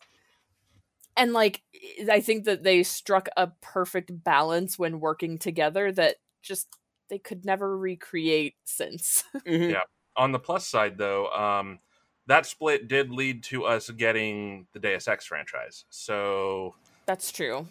And 1.16 1.32
like 1.32 1.62
i 2.10 2.20
think 2.20 2.44
that 2.44 2.64
they 2.64 2.82
struck 2.82 3.28
a 3.36 3.46
perfect 3.62 4.10
balance 4.24 4.78
when 4.78 4.98
working 4.98 5.38
together 5.38 5.92
that 5.92 6.16
just 6.42 6.66
they 7.08 7.18
could 7.18 7.44
never 7.44 7.76
recreate 7.76 8.56
since. 8.64 9.24
Mm-hmm. 9.46 9.70
yeah. 9.70 9.82
On 10.16 10.32
the 10.32 10.38
plus 10.38 10.66
side 10.66 10.98
though 10.98 11.28
um 11.28 11.78
that 12.26 12.46
split 12.46 12.88
did 12.88 13.10
lead 13.10 13.42
to 13.44 13.64
us 13.64 13.90
getting 13.90 14.66
the 14.72 14.80
deus 14.80 15.08
ex 15.08 15.24
franchise. 15.24 15.84
So 15.88 16.74
that's 17.06 17.32
true 17.32 17.66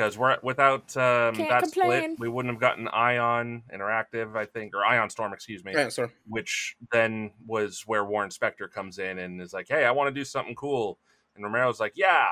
because 0.00 0.16
we're 0.16 0.38
without 0.42 0.96
um, 0.96 1.34
that 1.34 1.62
complain. 1.64 2.14
split, 2.14 2.20
we 2.20 2.28
wouldn't 2.28 2.54
have 2.54 2.60
gotten 2.60 2.88
Ion 2.88 3.62
Interactive, 3.70 4.34
I 4.34 4.46
think, 4.46 4.74
or 4.74 4.82
Ion 4.82 5.10
Storm, 5.10 5.34
excuse 5.34 5.62
me. 5.62 5.72
Yeah. 5.74 5.90
Which 6.26 6.74
then 6.90 7.32
was 7.46 7.82
where 7.86 8.02
Warren 8.02 8.30
Spector 8.30 8.70
comes 8.72 8.98
in 8.98 9.18
and 9.18 9.42
is 9.42 9.52
like, 9.52 9.68
"Hey, 9.68 9.84
I 9.84 9.90
want 9.90 10.08
to 10.08 10.18
do 10.18 10.24
something 10.24 10.54
cool," 10.54 10.98
and 11.34 11.44
Romero's 11.44 11.80
like, 11.80 11.92
"Yeah, 11.96 12.28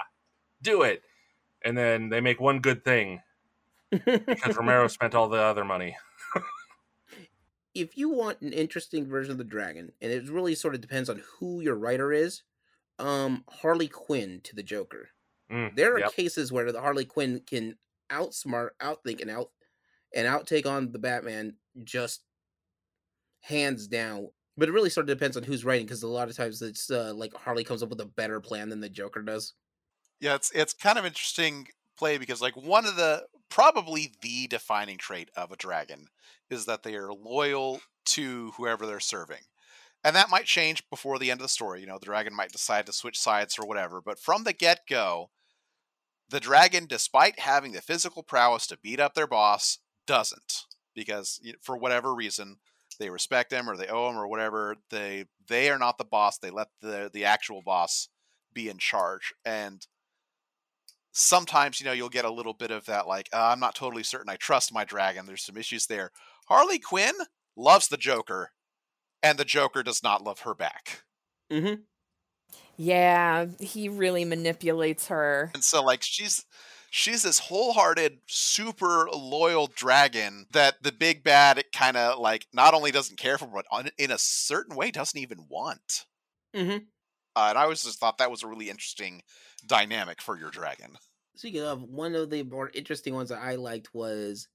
do 0.63 0.81
it." 0.81 1.03
And 1.63 1.77
then 1.77 2.09
they 2.09 2.23
make 2.23 2.41
one 2.41 2.61
good 2.61 2.85
thing 2.85 3.21
because 3.91 4.57
Romero 4.57 4.89
spent 4.89 5.15
all 5.15 5.29
the 5.29 5.37
other 5.37 5.65
money. 5.65 5.95
if 7.75 7.99
you 7.99 8.09
want 8.09 8.41
an 8.41 8.55
interesting 8.55 9.07
version 9.07 9.33
of 9.33 9.39
the 9.39 9.45
dragon, 9.45 9.93
and 10.01 10.11
it 10.11 10.27
really 10.31 10.55
sort 10.55 10.75
of 10.75 10.81
depends 10.81 11.11
on 11.11 11.23
who 11.39 11.61
your 11.61 11.75
writer 11.75 12.15
is, 12.15 12.45
um, 12.99 13.45
Harley 13.61 13.89
Quinn 13.89 14.41
to 14.45 14.57
the 14.57 14.63
Joker 14.63 15.11
Mm, 15.51 15.75
there 15.77 15.95
are 15.95 16.01
yep. 16.01 16.13
cases 16.13 16.53
where 16.53 16.71
the 16.73 16.81
Harley 16.81 17.05
Quinn 17.05 17.41
can 17.47 17.77
outsmart, 18.11 18.71
outthink, 18.81 19.21
and 19.21 19.31
out 19.31 19.51
and 20.15 20.27
outtake 20.27 20.67
on 20.67 20.93
the 20.93 20.99
Batman 20.99 21.55
just 21.85 22.23
hands 23.43 23.87
down. 23.87 24.29
But 24.57 24.69
it 24.69 24.73
really 24.73 24.91
sort 24.91 25.09
of 25.09 25.17
depends 25.17 25.37
on 25.37 25.45
who's 25.45 25.65
writing 25.65 25.87
because 25.87 26.03
a 26.03 26.09
lot 26.09 26.29
of 26.29 26.37
times 26.37 26.61
it's 26.63 26.91
uh, 26.91 27.13
like 27.15 27.35
Harley 27.35 27.65
comes 27.65 27.83
up 27.83 27.91
with 27.91 28.01
a 28.01 28.07
better 28.07 28.41
plan 28.41 28.69
than 28.69 28.81
the 28.81 28.89
Joker 28.89 29.23
does. 29.23 29.55
Yeah, 30.21 30.35
it's 30.35 30.51
it's 30.51 30.73
kind 30.73 30.99
of 30.99 31.07
interesting 31.07 31.69
play 31.97 32.19
because 32.19 32.43
like 32.43 32.57
one 32.57 32.85
of 32.85 32.97
the 32.97 33.25
probably 33.49 34.13
the 34.21 34.47
defining 34.49 34.97
trait 34.97 35.31
of 35.37 35.53
a 35.53 35.57
dragon 35.57 36.09
is 36.51 36.67
that 36.67 36.83
they 36.83 36.97
are 36.97 37.13
loyal 37.13 37.81
to 38.05 38.53
whoever 38.57 38.87
they're 38.87 39.01
serving. 39.01 39.43
And 40.05 40.15
that 40.17 40.31
might 40.31 40.45
change 40.45 40.89
before 40.91 41.19
the 41.19 41.31
end 41.31 41.41
of 41.41 41.45
the 41.45 41.49
story. 41.49 41.81
You 41.81 41.87
know, 41.87 41.99
the 41.99 42.07
dragon 42.07 42.35
might 42.35 42.53
decide 42.53 42.87
to 42.87 42.93
switch 42.93 43.19
sides 43.19 43.59
or 43.59 43.67
whatever. 43.67 44.01
But 44.01 44.19
from 44.19 44.45
the 44.45 44.53
get 44.53 44.81
go, 44.89 45.31
the 46.31 46.41
dragon, 46.41 46.87
despite 46.87 47.41
having 47.41 47.73
the 47.73 47.81
physical 47.81 48.23
prowess 48.23 48.67
to 48.69 48.79
beat 48.79 49.01
up 49.01 49.15
their 49.15 49.27
boss, 49.27 49.79
doesn't. 50.07 50.65
Because 50.95 51.41
for 51.63 51.77
whatever 51.77 52.15
reason, 52.15 52.57
they 52.99 53.11
respect 53.11 53.53
him 53.53 53.69
or 53.69 53.77
they 53.77 53.87
owe 53.87 54.11
him 54.11 54.17
or 54.17 54.27
whatever. 54.27 54.77
They 54.91 55.27
they 55.49 55.71
are 55.71 55.79
not 55.79 55.99
the 55.99 56.05
boss. 56.05 56.39
They 56.39 56.51
let 56.51 56.69
the 56.81 57.11
the 57.13 57.25
actual 57.25 57.63
boss 57.63 58.09
be 58.53 58.69
in 58.69 58.79
charge. 58.79 59.33
And 59.45 59.87
sometimes, 61.13 61.81
you 61.81 61.87
know, 61.87 61.93
you'll 61.93 62.09
get 62.09 62.25
a 62.25 62.33
little 62.33 62.55
bit 62.55 62.71
of 62.71 62.87
that 62.87 63.07
like, 63.07 63.29
uh, 63.33 63.49
I'm 63.53 63.61
not 63.61 63.75
totally 63.75 64.03
certain 64.03 64.29
I 64.29 64.37
trust 64.37 64.73
my 64.73 64.85
dragon. 64.85 65.27
There's 65.27 65.45
some 65.45 65.57
issues 65.57 65.87
there. 65.87 66.11
Harley 66.49 66.79
Quinn 66.79 67.15
loves 67.57 67.89
the 67.89 67.97
Joker, 67.97 68.51
and 69.23 69.39
the 69.39 69.45
Joker 69.45 69.83
does 69.83 70.03
not 70.03 70.25
love 70.25 70.41
her 70.41 70.55
back. 70.55 71.03
Mm-hmm. 71.53 71.83
Yeah, 72.77 73.47
he 73.59 73.89
really 73.89 74.25
manipulates 74.25 75.09
her. 75.09 75.51
And 75.55 75.65
so 75.65 75.83
like 75.83 76.03
she's 76.03 76.45
she's 76.91 77.23
this 77.23 77.39
wholehearted, 77.39 78.19
super 78.27 79.09
loyal 79.13 79.67
dragon 79.67 80.47
that 80.53 80.83
the 80.83 80.93
big 80.93 81.25
bad 81.25 81.65
kind 81.73 81.97
of 81.97 82.19
like 82.19 82.47
not 82.53 82.75
only 82.75 82.91
doesn't 82.91 83.19
care 83.19 83.39
for, 83.39 83.47
but 83.47 83.93
in 83.99 84.11
a 84.11 84.19
certain 84.19 84.77
way 84.77 84.91
doesn't 84.91 85.19
even 85.19 85.47
want. 85.49 86.07
Mm-hmm. 86.55 86.85
Uh, 87.37 87.47
and 87.51 87.59
I 87.59 87.63
always 87.63 87.83
just 87.83 88.01
thought 88.01 88.19
that 88.19 88.31
was 88.31 88.43
a 88.43 88.49
really 88.49 88.71
interesting 88.71 89.23
dynamic 89.67 90.21
for 90.21 90.39
your 90.39 90.51
dragon. 90.51 90.97
Speaking 91.37 91.63
of, 91.63 91.83
one 91.83 92.15
of 92.15 92.31
the 92.31 92.43
more 92.43 92.71
interesting 92.75 93.15
ones 93.15 93.29
that 93.29 93.41
I 93.41 93.55
liked 93.55 93.95
was 93.95 94.49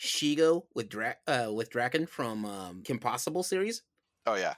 Shego 0.00 0.62
with 0.74 0.88
Dra- 0.88 1.16
uh, 1.26 1.50
with 1.52 1.70
Drakken 1.70 2.08
from 2.08 2.44
um, 2.46 2.82
Kim 2.82 2.98
Possible 2.98 3.42
series. 3.42 3.82
Oh 4.26 4.34
yeah, 4.34 4.54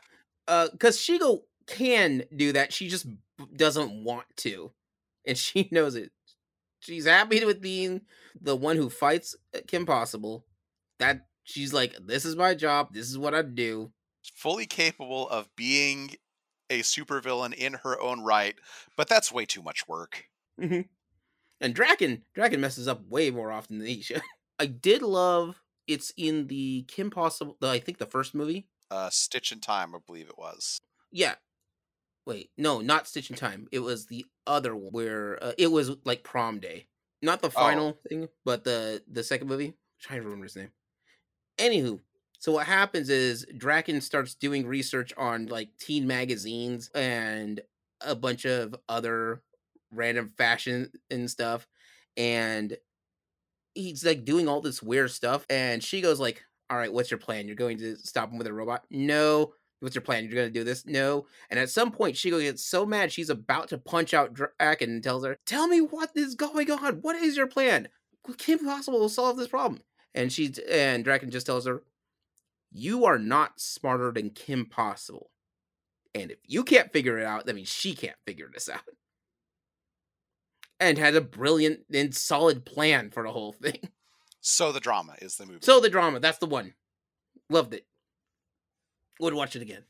because 0.47 0.97
uh, 0.97 1.13
Shego 1.13 1.41
can 1.67 2.25
do 2.35 2.53
that, 2.53 2.73
she 2.73 2.89
just 2.89 3.07
doesn't 3.55 4.05
want 4.05 4.27
to, 4.39 4.73
and 5.27 5.37
she 5.37 5.69
knows 5.73 5.95
it. 5.95 6.13
She's 6.81 7.07
happy 7.07 7.45
with 7.45 7.61
being 7.61 8.03
the 8.41 8.55
one 8.57 8.77
who 8.77 8.91
fights 8.91 9.35
uh, 9.55 9.61
Kim 9.67 9.87
Possible. 9.87 10.45
That 10.99 11.27
she's 11.45 11.75
like, 11.75 11.95
this 12.01 12.25
is 12.25 12.37
my 12.37 12.55
job. 12.55 12.95
This 12.95 13.11
is 13.11 13.19
what 13.19 13.35
I 13.35 13.43
do. 13.43 13.93
Fully 14.35 14.67
capable 14.67 15.29
of 15.29 15.49
being 15.57 16.17
a 16.71 16.81
supervillain 16.81 17.55
in 17.55 17.75
her 17.85 18.01
own 18.01 18.23
right, 18.23 18.55
but 18.97 19.09
that's 19.09 19.33
way 19.33 19.45
too 19.45 19.63
much 19.63 19.87
work. 19.87 20.25
Mm-hmm. 20.61 20.83
And 21.61 21.75
Drakken, 21.75 22.23
Drakken 22.37 22.59
messes 22.59 22.89
up 22.89 23.07
way 23.09 23.31
more 23.31 23.53
often 23.53 23.79
than 23.79 23.89
he 23.89 24.03
should. 24.03 24.23
I 24.59 24.67
did 24.67 25.03
love 25.03 25.61
it's 25.87 26.13
in 26.17 26.49
the 26.49 26.85
Kim 26.89 27.11
Possible, 27.11 27.57
I 27.63 27.79
think 27.79 27.99
the 27.99 28.07
first 28.07 28.35
movie. 28.35 28.67
Uh, 28.91 29.11
Stitch 29.11 29.53
in 29.53 29.61
Time, 29.61 29.95
I 29.95 29.99
believe 30.05 30.29
it 30.29 30.39
was. 30.39 30.81
Yeah. 31.13 31.35
Wait, 32.27 32.51
no, 32.59 32.81
not 32.81 33.07
Stitch 33.07 33.31
in 33.31 33.37
Time. 33.37 33.69
It 33.71 33.79
was 33.79 34.07
the 34.07 34.27
other 34.47 34.75
one 34.75 34.93
where 34.93 35.43
uh, 35.43 35.53
it 35.57 35.69
was 35.69 35.93
like 36.05 36.25
prom 36.25 36.59
day, 36.59 36.89
not 37.23 37.41
the 37.41 37.51
final 37.51 37.97
oh. 37.97 38.09
thing, 38.09 38.29
but 38.45 38.65
the 38.65 39.03
the 39.11 39.23
second 39.23 39.47
movie. 39.47 39.69
I'm 39.69 39.75
trying 40.01 40.21
to 40.21 40.25
remember 40.25 40.45
his 40.45 40.57
name. 40.57 40.73
Anywho, 41.57 42.01
so 42.41 42.53
what 42.53 42.67
happens 42.67 43.09
is 43.09 43.47
Drakken 43.57 44.03
starts 44.03 44.35
doing 44.35 44.67
research 44.67 45.13
on 45.17 45.47
like 45.47 45.69
teen 45.79 46.07
magazines 46.07 46.91
and 46.95 47.61
a 48.01 48.17
bunch 48.17 48.45
of 48.45 48.75
other 48.89 49.41
random 49.93 50.29
fashion 50.37 50.91
and 51.11 51.31
stuff, 51.31 51.69
and 52.17 52.77
he's 53.75 54.05
like 54.05 54.25
doing 54.25 54.49
all 54.49 54.61
this 54.61 54.83
weird 54.83 55.13
stuff. 55.13 55.47
And 55.49 55.83
she 55.83 56.01
goes 56.01 56.19
like, 56.19 56.45
"All 56.71 56.77
right, 56.77 56.93
what's 56.93 57.13
your 57.13 57.19
plan? 57.19 57.47
You're 57.47 57.55
going 57.55 57.79
to 57.79 57.97
stop 57.99 58.33
him 58.33 58.39
with 58.39 58.49
a 58.49 58.53
robot? 58.53 58.85
No. 58.91 59.55
What's 59.81 59.95
your 59.95 60.03
plan? 60.03 60.25
You're 60.25 60.35
going 60.35 60.53
to 60.53 60.59
do 60.59 60.65
this? 60.65 60.87
No." 60.87 61.27
And 61.51 61.61
at 61.61 61.71
some 61.71 61.93
point, 61.93 62.17
Shego 62.17 62.41
gets 62.41 62.65
so 62.65 62.87
mad 62.87 63.13
she's 63.13 63.31
about 63.31 63.69
to 63.69 63.79
punch 63.79 64.15
out 64.15 64.35
Drakken 64.35 64.83
and 64.83 65.03
tells 65.03 65.25
her, 65.25 65.39
"Tell 65.47 65.69
me 65.69 65.81
what 65.81 66.11
is 66.15 66.35
going 66.35 66.71
on. 66.71 66.97
What 67.03 67.17
is 67.17 67.37
your 67.37 67.47
plan? 67.47 67.89
Kim 68.39 68.61
Possible 68.61 69.01
will 69.01 69.09
solve 69.09 69.37
this 69.37 69.49
problem." 69.49 69.83
And 70.15 70.33
she 70.33 70.53
and 70.71 71.05
Drakken 71.05 71.31
just 71.31 71.47
tells 71.47 71.67
her, 71.67 71.83
"You 72.71 73.05
are 73.05 73.19
not 73.19 73.61
smarter 73.61 74.13
than 74.13 74.31
Kim 74.31 74.67
Possible." 74.67 75.31
And 76.15 76.31
if 76.31 76.39
you 76.45 76.65
can't 76.65 76.93
figure 76.93 77.19
it 77.19 77.25
out, 77.25 77.45
that 77.45 77.55
means 77.55 77.69
she 77.69 77.95
can't 77.95 78.17
figure 78.27 78.51
this 78.53 78.69
out 78.69 78.81
and 80.81 80.99
had 80.99 81.15
a 81.15 81.21
brilliant 81.21 81.81
and 81.93 82.15
solid 82.15 82.65
plan 82.65 83.11
for 83.11 83.23
the 83.23 83.33
whole 83.33 83.53
thing. 83.53 83.91
So 84.41 84.73
the 84.73 84.81
drama 84.81 85.17
is 85.21 85.37
the 85.37 85.47
movie. 85.47 85.61
So 85.63 85.81
the 85.81 85.91
drama, 85.91 86.21
that's 86.21 86.39
the 86.39 86.47
one. 86.47 86.75
Loved 87.51 87.75
it. 87.75 87.87
Would 89.21 89.35
watch 89.35 89.57
it 89.57 89.63
again. 89.63 89.85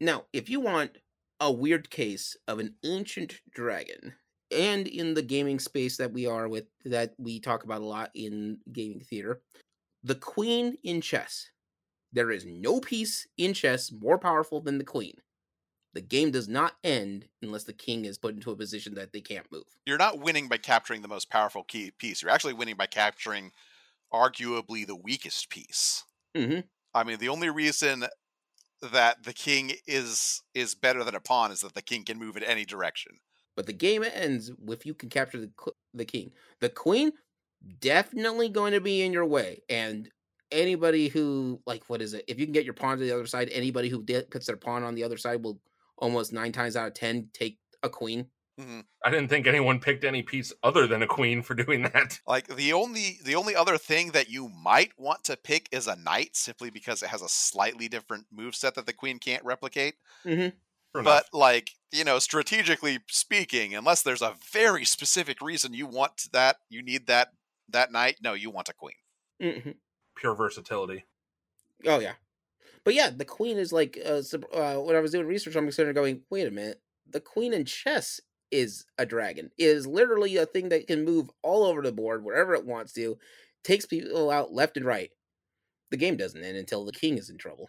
Now, 0.00 0.24
if 0.32 0.48
you 0.50 0.60
want 0.60 0.98
a 1.40 1.52
weird 1.52 1.90
case 1.90 2.36
of 2.48 2.58
an 2.58 2.74
ancient 2.84 3.40
dragon, 3.52 4.14
and 4.50 4.86
in 4.86 5.14
the 5.14 5.22
gaming 5.22 5.58
space 5.58 5.96
that 5.96 6.12
we 6.12 6.26
are 6.26 6.48
with, 6.48 6.66
that 6.84 7.14
we 7.18 7.40
talk 7.40 7.64
about 7.64 7.80
a 7.80 7.86
lot 7.86 8.10
in 8.14 8.58
gaming 8.72 9.00
theater, 9.00 9.40
the 10.02 10.14
queen 10.14 10.76
in 10.84 11.00
chess. 11.00 11.50
There 12.12 12.30
is 12.30 12.46
no 12.46 12.80
piece 12.80 13.26
in 13.36 13.52
chess 13.52 13.92
more 13.92 14.18
powerful 14.18 14.60
than 14.60 14.78
the 14.78 14.84
queen. 14.84 15.14
The 15.92 16.00
game 16.00 16.30
does 16.30 16.48
not 16.48 16.76
end 16.84 17.26
unless 17.42 17.64
the 17.64 17.72
king 17.72 18.04
is 18.04 18.18
put 18.18 18.34
into 18.34 18.50
a 18.50 18.56
position 18.56 18.94
that 18.94 19.12
they 19.12 19.20
can't 19.20 19.50
move. 19.50 19.64
You're 19.84 19.98
not 19.98 20.20
winning 20.20 20.48
by 20.48 20.58
capturing 20.58 21.02
the 21.02 21.08
most 21.08 21.30
powerful 21.30 21.64
key 21.64 21.90
piece. 21.90 22.22
You're 22.22 22.30
actually 22.30 22.52
winning 22.52 22.76
by 22.76 22.86
capturing 22.86 23.50
arguably 24.12 24.86
the 24.86 24.96
weakest 24.96 25.50
piece. 25.50 26.04
Mm-hmm. 26.36 26.60
I 26.94 27.04
mean, 27.04 27.18
the 27.18 27.30
only 27.30 27.50
reason 27.50 28.04
that 28.92 29.24
the 29.24 29.32
king 29.32 29.72
is 29.86 30.42
is 30.54 30.74
better 30.74 31.04
than 31.04 31.14
a 31.14 31.20
pawn 31.20 31.52
is 31.52 31.60
that 31.60 31.74
the 31.74 31.82
king 31.82 32.04
can 32.04 32.18
move 32.18 32.36
in 32.36 32.42
any 32.42 32.64
direction. 32.64 33.12
But 33.56 33.66
the 33.66 33.72
game 33.72 34.04
ends 34.04 34.50
if 34.68 34.86
you 34.86 34.94
can 34.94 35.08
capture 35.08 35.40
the 35.40 35.50
the 35.94 36.04
king. 36.04 36.32
The 36.60 36.68
queen 36.68 37.12
definitely 37.80 38.48
going 38.48 38.72
to 38.72 38.80
be 38.80 39.02
in 39.02 39.12
your 39.12 39.24
way, 39.24 39.62
and 39.68 40.08
anybody 40.50 41.08
who 41.08 41.60
like 41.66 41.84
what 41.88 42.02
is 42.02 42.14
it? 42.14 42.24
If 42.28 42.38
you 42.38 42.46
can 42.46 42.52
get 42.52 42.64
your 42.64 42.74
pawn 42.74 42.98
to 42.98 43.04
the 43.04 43.14
other 43.14 43.26
side, 43.26 43.48
anybody 43.50 43.88
who 43.88 44.04
puts 44.30 44.46
their 44.46 44.56
pawn 44.56 44.82
on 44.82 44.94
the 44.94 45.04
other 45.04 45.16
side 45.16 45.42
will 45.42 45.60
almost 45.98 46.32
nine 46.32 46.52
times 46.52 46.76
out 46.76 46.88
of 46.88 46.94
ten 46.94 47.28
take 47.32 47.58
a 47.82 47.88
queen. 47.88 48.26
Mm-hmm. 48.60 48.80
I 49.04 49.10
didn't 49.10 49.28
think 49.28 49.46
anyone 49.46 49.80
picked 49.80 50.04
any 50.04 50.22
piece 50.22 50.52
other 50.62 50.86
than 50.86 51.02
a 51.02 51.06
queen 51.06 51.42
for 51.42 51.54
doing 51.54 51.82
that. 51.82 52.20
Like 52.26 52.54
the 52.56 52.72
only 52.72 53.18
the 53.24 53.34
only 53.34 53.54
other 53.54 53.78
thing 53.78 54.12
that 54.12 54.30
you 54.30 54.48
might 54.48 54.92
want 54.98 55.24
to 55.24 55.36
pick 55.36 55.68
is 55.70 55.86
a 55.86 55.96
knight, 55.96 56.34
simply 56.34 56.70
because 56.70 57.02
it 57.02 57.08
has 57.10 57.22
a 57.22 57.28
slightly 57.28 57.88
different 57.88 58.26
move 58.32 58.54
set 58.54 58.74
that 58.74 58.86
the 58.86 58.92
queen 58.92 59.18
can't 59.18 59.44
replicate. 59.44 59.94
Mm-hmm. 60.24 61.02
But 61.02 61.26
like 61.32 61.72
you 61.92 62.04
know, 62.04 62.18
strategically 62.18 63.00
speaking, 63.08 63.74
unless 63.74 64.02
there's 64.02 64.22
a 64.22 64.34
very 64.50 64.84
specific 64.84 65.40
reason 65.40 65.74
you 65.74 65.86
want 65.86 66.28
that, 66.32 66.56
you 66.68 66.82
need 66.82 67.06
that 67.06 67.28
that 67.68 67.92
knight. 67.92 68.16
No, 68.22 68.32
you 68.32 68.50
want 68.50 68.70
a 68.70 68.74
queen. 68.74 68.96
Mm-hmm. 69.42 69.70
Pure 70.16 70.34
versatility. 70.34 71.04
Oh 71.86 72.00
yeah, 72.00 72.14
but 72.84 72.94
yeah, 72.94 73.10
the 73.10 73.24
queen 73.24 73.58
is 73.58 73.72
like 73.72 73.98
uh, 74.04 74.22
uh, 74.54 74.76
when 74.76 74.96
I 74.96 75.00
was 75.00 75.12
doing 75.12 75.26
research, 75.26 75.56
I'm 75.56 75.70
sitting 75.70 75.92
going, 75.92 76.22
wait 76.30 76.46
a 76.46 76.50
minute, 76.50 76.80
the 77.08 77.20
queen 77.20 77.52
in 77.52 77.64
chess 77.64 78.20
is 78.50 78.84
a 78.98 79.06
dragon. 79.06 79.50
It 79.58 79.64
is 79.64 79.86
literally 79.86 80.36
a 80.36 80.46
thing 80.46 80.68
that 80.70 80.86
can 80.86 81.04
move 81.04 81.30
all 81.42 81.64
over 81.64 81.82
the 81.82 81.92
board 81.92 82.24
wherever 82.24 82.54
it 82.54 82.66
wants 82.66 82.92
to, 82.94 83.18
takes 83.64 83.86
people 83.86 84.30
out 84.30 84.52
left 84.52 84.76
and 84.76 84.86
right. 84.86 85.10
The 85.90 85.96
game 85.96 86.16
doesn't 86.16 86.42
end 86.42 86.56
until 86.56 86.84
the 86.84 86.92
king 86.92 87.18
is 87.18 87.30
in 87.30 87.38
trouble. 87.38 87.68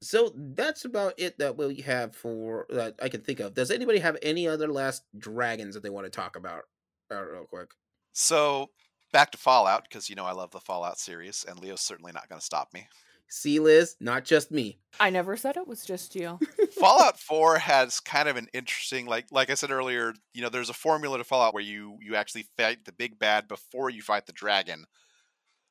So 0.00 0.32
that's 0.34 0.84
about 0.84 1.14
it 1.18 1.38
that 1.38 1.56
we 1.56 1.76
have 1.82 2.14
for 2.14 2.66
that 2.70 2.94
I 3.02 3.08
can 3.08 3.22
think 3.22 3.40
of. 3.40 3.54
Does 3.54 3.70
anybody 3.70 3.98
have 3.98 4.16
any 4.22 4.46
other 4.46 4.68
last 4.68 5.02
dragons 5.18 5.74
that 5.74 5.82
they 5.82 5.90
want 5.90 6.06
to 6.06 6.10
talk 6.10 6.36
about? 6.36 6.62
Uh, 7.10 7.24
real 7.24 7.44
quick. 7.44 7.70
So 8.12 8.68
back 9.12 9.32
to 9.32 9.38
Fallout 9.38 9.84
because 9.84 10.08
you 10.08 10.14
know 10.14 10.24
I 10.24 10.32
love 10.32 10.50
the 10.50 10.60
Fallout 10.60 10.98
series, 10.98 11.44
and 11.48 11.58
Leo's 11.58 11.80
certainly 11.80 12.12
not 12.12 12.28
going 12.28 12.38
to 12.38 12.44
stop 12.44 12.72
me. 12.72 12.86
See, 13.30 13.60
Liz, 13.60 13.94
not 14.00 14.24
just 14.24 14.50
me. 14.50 14.78
I 14.98 15.10
never 15.10 15.36
said 15.36 15.56
it 15.56 15.68
was 15.68 15.84
just 15.84 16.16
you. 16.16 16.38
Fallout 16.72 17.18
4 17.18 17.58
has 17.58 18.00
kind 18.00 18.28
of 18.28 18.36
an 18.36 18.48
interesting 18.54 19.06
like 19.06 19.26
like 19.30 19.50
I 19.50 19.54
said 19.54 19.70
earlier, 19.70 20.14
you 20.32 20.40
know, 20.40 20.48
there's 20.48 20.70
a 20.70 20.74
formula 20.74 21.18
to 21.18 21.24
Fallout 21.24 21.52
where 21.52 21.62
you 21.62 21.98
you 22.00 22.16
actually 22.16 22.46
fight 22.56 22.84
the 22.84 22.92
big 22.92 23.18
bad 23.18 23.46
before 23.46 23.90
you 23.90 24.00
fight 24.00 24.26
the 24.26 24.32
dragon. 24.32 24.86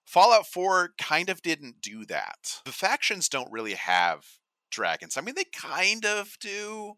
Fallout 0.06 0.46
4 0.48 0.92
kind 0.98 1.30
of 1.30 1.42
didn't 1.42 1.82
do 1.82 2.06
that. 2.06 2.62
The 2.64 2.72
factions 2.72 3.28
don't 3.28 3.52
really 3.52 3.74
have 3.74 4.24
dragons. 4.72 5.18
I 5.18 5.22
mean, 5.22 5.36
they 5.36 5.46
kind 5.46 6.06
of 6.06 6.38
do, 6.40 6.94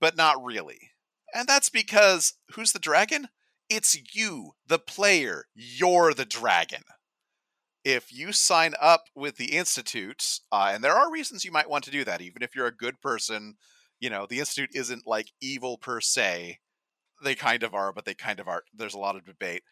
but 0.00 0.16
not 0.16 0.44
really. 0.44 0.90
And 1.34 1.48
that's 1.48 1.70
because 1.70 2.34
who's 2.52 2.72
the 2.72 2.78
dragon? 2.78 3.28
It's 3.68 4.14
you, 4.14 4.52
the 4.66 4.78
player. 4.78 5.46
You're 5.54 6.14
the 6.14 6.24
dragon 6.24 6.82
if 7.86 8.12
you 8.12 8.32
sign 8.32 8.74
up 8.82 9.04
with 9.16 9.38
the 9.38 9.54
institute 9.56 10.40
uh, 10.52 10.72
and 10.74 10.84
there 10.84 10.96
are 10.96 11.12
reasons 11.12 11.44
you 11.46 11.52
might 11.52 11.70
want 11.70 11.84
to 11.84 11.92
do 11.92 12.04
that 12.04 12.20
even 12.20 12.42
if 12.42 12.54
you're 12.56 12.66
a 12.66 12.76
good 12.76 13.00
person 13.00 13.54
you 14.00 14.10
know 14.10 14.26
the 14.28 14.40
institute 14.40 14.70
isn't 14.74 15.06
like 15.06 15.32
evil 15.40 15.78
per 15.78 16.00
se 16.00 16.58
they 17.24 17.34
kind 17.34 17.62
of 17.62 17.74
are 17.74 17.92
but 17.92 18.04
they 18.06 18.14
kind 18.14 18.40
of 18.40 18.48
aren't 18.48 18.64
there's 18.74 18.94
a 18.94 18.98
lot 18.98 19.16
of 19.16 19.24
debate 19.24 19.62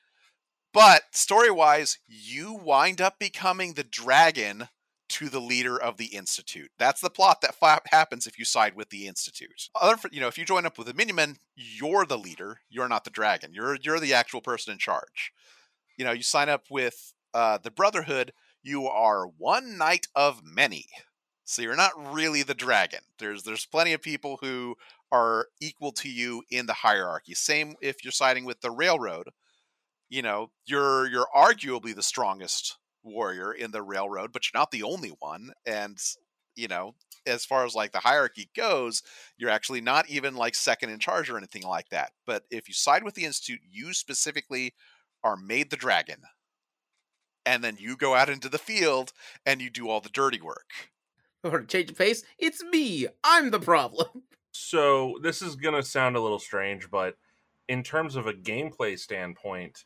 But 0.72 1.02
story 1.12 1.50
wise, 1.50 1.98
you 2.08 2.52
wind 2.54 3.00
up 3.00 3.18
becoming 3.18 3.74
the 3.74 3.84
dragon 3.84 4.68
to 5.10 5.28
the 5.28 5.40
leader 5.40 5.80
of 5.80 5.96
the 5.98 6.06
institute. 6.06 6.70
That's 6.78 7.00
the 7.00 7.10
plot 7.10 7.40
that 7.42 7.54
happens 7.92 8.26
if 8.26 8.38
you 8.38 8.44
side 8.44 8.74
with 8.76 8.90
the 8.90 9.06
institute. 9.06 9.68
Other, 9.80 9.96
you 10.10 10.20
know, 10.20 10.28
if 10.28 10.38
you 10.38 10.44
join 10.44 10.66
up 10.66 10.78
with 10.78 10.88
the 10.88 10.94
Minutemen, 10.94 11.36
you're 11.54 12.06
the 12.06 12.18
leader. 12.18 12.60
You're 12.70 12.88
not 12.88 13.04
the 13.04 13.10
dragon. 13.10 13.52
You're 13.54 13.76
you're 13.76 14.00
the 14.00 14.14
actual 14.14 14.40
person 14.40 14.72
in 14.72 14.78
charge. 14.78 15.32
You 15.98 16.04
know, 16.04 16.12
you 16.12 16.22
sign 16.24 16.50
up 16.50 16.66
with 16.70 17.13
uh, 17.34 17.58
the 17.58 17.70
Brotherhood. 17.70 18.32
You 18.62 18.86
are 18.86 19.26
one 19.26 19.76
knight 19.76 20.06
of 20.14 20.40
many. 20.42 20.86
So 21.44 21.60
you're 21.60 21.76
not 21.76 22.14
really 22.14 22.42
the 22.42 22.54
dragon. 22.54 23.00
There's 23.18 23.42
there's 23.42 23.66
plenty 23.66 23.92
of 23.92 24.00
people 24.00 24.38
who 24.40 24.76
are 25.12 25.48
equal 25.60 25.92
to 25.92 26.08
you 26.08 26.42
in 26.50 26.66
the 26.66 26.72
hierarchy. 26.72 27.34
Same 27.34 27.74
if 27.82 28.02
you're 28.02 28.12
siding 28.12 28.44
with 28.46 28.60
the 28.60 28.70
railroad. 28.70 29.28
You 30.08 30.22
know, 30.22 30.50
you're 30.66 31.06
you're 31.08 31.28
arguably 31.36 31.94
the 31.94 32.02
strongest 32.02 32.78
warrior 33.02 33.52
in 33.52 33.72
the 33.72 33.82
railroad, 33.82 34.32
but 34.32 34.44
you're 34.46 34.58
not 34.58 34.70
the 34.70 34.82
only 34.82 35.10
one. 35.18 35.50
And 35.66 35.98
you 36.56 36.68
know, 36.68 36.94
as 37.26 37.44
far 37.44 37.66
as 37.66 37.74
like 37.74 37.92
the 37.92 38.00
hierarchy 38.00 38.48
goes, 38.56 39.02
you're 39.36 39.50
actually 39.50 39.80
not 39.80 40.08
even 40.08 40.34
like 40.34 40.54
second 40.54 40.90
in 40.90 40.98
charge 40.98 41.28
or 41.28 41.36
anything 41.36 41.62
like 41.62 41.88
that. 41.90 42.12
But 42.26 42.44
if 42.50 42.68
you 42.68 42.74
side 42.74 43.04
with 43.04 43.14
the 43.14 43.24
institute, 43.24 43.60
you 43.70 43.92
specifically 43.92 44.74
are 45.22 45.36
made 45.36 45.70
the 45.70 45.76
dragon. 45.76 46.22
And 47.46 47.62
then 47.62 47.76
you 47.78 47.96
go 47.96 48.14
out 48.14 48.30
into 48.30 48.48
the 48.48 48.58
field 48.58 49.12
and 49.44 49.60
you 49.60 49.70
do 49.70 49.88
all 49.88 50.00
the 50.00 50.08
dirty 50.08 50.40
work. 50.40 50.90
Or 51.42 51.62
change 51.62 51.90
of 51.90 51.98
pace, 51.98 52.22
it's 52.38 52.62
me. 52.64 53.06
I'm 53.22 53.50
the 53.50 53.60
problem. 53.60 54.08
So 54.56 55.18
this 55.20 55.42
is 55.42 55.56
gonna 55.56 55.82
sound 55.82 56.14
a 56.14 56.20
little 56.20 56.38
strange, 56.38 56.88
but 56.88 57.16
in 57.66 57.82
terms 57.82 58.14
of 58.14 58.28
a 58.28 58.32
gameplay 58.32 58.96
standpoint 58.96 59.84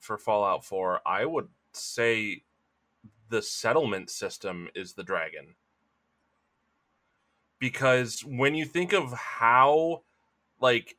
for 0.00 0.16
Fallout 0.16 0.64
4, 0.64 1.02
I 1.06 1.26
would 1.26 1.48
say 1.74 2.44
the 3.28 3.42
settlement 3.42 4.08
system 4.08 4.70
is 4.74 4.94
the 4.94 5.04
dragon. 5.04 5.56
Because 7.58 8.22
when 8.22 8.54
you 8.54 8.64
think 8.64 8.94
of 8.94 9.12
how 9.12 10.04
like 10.60 10.96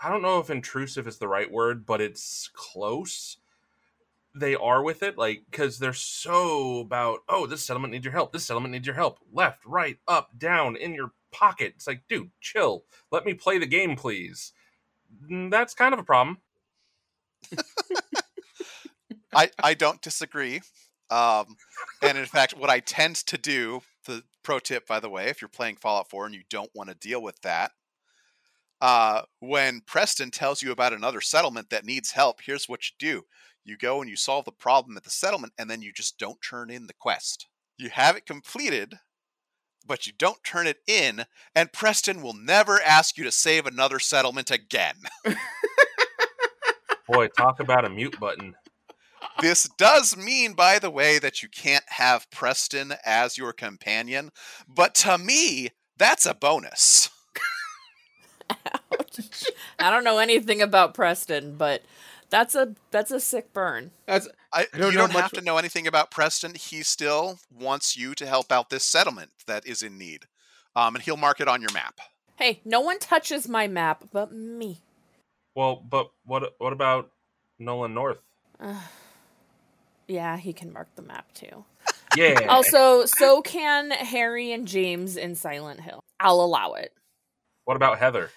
I 0.00 0.10
don't 0.10 0.22
know 0.22 0.38
if 0.38 0.50
intrusive 0.50 1.08
is 1.08 1.18
the 1.18 1.28
right 1.28 1.50
word, 1.50 1.84
but 1.84 2.00
it's 2.00 2.50
close. 2.52 3.38
They 4.38 4.54
are 4.54 4.82
with 4.82 5.02
it, 5.02 5.18
like 5.18 5.42
because 5.50 5.78
they're 5.78 5.92
so 5.92 6.80
about. 6.80 7.20
Oh, 7.28 7.46
this 7.46 7.64
settlement 7.64 7.92
needs 7.92 8.04
your 8.04 8.12
help. 8.12 8.32
This 8.32 8.44
settlement 8.44 8.72
needs 8.72 8.86
your 8.86 8.96
help. 8.96 9.18
Left, 9.32 9.64
right, 9.64 9.98
up, 10.06 10.38
down, 10.38 10.76
in 10.76 10.94
your 10.94 11.12
pocket. 11.32 11.74
It's 11.76 11.86
like, 11.86 12.02
dude, 12.08 12.30
chill. 12.40 12.84
Let 13.10 13.24
me 13.24 13.34
play 13.34 13.58
the 13.58 13.66
game, 13.66 13.96
please. 13.96 14.52
Mm, 15.30 15.50
That's 15.50 15.74
kind 15.74 15.92
of 15.92 16.00
a 16.00 16.04
problem. 16.04 16.38
I, 19.34 19.50
I 19.62 19.74
don't 19.74 20.00
disagree. 20.02 20.60
Um, 21.10 21.56
and 22.02 22.18
in 22.18 22.26
fact, 22.26 22.56
what 22.56 22.70
I 22.70 22.80
tend 22.80 23.16
to 23.16 23.38
do, 23.38 23.80
the 24.06 24.22
pro 24.42 24.58
tip, 24.58 24.86
by 24.86 25.00
the 25.00 25.08
way, 25.08 25.28
if 25.28 25.40
you're 25.40 25.48
playing 25.48 25.76
Fallout 25.76 26.10
4 26.10 26.26
and 26.26 26.34
you 26.34 26.42
don't 26.50 26.70
want 26.74 26.90
to 26.90 26.94
deal 26.96 27.22
with 27.22 27.40
that, 27.42 27.72
uh, 28.80 29.22
when 29.40 29.80
Preston 29.86 30.30
tells 30.30 30.62
you 30.62 30.70
about 30.70 30.92
another 30.92 31.20
settlement 31.20 31.70
that 31.70 31.84
needs 31.84 32.12
help, 32.12 32.40
here's 32.44 32.68
what 32.68 32.80
you 32.88 32.94
do 32.98 33.22
you 33.68 33.76
go 33.76 34.00
and 34.00 34.10
you 34.10 34.16
solve 34.16 34.44
the 34.44 34.52
problem 34.52 34.96
at 34.96 35.04
the 35.04 35.10
settlement, 35.10 35.52
and 35.58 35.68
then 35.68 35.82
you 35.82 35.92
just 35.92 36.18
don't 36.18 36.40
turn 36.42 36.70
in 36.70 36.86
the 36.86 36.94
quest. 36.94 37.46
You 37.76 37.90
have 37.90 38.16
it 38.16 38.26
completed, 38.26 38.94
but 39.86 40.06
you 40.06 40.12
don't 40.18 40.42
turn 40.44 40.66
it 40.66 40.78
in, 40.86 41.24
and 41.54 41.72
Preston 41.72 42.22
will 42.22 42.34
never 42.34 42.80
ask 42.80 43.16
you 43.16 43.24
to 43.24 43.32
save 43.32 43.66
another 43.66 43.98
settlement 43.98 44.50
again. 44.50 44.96
Boy, 47.08 47.28
talk 47.28 47.60
about 47.60 47.86
a 47.86 47.90
mute 47.90 48.18
button. 48.20 48.54
this 49.40 49.68
does 49.78 50.16
mean, 50.16 50.52
by 50.52 50.78
the 50.78 50.90
way, 50.90 51.18
that 51.18 51.42
you 51.42 51.48
can't 51.48 51.84
have 51.88 52.30
Preston 52.30 52.94
as 53.04 53.38
your 53.38 53.52
companion, 53.52 54.30
but 54.68 54.94
to 54.96 55.16
me, 55.16 55.70
that's 55.96 56.26
a 56.26 56.34
bonus. 56.34 57.08
Ouch. 58.50 59.44
I 59.78 59.90
don't 59.90 60.04
know 60.04 60.18
anything 60.18 60.60
about 60.62 60.94
Preston, 60.94 61.56
but 61.56 61.82
that's 62.30 62.54
a 62.54 62.74
that's 62.90 63.10
a 63.10 63.20
sick 63.20 63.52
burn. 63.52 63.90
That's 64.06 64.28
I, 64.52 64.66
I 64.72 64.78
don't 64.78 64.92
you 64.92 64.98
don't 64.98 65.12
have 65.12 65.32
to 65.32 65.40
know 65.40 65.58
anything 65.58 65.86
about 65.86 66.10
Preston. 66.10 66.54
He 66.54 66.82
still 66.82 67.38
wants 67.54 67.96
you 67.96 68.14
to 68.14 68.26
help 68.26 68.50
out 68.52 68.70
this 68.70 68.84
settlement 68.84 69.30
that 69.46 69.66
is 69.66 69.82
in 69.82 69.98
need, 69.98 70.26
um, 70.76 70.94
and 70.94 71.04
he'll 71.04 71.16
mark 71.16 71.40
it 71.40 71.48
on 71.48 71.60
your 71.60 71.72
map. 71.72 72.00
Hey, 72.36 72.60
no 72.64 72.80
one 72.80 72.98
touches 72.98 73.48
my 73.48 73.66
map 73.66 74.04
but 74.12 74.32
me. 74.32 74.78
Well, 75.54 75.76
but 75.76 76.10
what 76.24 76.54
what 76.58 76.72
about 76.72 77.10
Nolan 77.58 77.94
North? 77.94 78.20
Yeah, 80.06 80.38
he 80.38 80.54
can 80.54 80.72
mark 80.72 80.88
the 80.96 81.02
map 81.02 81.32
too. 81.34 81.64
Yeah. 82.16 82.46
Also, 82.48 83.04
so 83.04 83.42
can 83.42 83.90
Harry 83.90 84.50
and 84.52 84.66
James 84.66 85.18
in 85.18 85.34
Silent 85.34 85.82
Hill. 85.82 86.00
I'll 86.18 86.40
allow 86.40 86.72
it. 86.72 86.94
what 87.66 87.76
about 87.76 87.98
Heather? 87.98 88.30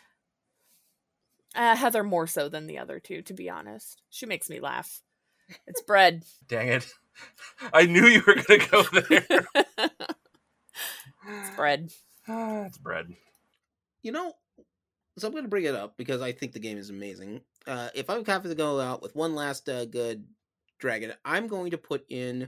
Uh, 1.55 1.75
Heather 1.75 2.03
more 2.03 2.27
so 2.27 2.47
than 2.49 2.67
the 2.67 2.77
other 2.77 2.99
two, 2.99 3.21
to 3.23 3.33
be 3.33 3.49
honest. 3.49 4.01
She 4.09 4.25
makes 4.25 4.49
me 4.49 4.59
laugh. 4.59 5.01
It's 5.67 5.81
bread. 5.81 6.23
Dang 6.47 6.67
it. 6.69 6.87
I 7.73 7.85
knew 7.85 8.05
you 8.05 8.23
were 8.25 8.35
going 8.35 8.59
to 8.59 8.67
go 8.69 8.83
there. 8.83 9.47
It's 11.27 11.55
bread. 11.55 11.91
Ah, 12.27 12.63
it's 12.65 12.79
bread. 12.79 13.13
you 14.01 14.11
know, 14.11 14.33
so 15.17 15.27
I'm 15.27 15.33
going 15.33 15.43
to 15.43 15.49
bring 15.49 15.65
it 15.65 15.75
up 15.75 15.95
because 15.97 16.21
I 16.21 16.31
think 16.31 16.53
the 16.53 16.59
game 16.59 16.79
is 16.79 16.89
amazing. 16.89 17.41
Uh, 17.67 17.89
if 17.93 18.09
I 18.09 18.15
have 18.25 18.43
to 18.43 18.55
go 18.55 18.79
out 18.79 19.03
with 19.03 19.15
one 19.15 19.35
last 19.35 19.69
uh, 19.69 19.85
good 19.85 20.25
dragon, 20.79 21.13
I'm 21.23 21.47
going 21.47 21.71
to 21.71 21.77
put 21.77 22.05
in 22.09 22.47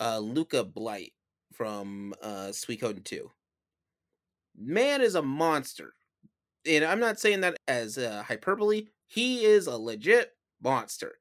uh, 0.00 0.18
Luca 0.18 0.64
Blight 0.64 1.12
from 1.52 2.14
uh, 2.22 2.48
Suikoden 2.52 3.04
2. 3.04 3.30
Man 4.56 5.02
is 5.02 5.14
a 5.14 5.22
monster. 5.22 5.92
And 6.66 6.84
I'm 6.84 7.00
not 7.00 7.18
saying 7.20 7.40
that 7.42 7.56
as 7.66 7.98
uh, 7.98 8.24
hyperbole. 8.26 8.86
He 9.06 9.44
is 9.44 9.66
a 9.66 9.76
legit 9.76 10.32
monster. 10.62 11.14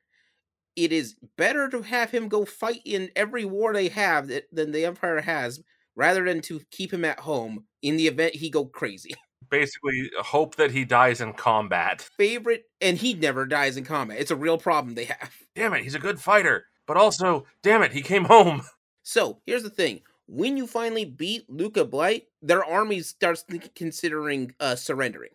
It 0.76 0.92
is 0.92 1.16
better 1.38 1.70
to 1.70 1.82
have 1.82 2.12
him 2.12 2.28
go 2.28 2.46
fight 2.46 2.82
in 2.86 3.10
every 3.16 3.46
war 3.46 3.74
they 3.74 3.88
have 3.90 4.28
that, 4.28 4.44
than 4.52 4.72
the 4.72 4.86
Empire 4.86 5.22
has, 5.22 5.62
rather 5.96 6.24
than 6.24 6.42
to 6.42 6.62
keep 6.70 6.94
him 6.94 7.04
at 7.04 7.22
home 7.22 7.66
in 7.82 7.98
the 7.98 8.08
event 8.08 8.36
he 8.36 8.50
go 8.50 8.66
crazy. 8.66 9.14
Basically, 9.50 10.12
hope 10.20 10.56
that 10.58 10.72
he 10.72 10.84
dies 10.84 11.22
in 11.22 11.32
combat. 11.32 12.02
favorite, 12.18 12.64
and 12.82 12.98
he 12.98 13.14
never 13.14 13.46
dies 13.46 13.78
in 13.78 13.86
combat. 13.86 14.20
It's 14.20 14.32
a 14.32 14.36
real 14.36 14.58
problem 14.58 14.94
they 14.94 15.06
have. 15.06 15.32
Damn 15.56 15.74
it, 15.74 15.84
he's 15.84 15.96
a 15.96 16.00
good 16.00 16.20
fighter. 16.20 16.66
But 16.86 16.98
also, 16.98 17.46
damn 17.64 17.82
it, 17.82 17.94
he 17.94 18.02
came 18.02 18.26
home. 18.26 18.64
So 19.04 19.40
here's 19.46 19.64
the 19.64 19.70
thing: 19.70 20.02
when 20.28 20.58
you 20.58 20.68
finally 20.68 21.06
beat 21.06 21.50
Luca 21.50 21.86
Blight, 21.86 22.26
their 22.42 22.64
army 22.64 23.02
starts 23.02 23.46
considering 23.76 24.54
uh, 24.60 24.76
surrendering, 24.76 25.32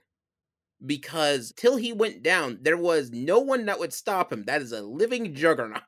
because 0.84 1.53
till 1.57 1.76
he 1.76 1.93
went 1.93 2.22
down, 2.22 2.59
there 2.62 2.76
was 2.76 3.11
no 3.11 3.38
one 3.38 3.66
that 3.66 3.78
would 3.78 3.93
stop 3.93 4.32
him. 4.32 4.45
That 4.45 4.62
is 4.62 4.72
a 4.72 4.82
living 4.82 5.34
juggernaut, 5.34 5.82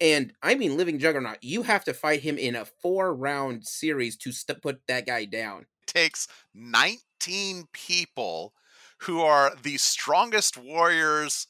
and 0.00 0.32
I 0.42 0.54
mean 0.54 0.76
living 0.76 0.98
juggernaut. 0.98 1.38
You 1.42 1.62
have 1.62 1.84
to 1.84 1.94
fight 1.94 2.20
him 2.20 2.38
in 2.38 2.54
a 2.54 2.64
four-round 2.64 3.66
series 3.66 4.16
to 4.18 4.32
st- 4.32 4.62
put 4.62 4.80
that 4.86 5.06
guy 5.06 5.24
down. 5.24 5.66
It 5.82 5.92
takes 5.92 6.28
19 6.54 7.64
people 7.72 8.54
who 9.00 9.20
are 9.20 9.54
the 9.62 9.78
strongest 9.78 10.56
warriors 10.56 11.46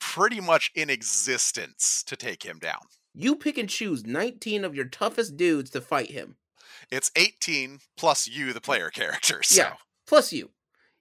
pretty 0.00 0.40
much 0.40 0.70
in 0.74 0.90
existence 0.90 2.02
to 2.06 2.16
take 2.16 2.42
him 2.42 2.58
down. 2.58 2.80
You 3.14 3.36
pick 3.36 3.58
and 3.58 3.68
choose 3.68 4.04
19 4.04 4.64
of 4.64 4.74
your 4.74 4.86
toughest 4.86 5.36
dudes 5.36 5.70
to 5.70 5.80
fight 5.80 6.10
him. 6.10 6.36
It's 6.90 7.10
18 7.16 7.78
plus 7.96 8.26
you, 8.26 8.52
the 8.52 8.60
player 8.60 8.90
character. 8.90 9.40
So. 9.44 9.62
Yeah. 9.62 9.74
plus 10.06 10.32
you. 10.32 10.50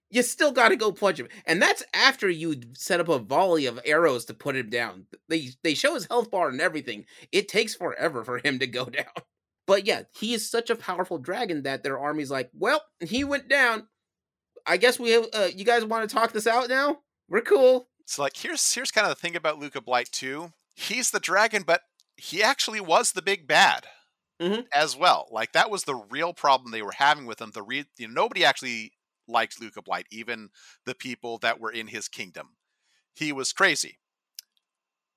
You 0.10 0.22
still 0.22 0.52
got 0.52 0.70
to 0.70 0.76
go 0.76 0.92
punch 0.92 1.20
him, 1.20 1.28
and 1.48 1.60
that's 1.60 1.82
after 1.92 2.30
you 2.30 2.62
set 2.76 3.00
up 3.00 3.10
a 3.10 3.18
volley 3.18 3.66
of 3.66 3.80
arrows 3.84 4.26
to 4.26 4.36
put 4.36 4.56
him 4.56 4.70
down. 4.70 5.08
They 5.28 5.50
they 5.64 5.74
show 5.74 5.96
his 5.96 6.06
health 6.06 6.30
bar 6.30 6.50
and 6.50 6.62
everything. 6.62 7.06
It 7.32 7.48
takes 7.48 7.74
forever 7.74 8.24
for 8.24 8.38
him 8.38 8.60
to 8.60 8.68
go 8.68 8.86
down. 9.00 9.06
But 9.66 9.88
yeah, 9.88 10.04
he 10.16 10.36
is 10.36 10.48
such 10.48 10.70
a 10.70 10.76
powerful 10.76 11.18
dragon 11.18 11.64
that 11.64 11.82
their 11.82 11.98
army's 11.98 12.30
like, 12.30 12.52
well, 12.54 12.84
he 13.00 13.24
went 13.24 13.48
down. 13.50 13.88
I 14.68 14.78
guess 14.78 15.00
we 15.00 15.10
have. 15.12 15.26
Uh, 15.34 15.48
you 15.56 15.66
guys 15.66 15.84
want 15.84 16.08
to 16.08 16.14
talk 16.16 16.32
this 16.32 16.46
out 16.46 16.70
now? 16.70 17.00
We're 17.28 17.42
cool. 17.42 17.88
So 18.06 18.22
like 18.22 18.38
here's 18.38 18.72
here's 18.72 18.92
kind 18.92 19.08
of 19.08 19.16
the 19.16 19.20
thing 19.20 19.36
about 19.36 19.58
Luca 19.58 19.82
Blight 19.82 20.12
too. 20.12 20.54
He's 20.76 21.10
the 21.10 21.20
dragon, 21.20 21.64
but 21.66 21.82
he 22.18 22.44
actually 22.44 22.82
was 22.82 23.12
the 23.12 23.22
big 23.22 23.48
bad 23.48 23.88
Mhm. 24.40 24.68
as 24.74 24.96
well. 24.96 25.28
Like 25.32 25.54
that 25.54 25.72
was 25.72 25.86
the 25.86 25.96
real 25.96 26.34
problem 26.34 26.72
they 26.72 26.84
were 26.84 26.94
having 26.94 27.26
with 27.26 27.42
him. 27.42 27.52
The 27.52 27.64
re- 27.64 27.90
you 27.98 28.08
know, 28.10 28.14
nobody 28.14 28.46
actually 28.46 28.94
liked 29.28 29.62
Luca 29.62 29.82
Blight, 29.82 30.08
even 30.12 30.50
the 30.86 30.96
people 30.96 31.40
that 31.40 31.60
were 31.60 31.72
in 31.72 31.88
his 31.88 32.08
kingdom. 32.10 32.58
He 33.16 33.32
was 33.34 33.54
crazy. 33.54 34.00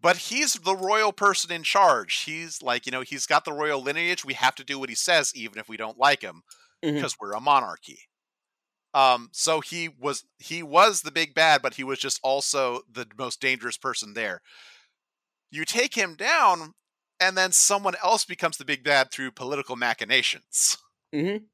But 0.00 0.16
he's 0.18 0.54
the 0.54 0.76
royal 0.76 1.12
person 1.12 1.50
in 1.50 1.62
charge. 1.62 2.22
He's 2.22 2.62
like, 2.62 2.86
you 2.86 2.92
know, 2.92 3.00
he's 3.00 3.26
got 3.26 3.44
the 3.44 3.52
royal 3.52 3.80
lineage. 3.82 4.24
We 4.24 4.34
have 4.34 4.54
to 4.56 4.64
do 4.64 4.78
what 4.78 4.88
he 4.88 4.94
says, 4.94 5.32
even 5.34 5.58
if 5.58 5.68
we 5.68 5.76
don't 5.76 5.98
like 5.98 6.22
him, 6.22 6.42
because 6.98 7.16
we're 7.18 7.32
a 7.32 7.40
monarchy. 7.40 8.00
Um, 8.94 9.30
so 9.32 9.60
he 9.60 9.88
was 9.88 10.24
he 10.38 10.62
was 10.62 11.02
the 11.02 11.12
big 11.12 11.34
bad, 11.34 11.62
but 11.62 11.74
he 11.74 11.84
was 11.84 11.98
just 11.98 12.20
also 12.22 12.82
the 12.90 13.06
most 13.18 13.40
dangerous 13.40 13.78
person 13.78 14.14
there. 14.14 14.42
You 15.50 15.64
take 15.64 15.94
him 15.94 16.14
down, 16.14 16.74
and 17.20 17.36
then 17.36 17.52
someone 17.52 17.94
else 18.02 18.24
becomes 18.24 18.56
the 18.58 18.64
big 18.64 18.84
bad 18.84 19.10
through 19.10 19.32
political 19.32 19.76
machinations. 19.76 20.78
hmm 21.12 21.48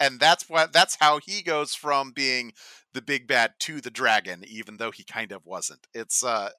And 0.00 0.20
that's 0.20 0.48
what 0.48 0.72
that's 0.72 0.96
how 0.96 1.18
he 1.18 1.42
goes 1.42 1.74
from 1.74 2.12
being 2.12 2.52
the 2.92 3.02
big 3.02 3.26
bad 3.26 3.54
to 3.60 3.80
the 3.80 3.90
dragon, 3.90 4.44
even 4.46 4.76
though 4.76 4.90
he 4.92 5.04
kind 5.04 5.32
of 5.32 5.44
wasn't. 5.44 5.86
It's 5.92 6.22
uh 6.24 6.50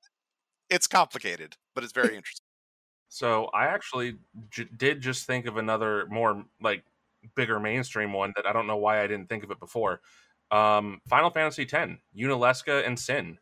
it's 0.70 0.88
complicated, 0.88 1.58
but 1.76 1.84
it's 1.84 1.94
very 1.94 2.16
interesting. 2.18 2.46
So 3.10 3.46
I 3.48 3.66
actually 3.66 4.20
j- 4.50 4.70
did 4.76 5.02
just 5.02 5.26
think 5.26 5.46
of 5.46 5.58
another 5.58 6.06
more 6.08 6.46
like 6.62 6.86
bigger 7.36 7.60
mainstream 7.60 8.14
one 8.14 8.34
that 8.36 8.46
I 8.46 8.54
don't 8.54 8.68
know 8.68 8.78
why 8.78 9.02
I 9.02 9.08
didn't 9.08 9.28
think 9.30 9.44
of 9.44 9.52
it 9.52 9.60
before. 9.60 10.02
Um, 10.52 11.02
Final 11.08 11.30
Fantasy 11.30 11.68
X, 11.72 11.94
Yunalesca 12.16 12.86
and 12.86 13.00
Sin. 13.00 13.40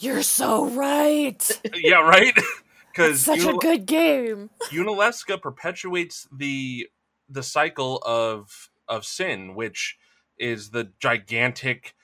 You're 0.00 0.22
so 0.22 0.66
right. 0.66 1.60
yeah, 1.74 2.00
right. 2.00 2.34
Because 2.92 3.20
such 3.20 3.44
a 3.44 3.52
good 3.54 3.86
game. 3.86 4.50
Yunalesca 4.72 5.40
perpetuates 5.40 6.26
the 6.36 6.88
the 7.28 7.42
cycle 7.44 7.98
of 8.04 8.68
of 8.88 9.06
sin, 9.06 9.54
which 9.54 9.96
is 10.38 10.70
the 10.70 10.90
gigantic 10.98 11.94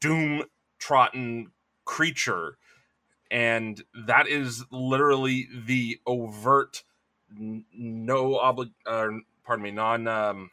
doom 0.00 0.44
trodden 0.78 1.50
creature, 1.84 2.58
and 3.32 3.82
that 4.06 4.28
is 4.28 4.64
literally 4.70 5.48
the 5.66 5.98
overt 6.06 6.84
no 7.38 8.34
obli- 8.34 8.72
uh, 8.86 9.08
pardon 9.44 9.64
me 9.64 9.72
non 9.72 10.06
um, 10.06 10.50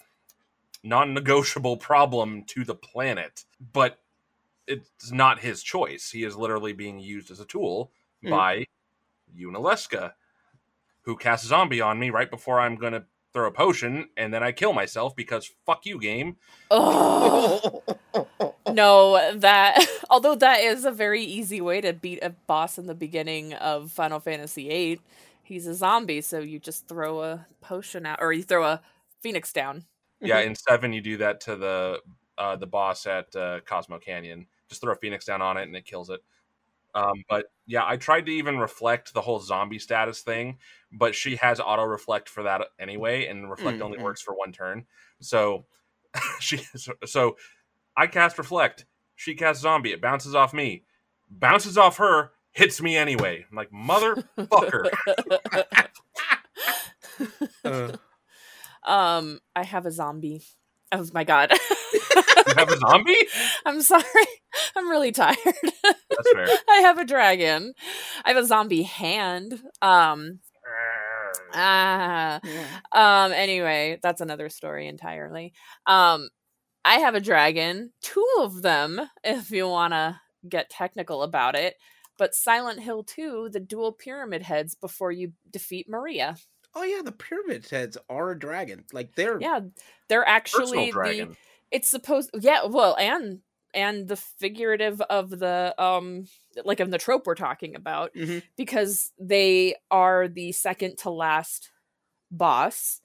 non 0.83 1.13
negotiable 1.13 1.77
problem 1.77 2.43
to 2.45 2.65
the 2.65 2.75
planet, 2.75 3.45
but 3.73 3.99
it's 4.67 5.11
not 5.11 5.39
his 5.39 5.61
choice. 5.63 6.09
He 6.09 6.23
is 6.23 6.35
literally 6.35 6.73
being 6.73 6.99
used 6.99 7.31
as 7.31 7.39
a 7.39 7.45
tool 7.45 7.91
Mhm. 8.23 8.29
by 8.29 8.65
Yunalesca, 9.35 10.13
who 11.01 11.17
casts 11.17 11.45
a 11.45 11.49
zombie 11.49 11.81
on 11.81 11.99
me 11.99 12.09
right 12.09 12.29
before 12.29 12.59
I'm 12.59 12.75
gonna 12.75 13.05
throw 13.33 13.47
a 13.47 13.51
potion, 13.51 14.09
and 14.15 14.33
then 14.33 14.43
I 14.43 14.51
kill 14.51 14.73
myself 14.73 15.15
because 15.15 15.51
fuck 15.65 15.85
you, 15.85 15.99
game. 15.99 16.37
Oh 16.71 17.83
no, 18.71 19.35
that 19.37 19.83
although 20.09 20.35
that 20.35 20.59
is 20.61 20.85
a 20.85 20.91
very 20.91 21.23
easy 21.23 21.59
way 21.59 21.81
to 21.81 21.93
beat 21.93 22.19
a 22.21 22.29
boss 22.29 22.77
in 22.77 22.85
the 22.85 22.95
beginning 22.95 23.53
of 23.55 23.91
Final 23.91 24.19
Fantasy 24.19 24.67
VIII. 24.69 25.01
He's 25.45 25.67
a 25.67 25.73
zombie, 25.75 26.21
so 26.21 26.39
you 26.39 26.59
just 26.59 26.87
throw 26.87 27.21
a 27.21 27.45
potion 27.59 28.05
out, 28.05 28.19
or 28.21 28.31
you 28.31 28.43
throw 28.43 28.63
a 28.63 28.81
phoenix 29.21 29.51
down. 29.51 29.85
Yeah, 30.21 30.39
in 30.41 30.55
seven 30.55 30.93
you 30.93 31.01
do 31.01 31.17
that 31.17 31.41
to 31.41 31.55
the 31.55 32.01
uh, 32.37 32.55
the 32.55 32.67
boss 32.67 33.05
at 33.05 33.35
uh, 33.35 33.59
Cosmo 33.65 33.99
Canyon. 33.99 34.47
Just 34.73 34.81
throw 34.81 34.93
a 34.93 34.95
phoenix 34.97 35.25
down 35.25 35.41
on 35.41 35.57
it 35.57 35.63
and 35.63 35.75
it 35.75 35.85
kills 35.85 36.09
it. 36.09 36.21
Um, 36.95 37.23
but 37.29 37.45
yeah, 37.65 37.83
I 37.85 37.97
tried 37.97 38.25
to 38.27 38.31
even 38.31 38.57
reflect 38.59 39.13
the 39.13 39.21
whole 39.21 39.39
zombie 39.39 39.79
status 39.79 40.21
thing, 40.21 40.57
but 40.91 41.15
she 41.15 41.35
has 41.37 41.59
auto 41.59 41.83
reflect 41.83 42.29
for 42.29 42.43
that 42.43 42.61
anyway, 42.79 43.27
and 43.27 43.49
reflect 43.49 43.81
only 43.81 43.97
Mhm. 43.97 44.03
works 44.03 44.21
for 44.21 44.33
one 44.33 44.51
turn. 44.51 44.85
So 45.19 45.65
she 46.39 46.57
so, 46.75 46.93
so 47.05 47.37
I 47.95 48.07
cast 48.07 48.37
reflect. 48.37 48.85
She 49.15 49.35
casts 49.35 49.61
zombie. 49.61 49.91
It 49.93 50.01
bounces 50.01 50.35
off 50.35 50.53
me, 50.53 50.85
bounces 51.29 51.77
off 51.77 51.97
her, 51.97 52.31
hits 52.51 52.81
me 52.81 52.97
anyway. 52.97 53.45
I'm 53.49 53.55
like 53.55 53.71
motherfucker. 53.71 54.89
Uh, 57.65 57.91
um, 58.85 59.39
I 59.55 59.63
have 59.63 59.85
a 59.85 59.91
zombie. 59.91 60.43
Oh 60.91 61.07
my 61.13 61.23
god. 61.23 61.53
you 62.15 62.53
have 62.55 62.71
a 62.71 62.77
zombie? 62.77 63.27
I'm 63.65 63.81
sorry. 63.81 64.03
I'm 64.75 64.89
really 64.89 65.11
tired. 65.11 65.37
That's 65.43 66.31
fair. 66.33 66.47
I 66.69 66.81
have 66.81 66.97
a 66.97 67.05
dragon. 67.05 67.73
I 68.23 68.29
have 68.29 68.43
a 68.43 68.45
zombie 68.45 68.83
hand. 68.83 69.61
Um 69.81 70.39
ah 71.53 72.39
yeah. 72.43 72.65
um 72.91 73.31
anyway, 73.31 73.99
that's 74.01 74.21
another 74.21 74.49
story 74.49 74.87
entirely. 74.87 75.53
Um 75.85 76.29
I 76.85 76.95
have 76.95 77.15
a 77.15 77.21
dragon, 77.21 77.91
two 78.01 78.27
of 78.39 78.61
them 78.61 78.99
if 79.23 79.51
you 79.51 79.67
want 79.67 79.93
to 79.93 80.19
get 80.47 80.69
technical 80.69 81.23
about 81.23 81.55
it. 81.55 81.75
But 82.17 82.35
Silent 82.35 82.81
Hill 82.81 83.03
2, 83.03 83.49
the 83.51 83.59
dual 83.59 83.91
pyramid 83.91 84.43
heads 84.43 84.75
before 84.75 85.11
you 85.11 85.31
defeat 85.49 85.87
Maria. 85.89 86.35
Oh 86.75 86.83
yeah, 86.83 87.01
the 87.03 87.11
pyramid 87.11 87.67
heads 87.69 87.97
are 88.09 88.31
a 88.31 88.39
dragon. 88.39 88.83
Like 88.91 89.15
they're 89.15 89.39
Yeah, 89.39 89.61
they're 90.09 90.27
actually 90.27 90.65
Personal 90.65 90.85
the 90.85 90.91
dragon. 90.91 91.37
It's 91.73 91.89
supposed 91.89 92.29
yeah 92.39 92.65
well 92.65 92.95
and 92.97 93.39
and 93.73 94.07
the 94.07 94.15
figurative 94.15 95.01
of 95.01 95.29
the 95.31 95.73
um 95.83 96.25
like 96.63 96.79
in 96.79 96.91
the 96.91 96.97
trope 96.99 97.25
we're 97.27 97.35
talking 97.35 97.75
about 97.75 98.13
Mhm. 98.15 98.43
because 98.55 99.11
they 99.19 99.75
are 99.91 100.27
the 100.29 100.51
second 100.53 100.97
to 100.99 101.09
last 101.09 101.71
boss 102.31 103.01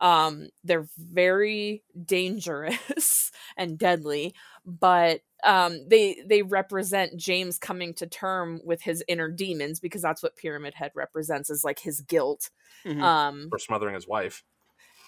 um 0.00 0.48
they're 0.64 0.88
very 0.98 1.82
dangerous 2.06 3.30
and 3.56 3.78
deadly 3.78 4.34
but 4.64 5.20
um 5.44 5.78
they 5.88 6.22
they 6.26 6.42
represent 6.42 7.16
James 7.18 7.58
coming 7.58 7.94
to 7.94 8.06
term 8.06 8.60
with 8.64 8.82
his 8.82 9.02
inner 9.08 9.30
demons 9.30 9.80
because 9.80 10.02
that's 10.02 10.22
what 10.22 10.36
pyramid 10.36 10.74
head 10.74 10.92
represents 10.94 11.50
is 11.50 11.64
like 11.64 11.78
his 11.80 12.00
guilt 12.02 12.50
Mhm. 12.86 13.02
um 13.02 13.48
for 13.50 13.58
smothering 13.58 13.94
his 13.94 14.06
wife. 14.08 14.42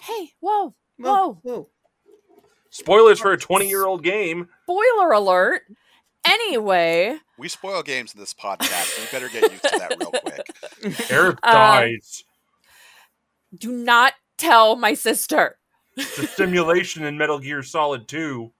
hey 0.00 0.32
whoa 0.40 0.74
Whoa, 0.98 1.14
whoa 1.14 1.40
whoa. 1.42 1.70
Spoilers 2.73 3.20
for 3.20 3.33
a 3.33 3.39
20 3.39 3.68
year 3.68 3.85
old 3.87 4.03
game. 4.03 4.49
spoiler 4.64 5.12
alert 5.12 5.62
anyway 6.25 7.16
We 7.39 7.49
spoil 7.49 7.83
games 7.83 8.14
in 8.14 8.20
this 8.20 8.33
podcast. 8.35 8.99
We 8.99 9.07
better 9.12 9.29
get 9.29 9.51
used 9.51 9.62
to 9.64 9.79
that 9.79 9.97
real 9.99 10.11
quick. 10.91 11.11
Eric 11.11 11.39
Um, 11.43 11.53
dies. 11.53 12.25
do 13.57 13.73
not 13.73 14.14
tell 14.39 14.77
my 14.77 14.95
sister 14.95 15.59
It's 15.97 16.18
a 16.18 16.27
simulation 16.27 17.05
in 17.05 17.18
Metal 17.18 17.39
Gear 17.39 17.62
Solid 17.62 18.09
2. 18.09 18.51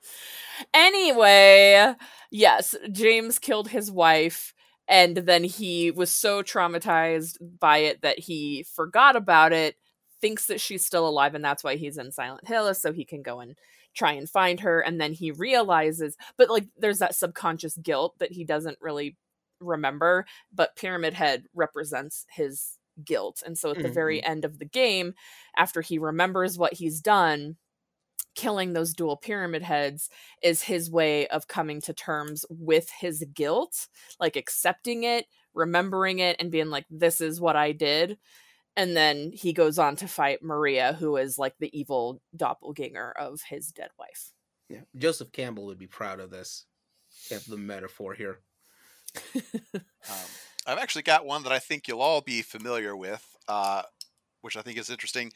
anyway 0.75 1.95
yes 2.31 2.75
james 2.93 3.39
killed 3.39 3.69
his 3.69 3.91
wife 3.91 4.53
and 4.89 5.17
then 5.17 5.45
he 5.45 5.91
was 5.91 6.11
so 6.11 6.43
traumatized 6.43 7.37
by 7.59 7.79
it 7.79 8.03
that 8.03 8.19
he 8.19 8.65
forgot 8.75 9.17
about 9.17 9.53
it 9.53 9.77
thinks 10.21 10.47
that 10.47 10.61
she's 10.61 10.85
still 10.85 11.09
alive 11.09 11.35
and 11.35 11.45
that's 11.45 11.65
why 11.65 11.77
he's 11.77 11.99
in 11.99 12.13
silent 12.13 12.47
hill 12.47 12.73
so 12.75 12.93
he 12.93 13.05
can 13.05 13.23
go 13.23 13.41
and 13.41 13.57
try 13.95 14.13
and 14.13 14.29
find 14.29 14.61
her 14.61 14.81
and 14.81 15.01
then 15.01 15.13
he 15.13 15.31
realizes 15.31 16.17
but 16.39 16.49
like 16.49 16.67
there's 16.79 16.99
that 16.99 17.15
subconscious 17.15 17.77
guilt 17.79 18.15
that 18.19 18.33
he 18.33 18.45
doesn't 18.45 18.79
really 18.81 19.17
remember 19.61 20.25
but 20.53 20.77
pyramid 20.77 21.15
head 21.15 21.45
represents 21.55 22.27
his 22.31 22.79
guilt. 23.05 23.43
And 23.45 23.57
so 23.57 23.71
at 23.71 23.83
the 23.83 23.89
very 23.89 24.19
mm-hmm. 24.19 24.31
end 24.31 24.45
of 24.45 24.59
the 24.59 24.65
game 24.65 25.15
after 25.57 25.81
he 25.81 25.99
remembers 25.99 26.59
what 26.59 26.75
he's 26.75 27.01
done 27.01 27.57
killing 28.35 28.73
those 28.73 28.95
dual 28.95 29.17
pyramid 29.17 29.63
heads 29.63 30.09
is 30.43 30.63
his 30.63 30.91
way 30.91 31.27
of 31.27 31.49
coming 31.49 31.83
to 31.83 31.93
terms 31.93 32.47
with 32.49 32.91
his 32.99 33.27
guilt 33.35 33.89
like 34.19 34.37
accepting 34.37 35.05
it 35.05 35.27
remembering 35.53 36.19
it 36.19 36.37
and 36.39 36.51
being 36.51 36.71
like 36.71 36.87
this 36.89 37.21
is 37.21 37.43
what 37.43 37.57
i 37.57 37.73
did 37.73 38.17
and 38.77 38.97
then 38.97 39.33
he 39.33 39.53
goes 39.53 39.79
on 39.79 39.97
to 39.97 40.09
fight 40.09 40.43
maria 40.43 40.95
who 40.95 41.17
is 41.17 41.39
like 41.39 41.57
the 41.59 41.77
evil 41.79 42.21
doppelganger 42.37 43.13
of 43.13 43.43
his 43.49 43.69
dead 43.73 43.91
wife 43.99 44.33
Yeah. 44.69 44.83
Joseph 44.97 45.33
Campbell 45.33 45.67
would 45.67 45.79
be 45.79 45.87
proud 45.87 46.21
of 46.21 46.31
this. 46.31 46.67
Of 47.31 47.45
the 47.47 47.59
metaphor 47.59 48.15
here. 48.15 48.41
Um, 50.09 50.17
I've 50.67 50.79
actually 50.79 51.03
got 51.03 51.25
one 51.27 51.43
that 51.45 51.53
I 51.53 51.59
think 51.59 51.87
you'll 51.89 52.01
all 52.01 52.21
be 52.21 52.43
familiar 52.43 52.97
with, 52.97 53.37
uh, 53.49 53.83
which 54.43 54.57
I 54.57 54.63
think 54.63 54.79
is 54.79 54.91
interesting. 54.91 55.33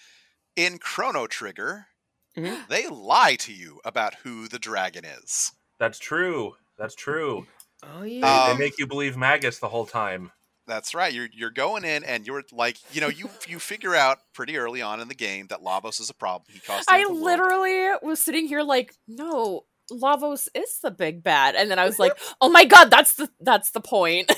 In 0.57 0.79
Chrono 0.79 1.27
Trigger, 1.27 1.89
Mhm. 2.37 2.67
they 2.69 2.89
lie 2.89 3.37
to 3.37 3.53
you 3.53 3.81
about 3.85 4.17
who 4.17 4.49
the 4.49 4.59
dragon 4.59 5.05
is. 5.05 5.53
That's 5.79 5.99
true. 5.99 6.57
That's 6.79 6.95
true. 6.95 7.47
Oh 7.83 8.03
They, 8.21 8.21
yeah. 8.21 8.41
they 8.45 8.53
Um, 8.53 8.59
make 8.59 8.79
you 8.79 8.87
believe 8.87 9.17
Magus 9.17 9.59
the 9.59 9.69
whole 9.69 9.87
time. 9.87 10.33
That's 10.67 10.95
right. 10.95 11.13
You're 11.13 11.29
you're 11.33 11.51
going 11.51 11.85
in 11.85 12.03
and 12.05 12.27
you're 12.27 12.43
like, 12.53 12.79
you 12.93 13.01
know, 13.01 13.09
you 13.09 13.31
you 13.47 13.59
figure 13.59 13.95
out 13.95 14.19
pretty 14.35 14.57
early 14.59 14.83
on 14.83 15.01
in 15.01 15.09
the 15.09 15.15
game 15.15 15.47
that 15.49 15.61
Lavos 15.61 16.01
is 16.01 16.11
a 16.11 16.15
problem. 16.15 16.45
He 16.53 16.59
caused 16.59 16.89
the 16.89 16.95
i 16.95 17.05
literally 17.05 17.89
was 18.03 18.21
sitting 18.21 18.47
here 18.49 18.63
like 18.63 18.95
no 19.07 19.65
lavos 19.91 20.49
is 20.55 20.79
the 20.83 20.91
big 20.91 21.23
bad 21.23 21.55
and 21.55 21.71
then 21.71 21.79
i 21.79 21.85
was 21.85 21.99
like 21.99 22.13
oh 22.41 22.49
my 22.49 22.65
god 22.65 22.91
that's 22.91 23.15
the 23.15 23.29
that's 23.41 23.71
the 23.71 23.81
point 23.81 24.31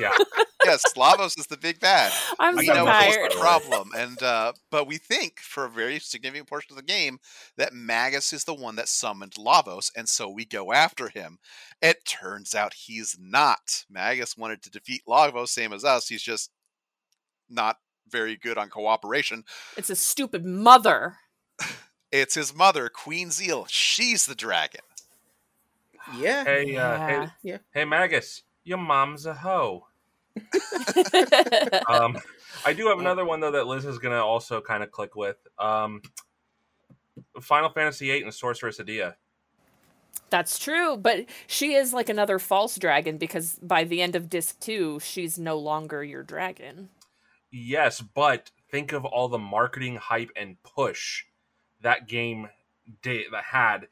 Yeah. 0.00 0.12
yes, 0.64 0.82
Lavos 0.96 1.38
is 1.38 1.46
the 1.46 1.56
big 1.56 1.78
bad. 1.78 2.10
i'm 2.40 2.56
we 2.56 2.66
so 2.66 2.74
know 2.74 2.84
tired 2.86 3.14
he's 3.30 3.34
the 3.34 3.38
problem, 3.40 3.90
and 3.96 4.20
uh, 4.22 4.52
but 4.70 4.86
we 4.88 4.96
think 4.96 5.38
for 5.38 5.66
a 5.66 5.70
very 5.70 5.98
significant 6.00 6.48
portion 6.48 6.72
of 6.72 6.76
the 6.76 6.82
game 6.82 7.18
that 7.56 7.72
Magus 7.74 8.32
is 8.32 8.42
the 8.44 8.54
one 8.54 8.74
that 8.76 8.88
summoned 8.88 9.34
Lavos, 9.34 9.90
and 9.96 10.08
so 10.08 10.28
we 10.28 10.44
go 10.44 10.72
after 10.72 11.10
him. 11.10 11.38
It 11.80 12.04
turns 12.06 12.54
out 12.56 12.74
he's 12.74 13.16
not. 13.20 13.84
Magus 13.90 14.36
wanted 14.36 14.62
to 14.62 14.70
defeat 14.70 15.02
Lavos, 15.06 15.48
same 15.48 15.72
as 15.72 15.84
us. 15.84 16.08
He's 16.08 16.22
just 16.22 16.50
not 17.48 17.76
very 18.08 18.36
good 18.36 18.58
on 18.58 18.70
cooperation. 18.70 19.44
it's 19.76 19.90
a 19.90 19.96
stupid 19.96 20.44
mother 20.44 21.16
It's 22.10 22.36
his 22.36 22.54
mother, 22.54 22.88
Queen 22.88 23.32
Zeal. 23.32 23.66
She's 23.68 24.26
the 24.26 24.36
dragon. 24.36 24.82
Yeah. 26.18 26.44
Hey, 26.44 26.76
uh, 26.76 26.98
hey, 26.98 27.12
Yeah. 27.12 27.28
Yeah. 27.42 27.58
hey, 27.72 27.84
Magus. 27.84 28.42
Your 28.64 28.78
mom's 28.78 29.26
a 29.26 29.34
hoe. 29.34 29.86
Um, 31.88 32.16
I 32.64 32.72
do 32.72 32.86
have 32.88 32.98
another 32.98 33.24
one 33.24 33.40
though 33.40 33.50
that 33.50 33.66
Liz 33.66 33.84
is 33.84 33.98
gonna 33.98 34.24
also 34.24 34.60
kind 34.60 34.82
of 34.82 34.90
click 34.90 35.16
with. 35.16 35.36
Um, 35.58 36.00
Final 37.40 37.70
Fantasy 37.70 38.10
VIII 38.10 38.22
and 38.22 38.34
Sorceress 38.34 38.78
Edea. 38.78 39.14
That's 40.30 40.58
true, 40.58 40.96
but 40.96 41.26
she 41.46 41.74
is 41.74 41.92
like 41.92 42.08
another 42.08 42.38
false 42.38 42.76
dragon 42.76 43.18
because 43.18 43.58
by 43.62 43.84
the 43.84 44.02
end 44.02 44.16
of 44.16 44.28
disc 44.28 44.58
2, 44.60 45.00
she's 45.00 45.38
no 45.38 45.58
longer 45.58 46.02
your 46.02 46.22
dragon. 46.22 46.88
Yes, 47.50 48.00
but 48.00 48.50
think 48.70 48.92
of 48.92 49.04
all 49.04 49.28
the 49.28 49.38
marketing 49.38 49.96
hype 49.96 50.30
and 50.36 50.60
push 50.62 51.24
that 51.82 52.08
game 52.08 52.48
did 53.02 53.26
that 53.32 53.44
had 53.44 53.78
that 53.78 53.88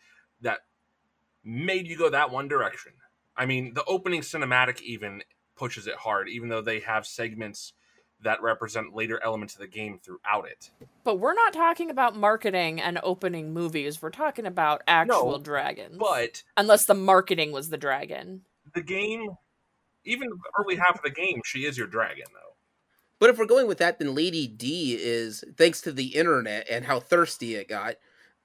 made 1.45 1.87
you 1.87 1.97
go 1.97 2.11
that 2.11 2.31
one 2.31 2.49
direction. 2.49 2.93
I 3.37 3.47
mean, 3.47 3.75
the 3.75 3.85
opening 3.85 4.21
cinematic 4.21 4.81
even 4.83 5.23
pushes 5.57 5.87
it 5.87 5.95
hard, 5.97 6.29
even 6.29 6.49
though 6.49 6.61
they 6.63 6.81
have 6.81 7.07
segments 7.07 7.73
that 8.23 8.41
represent 8.43 8.95
later 8.95 9.21
elements 9.25 9.55
of 9.55 9.61
the 9.61 9.67
game 9.67 9.99
throughout 10.03 10.47
it. 10.47 10.71
But 11.03 11.17
we're 11.17 11.35
not 11.35 11.53
talking 11.53 11.91
about 11.91 12.15
marketing 12.15 12.81
and 12.81 13.01
opening 13.03 13.53
movies. 13.53 14.01
We're 14.01 14.11
talking 14.11 14.47
about 14.47 14.83
actual 14.87 15.33
No, 15.33 15.39
dragons. 15.39 15.97
But 15.99 16.43
unless 16.57 16.85
the 16.85 16.95
marketing 16.95 17.51
was 17.51 17.69
the 17.71 17.79
dragon. 17.79 18.43
the 18.75 18.83
game, 18.83 19.31
even 20.05 20.29
the 20.29 20.39
early 20.61 20.77
half 20.77 20.97
of 20.97 21.03
the 21.03 21.11
game, 21.11 21.41
she 21.45 21.65
is 21.65 21.77
your 21.77 21.89
dragon, 21.89 22.27
though. 22.33 22.55
But 23.19 23.31
if 23.31 23.39
we're 23.39 23.47
going 23.47 23.67
with 23.67 23.79
that, 23.79 23.99
then 23.99 24.15
Lady 24.15 24.47
D 24.47 24.97
is 25.01 25.43
thanks 25.57 25.81
to 25.83 25.93
the 25.93 26.15
internet 26.15 26.67
and 26.71 26.85
how 26.85 27.01
thirsty 27.01 27.55
it 27.57 27.69
got. 27.69 27.97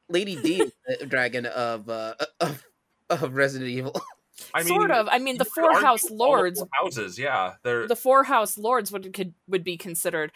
Lady 0.09 0.35
D 0.41 0.61
is 0.61 0.71
the 0.99 1.05
dragon 1.05 1.45
of 1.45 1.87
uh, 1.89 2.15
of 2.39 2.63
of 3.09 3.35
Resident 3.35 3.69
Evil. 3.69 3.99
I 4.53 4.63
mean, 4.63 4.67
sort 4.67 4.91
of. 4.91 5.07
I 5.09 5.19
mean, 5.19 5.37
the 5.37 5.45
four 5.45 5.73
house 5.73 6.09
lords, 6.09 6.59
four 6.59 6.67
houses, 6.79 7.17
yeah, 7.17 7.55
they're 7.63 7.87
the 7.87 7.95
four 7.95 8.23
house 8.23 8.57
lords 8.57 8.91
would 8.91 9.11
could 9.13 9.33
would 9.47 9.63
be 9.63 9.77
considered 9.77 10.31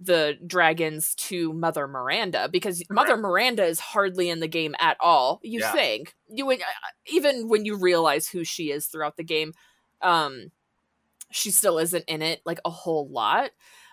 the 0.00 0.36
dragons 0.44 1.14
to 1.14 1.52
Mother 1.52 1.86
Miranda 1.86 2.48
because 2.50 2.82
Mother 2.90 3.16
Miranda 3.16 3.64
is 3.64 3.78
hardly 3.78 4.28
in 4.28 4.40
the 4.40 4.48
game 4.48 4.74
at 4.80 4.96
all. 5.00 5.40
You 5.42 5.60
Yeah. 5.60 5.72
think 5.72 6.14
you 6.28 6.46
would 6.46 6.60
uh, 6.60 6.64
even 7.06 7.48
when 7.48 7.64
you 7.64 7.76
realize 7.76 8.28
who 8.28 8.42
she 8.44 8.70
is 8.72 8.86
throughout 8.86 9.16
the 9.16 9.24
game, 9.24 9.52
um, 10.02 10.50
she 11.30 11.50
still 11.50 11.78
isn't 11.78 12.04
in 12.06 12.22
it 12.22 12.40
like 12.44 12.60
a 12.64 12.70
whole 12.70 13.08
lot. 13.08 13.50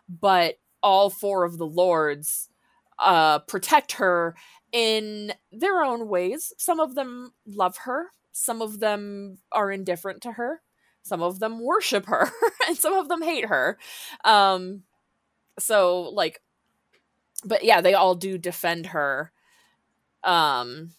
But 0.10 0.56
all 0.84 1.10
four 1.12 1.44
of 1.44 1.58
the 1.60 1.68
lords 1.68 2.50
uh 3.00 3.40
protect 3.40 3.94
her 3.94 4.36
in 4.72 5.34
their 5.52 5.82
own 5.84 6.08
ways. 6.08 6.52
Some 6.58 6.80
of 6.80 6.96
them 6.96 7.34
love 7.46 7.78
her, 7.86 8.08
some 8.32 8.62
of 8.62 8.80
them 8.80 9.38
are 9.52 9.72
indifferent 9.72 10.22
to 10.24 10.34
her, 10.34 10.62
some 11.04 11.22
of 11.22 11.40
them 11.40 11.60
worship 11.60 12.06
her, 12.06 12.30
and 12.68 12.78
some 12.78 12.94
of 12.94 13.08
them 13.08 13.22
hate 13.22 13.46
her. 13.46 13.78
Um 14.24 14.84
so 15.60 16.02
like 16.14 16.42
but 17.44 17.64
yeah, 17.64 17.82
they 17.82 17.94
all 17.94 18.16
do 18.16 18.38
defend 18.38 18.88
her. 18.88 19.32
Um 20.24 20.92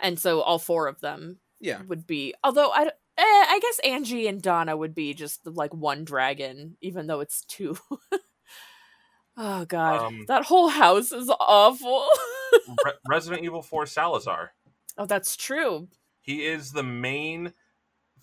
and 0.00 0.18
so 0.18 0.40
all 0.40 0.58
four 0.58 0.86
of 0.86 1.00
them 1.00 1.38
yeah, 1.60 1.82
would 1.88 2.06
be 2.06 2.34
although 2.44 2.70
i 2.72 2.90
eh, 3.18 3.46
I 3.50 3.58
guess 3.60 3.80
Angie 3.80 4.28
and 4.28 4.40
Donna 4.40 4.76
would 4.76 4.94
be 4.94 5.12
just 5.12 5.46
like 5.46 5.74
one 5.74 6.04
dragon 6.04 6.76
even 6.80 7.06
though 7.06 7.20
it's 7.20 7.44
two. 7.44 7.76
oh 9.36 9.64
god. 9.64 10.06
Um, 10.06 10.24
that 10.28 10.44
whole 10.44 10.68
house 10.68 11.12
is 11.12 11.30
awful. 11.40 12.06
Re- 12.84 12.92
Resident 13.08 13.44
Evil 13.44 13.62
4 13.62 13.86
Salazar. 13.86 14.52
oh, 14.96 15.06
that's 15.06 15.36
true. 15.36 15.88
He 16.28 16.44
is 16.44 16.72
the 16.72 16.82
main 16.82 17.54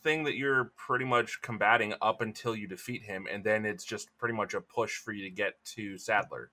thing 0.03 0.25
that 0.25 0.35
you're 0.35 0.71
pretty 0.77 1.05
much 1.05 1.41
combating 1.41 1.95
up 2.03 2.21
until 2.21 2.55
you 2.55 2.67
defeat 2.67 3.01
him, 3.01 3.25
and 3.31 3.43
then 3.43 3.65
it's 3.65 3.83
just 3.83 4.15
pretty 4.19 4.35
much 4.35 4.53
a 4.53 4.61
push 4.61 4.97
for 4.97 5.11
you 5.11 5.23
to 5.23 5.31
get 5.31 5.53
to 5.73 5.97
Saddler. 5.97 6.51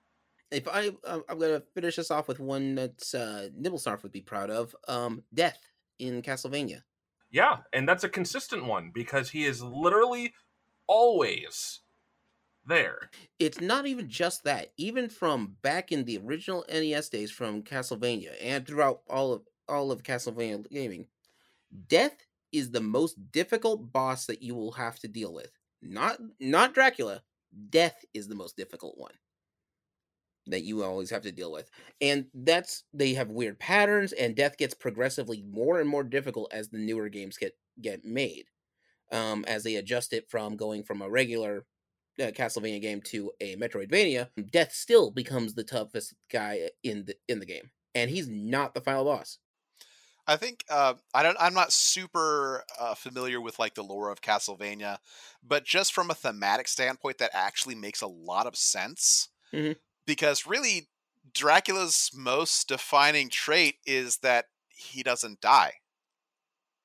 if 0.50 0.66
I 0.66 0.92
um, 1.04 1.24
I'm 1.28 1.38
gonna 1.38 1.62
finish 1.74 1.96
this 1.96 2.10
off 2.10 2.26
with 2.26 2.40
one 2.40 2.74
that's 2.76 3.14
uh, 3.14 3.50
Nibblesnarf 3.54 4.02
would 4.02 4.12
be 4.12 4.22
proud 4.22 4.48
of. 4.48 4.74
Um, 4.88 5.24
Death 5.34 5.58
in 5.98 6.22
Castlevania. 6.22 6.84
Yeah, 7.30 7.58
and 7.74 7.86
that's 7.86 8.04
a 8.04 8.08
consistent 8.08 8.64
one 8.64 8.90
because 8.94 9.28
he 9.28 9.44
is 9.44 9.62
literally 9.62 10.32
always 10.86 11.80
there. 12.64 13.10
It's 13.38 13.60
not 13.60 13.86
even 13.86 14.08
just 14.08 14.44
that. 14.44 14.72
Even 14.78 15.10
from 15.10 15.56
back 15.60 15.92
in 15.92 16.06
the 16.06 16.16
original 16.16 16.64
NES 16.72 17.10
days, 17.10 17.30
from 17.30 17.62
Castlevania 17.62 18.32
and 18.40 18.66
throughout 18.66 19.02
all 19.10 19.34
of 19.34 19.42
all 19.68 19.92
of 19.92 20.02
Castlevania 20.02 20.66
gaming, 20.70 21.08
Death 21.88 22.16
is 22.52 22.70
the 22.70 22.80
most 22.80 23.32
difficult 23.32 23.92
boss 23.92 24.26
that 24.26 24.42
you 24.42 24.54
will 24.54 24.72
have 24.72 24.98
to 25.00 25.08
deal 25.08 25.32
with. 25.32 25.50
Not 25.80 26.18
not 26.40 26.74
Dracula. 26.74 27.22
Death 27.70 28.04
is 28.14 28.28
the 28.28 28.34
most 28.34 28.56
difficult 28.56 28.96
one 28.98 29.12
that 30.46 30.64
you 30.64 30.82
always 30.82 31.10
have 31.10 31.22
to 31.22 31.32
deal 31.32 31.52
with. 31.52 31.70
And 32.00 32.26
that's 32.34 32.84
they 32.92 33.14
have 33.14 33.30
weird 33.30 33.58
patterns 33.58 34.12
and 34.12 34.34
death 34.34 34.56
gets 34.56 34.74
progressively 34.74 35.42
more 35.42 35.80
and 35.80 35.88
more 35.88 36.02
difficult 36.04 36.52
as 36.52 36.68
the 36.68 36.78
newer 36.78 37.08
games 37.08 37.36
get 37.36 37.56
get 37.80 38.04
made. 38.04 38.46
Um 39.10 39.44
as 39.46 39.62
they 39.62 39.76
adjust 39.76 40.12
it 40.12 40.28
from 40.28 40.56
going 40.56 40.82
from 40.84 41.02
a 41.02 41.10
regular 41.10 41.64
uh, 42.20 42.24
Castlevania 42.24 42.80
game 42.80 43.00
to 43.00 43.32
a 43.40 43.56
Metroidvania, 43.56 44.28
Death 44.50 44.72
still 44.72 45.10
becomes 45.10 45.54
the 45.54 45.64
toughest 45.64 46.14
guy 46.30 46.70
in 46.82 47.06
the 47.06 47.16
in 47.28 47.38
the 47.40 47.46
game, 47.46 47.70
and 47.94 48.10
he's 48.10 48.28
not 48.28 48.74
the 48.74 48.80
final 48.80 49.04
boss. 49.04 49.38
I 50.26 50.36
think 50.36 50.64
uh, 50.70 50.94
I 51.14 51.22
don't. 51.22 51.36
I'm 51.40 51.54
not 51.54 51.72
super 51.72 52.64
uh, 52.78 52.94
familiar 52.94 53.40
with 53.40 53.58
like 53.58 53.74
the 53.74 53.82
lore 53.82 54.10
of 54.10 54.20
Castlevania, 54.20 54.98
but 55.42 55.64
just 55.64 55.92
from 55.92 56.10
a 56.10 56.14
thematic 56.14 56.68
standpoint, 56.68 57.18
that 57.18 57.30
actually 57.34 57.74
makes 57.74 58.02
a 58.02 58.06
lot 58.06 58.46
of 58.46 58.56
sense. 58.56 59.30
Mhm. 59.52 59.74
Because 60.06 60.46
really, 60.46 60.90
Dracula's 61.32 62.10
most 62.14 62.68
defining 62.68 63.30
trait 63.30 63.76
is 63.86 64.18
that 64.18 64.46
he 64.68 65.02
doesn't 65.02 65.40
die. 65.40 65.74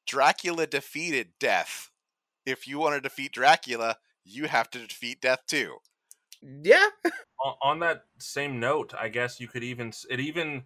Dracula 0.07 0.65
defeated 0.65 1.37
death. 1.37 1.91
If 2.45 2.67
you 2.67 2.79
want 2.79 2.95
to 2.95 3.01
defeat 3.01 3.33
Dracula, 3.33 3.99
you 4.23 4.47
have 4.47 4.69
to 4.71 4.87
defeat 4.87 5.21
death 5.21 5.45
too. 5.47 5.79
Yeah, 6.41 6.89
on, 7.43 7.55
on 7.61 7.79
that 7.79 8.05
same 8.19 8.59
note, 8.59 8.93
I 8.93 9.09
guess 9.09 9.39
you 9.39 9.47
could 9.47 9.63
even 9.63 9.91
it 10.09 10.19
even 10.19 10.65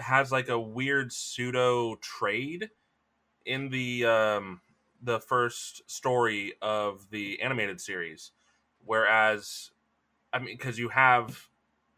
has 0.00 0.32
like 0.32 0.48
a 0.48 0.58
weird 0.60 1.12
pseudo 1.12 1.96
trade 1.96 2.70
in 3.44 3.70
the 3.70 4.04
um 4.06 4.60
the 5.02 5.20
first 5.20 5.82
story 5.90 6.54
of 6.60 7.10
the 7.10 7.40
animated 7.40 7.80
series. 7.80 8.32
Whereas 8.84 9.70
I 10.32 10.38
mean 10.38 10.58
cuz 10.58 10.78
you 10.78 10.90
have 10.90 11.48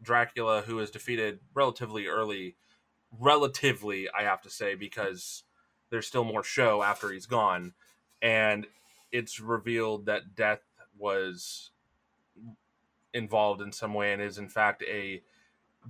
Dracula 0.01 0.63
who 0.63 0.79
is 0.79 0.91
defeated 0.91 1.41
relatively 1.55 2.07
early 2.07 2.57
relatively 3.19 4.09
I 4.11 4.23
have 4.23 4.43
to 4.43 4.51
say 4.51 4.75
because 4.75 5.45
there's 5.91 6.07
still 6.07 6.25
more 6.25 6.43
show 6.45 6.83
after 6.83 7.11
he's 7.13 7.27
gone. 7.27 7.75
And 8.23 8.67
it's 9.11 9.41
revealed 9.41 10.07
that 10.07 10.35
death 10.35 10.63
was 10.97 11.71
involved 13.13 13.61
in 13.61 13.73
some 13.73 13.95
way 13.95 14.13
and 14.13 14.23
is 14.23 14.39
in 14.39 14.49
fact 14.49 14.83
a 14.85 15.23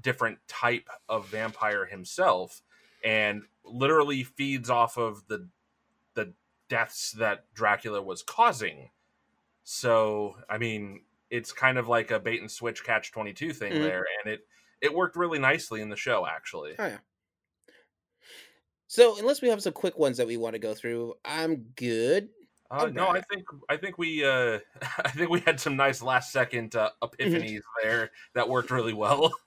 different 0.01 0.39
type 0.49 0.89
of 1.09 1.29
vampire 1.29 1.85
himself 1.87 2.63
and 3.05 3.43
literally 3.65 4.23
feeds 4.25 4.71
off 4.71 4.97
of 4.99 5.27
the 5.29 5.49
the 6.15 6.35
deaths 6.69 7.13
that 7.13 7.53
Dracula 7.55 8.03
was 8.03 8.23
causing. 8.23 8.91
So, 9.65 10.37
I 10.49 10.59
mean, 10.59 11.05
it's 11.31 11.53
kind 11.53 11.79
of 11.79 11.89
like 11.89 12.11
a 12.11 12.21
bait 12.21 12.41
and 12.41 12.51
switch 12.51 12.85
catch 12.85 13.13
22 13.13 13.53
thing 13.53 13.73
Mhm. 13.75 13.83
there 13.83 14.07
and 14.25 14.33
it 14.35 14.47
it 14.81 14.93
worked 14.95 15.17
really 15.17 15.39
nicely 15.39 15.81
in 15.81 15.89
the 15.91 15.97
show 15.97 16.27
actually. 16.27 16.75
oh 16.79 16.87
yeah. 16.87 16.99
So 18.87 19.19
unless 19.19 19.41
we 19.41 19.49
have 19.49 19.63
some 19.63 19.73
quick 19.73 19.99
ones 19.99 20.19
that 20.19 20.27
we 20.27 20.37
want 20.37 20.55
to 20.55 20.59
go 20.59 20.75
through, 20.75 21.15
I'm 21.25 21.57
good. 21.77 22.29
Uh, 22.71 22.87
no, 22.87 23.09
I 23.09 23.21
think 23.23 23.45
I 23.69 23.77
think 23.77 23.99
we 23.99 24.25
uh 24.25 24.59
I 25.05 25.11
think 25.11 25.31
we 25.31 25.41
had 25.41 25.61
some 25.61 25.77
nice 25.77 26.03
last 26.03 26.33
second 26.33 26.75
uh, 26.75 26.91
epiphanies 27.03 27.63
there 27.83 28.11
that 28.35 28.49
worked 28.49 28.71
really 28.71 28.95
well. 28.95 29.33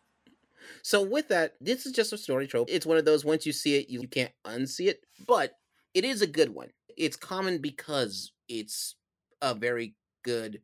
So 0.85 1.01
with 1.01 1.29
that, 1.29 1.53
this 1.59 1.87
is 1.87 1.93
just 1.93 2.13
a 2.13 2.17
story 2.17 2.45
trope. 2.45 2.69
It's 2.69 2.85
one 2.85 2.99
of 2.99 3.05
those 3.05 3.25
once 3.25 3.43
you 3.43 3.51
see 3.51 3.75
it, 3.77 3.89
you, 3.89 4.07
can't 4.07 4.31
unsee 4.45 4.87
it, 4.87 4.99
but 5.25 5.53
it 5.95 6.05
is 6.05 6.21
a 6.21 6.27
good 6.27 6.51
one. 6.53 6.67
It's 6.95 7.15
common 7.15 7.57
because 7.57 8.33
it's 8.47 8.93
a 9.41 9.55
very 9.55 9.95
good 10.23 10.61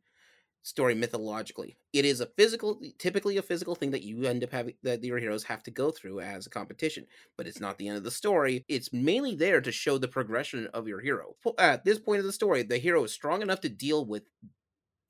story 0.62 0.94
mythologically. 0.94 1.76
It 1.92 2.04
is 2.04 2.20
a 2.20 2.28
physical, 2.38 2.80
typically 3.00 3.36
a 3.38 3.42
physical 3.42 3.74
thing 3.74 3.90
that 3.90 4.04
you 4.04 4.22
end 4.22 4.44
up 4.44 4.52
having 4.52 4.74
that 4.84 5.02
your 5.02 5.18
heroes 5.18 5.42
have 5.42 5.64
to 5.64 5.72
go 5.72 5.90
through 5.90 6.20
as 6.20 6.46
a 6.46 6.50
competition, 6.50 7.04
but 7.36 7.48
it's 7.48 7.60
not 7.60 7.76
the 7.76 7.88
end 7.88 7.96
of 7.96 8.04
the 8.04 8.10
story. 8.12 8.64
It's 8.68 8.92
mainly 8.92 9.34
there 9.34 9.60
to 9.60 9.72
show 9.72 9.98
the 9.98 10.06
progression 10.06 10.68
of 10.68 10.86
your 10.86 11.00
hero. 11.00 11.34
At 11.58 11.84
this 11.84 11.98
point 11.98 12.20
of 12.20 12.26
the 12.26 12.32
story, 12.32 12.62
the 12.62 12.78
hero 12.78 13.02
is 13.02 13.12
strong 13.12 13.42
enough 13.42 13.60
to 13.62 13.68
deal 13.68 14.06
with 14.06 14.22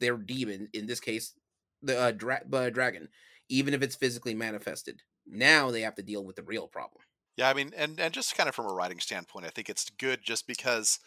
their 0.00 0.16
demon, 0.16 0.70
in 0.72 0.86
this 0.86 1.00
case, 1.00 1.34
the 1.82 2.00
uh, 2.00 2.12
dra- 2.12 2.44
uh, 2.50 2.70
dragon, 2.70 3.08
even 3.48 3.74
if 3.74 3.82
it's 3.82 3.96
physically 3.96 4.34
manifested. 4.34 5.02
Now 5.26 5.70
they 5.70 5.82
have 5.82 5.94
to 5.96 6.02
deal 6.02 6.24
with 6.24 6.36
the 6.36 6.42
real 6.42 6.68
problem. 6.68 7.02
Yeah, 7.36 7.48
I 7.48 7.54
mean, 7.54 7.72
and 7.76 7.98
and 8.00 8.12
just 8.12 8.36
kind 8.36 8.48
of 8.48 8.54
from 8.54 8.66
a 8.66 8.74
writing 8.74 9.00
standpoint, 9.00 9.46
I 9.46 9.50
think 9.50 9.70
it's 9.70 9.88
good 9.90 10.22
just 10.22 10.46
because 10.46 10.98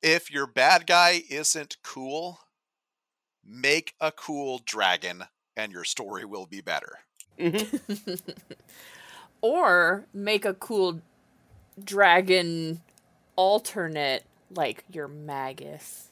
If 0.00 0.30
your 0.30 0.46
bad 0.46 0.86
guy 0.86 1.22
isn't 1.28 1.76
cool, 1.82 2.40
make 3.44 3.94
a 4.00 4.12
cool 4.12 4.58
dragon 4.58 5.24
and 5.56 5.72
your 5.72 5.84
story 5.84 6.24
will 6.26 6.46
be 6.46 6.60
better. 6.60 6.98
Mhm. 7.38 8.20
or 9.42 10.06
make 10.12 10.44
a 10.44 10.54
cool 10.54 11.00
dragon 11.82 12.82
alternate 13.36 14.24
like 14.50 14.84
your 14.92 15.08
magus. 15.08 16.10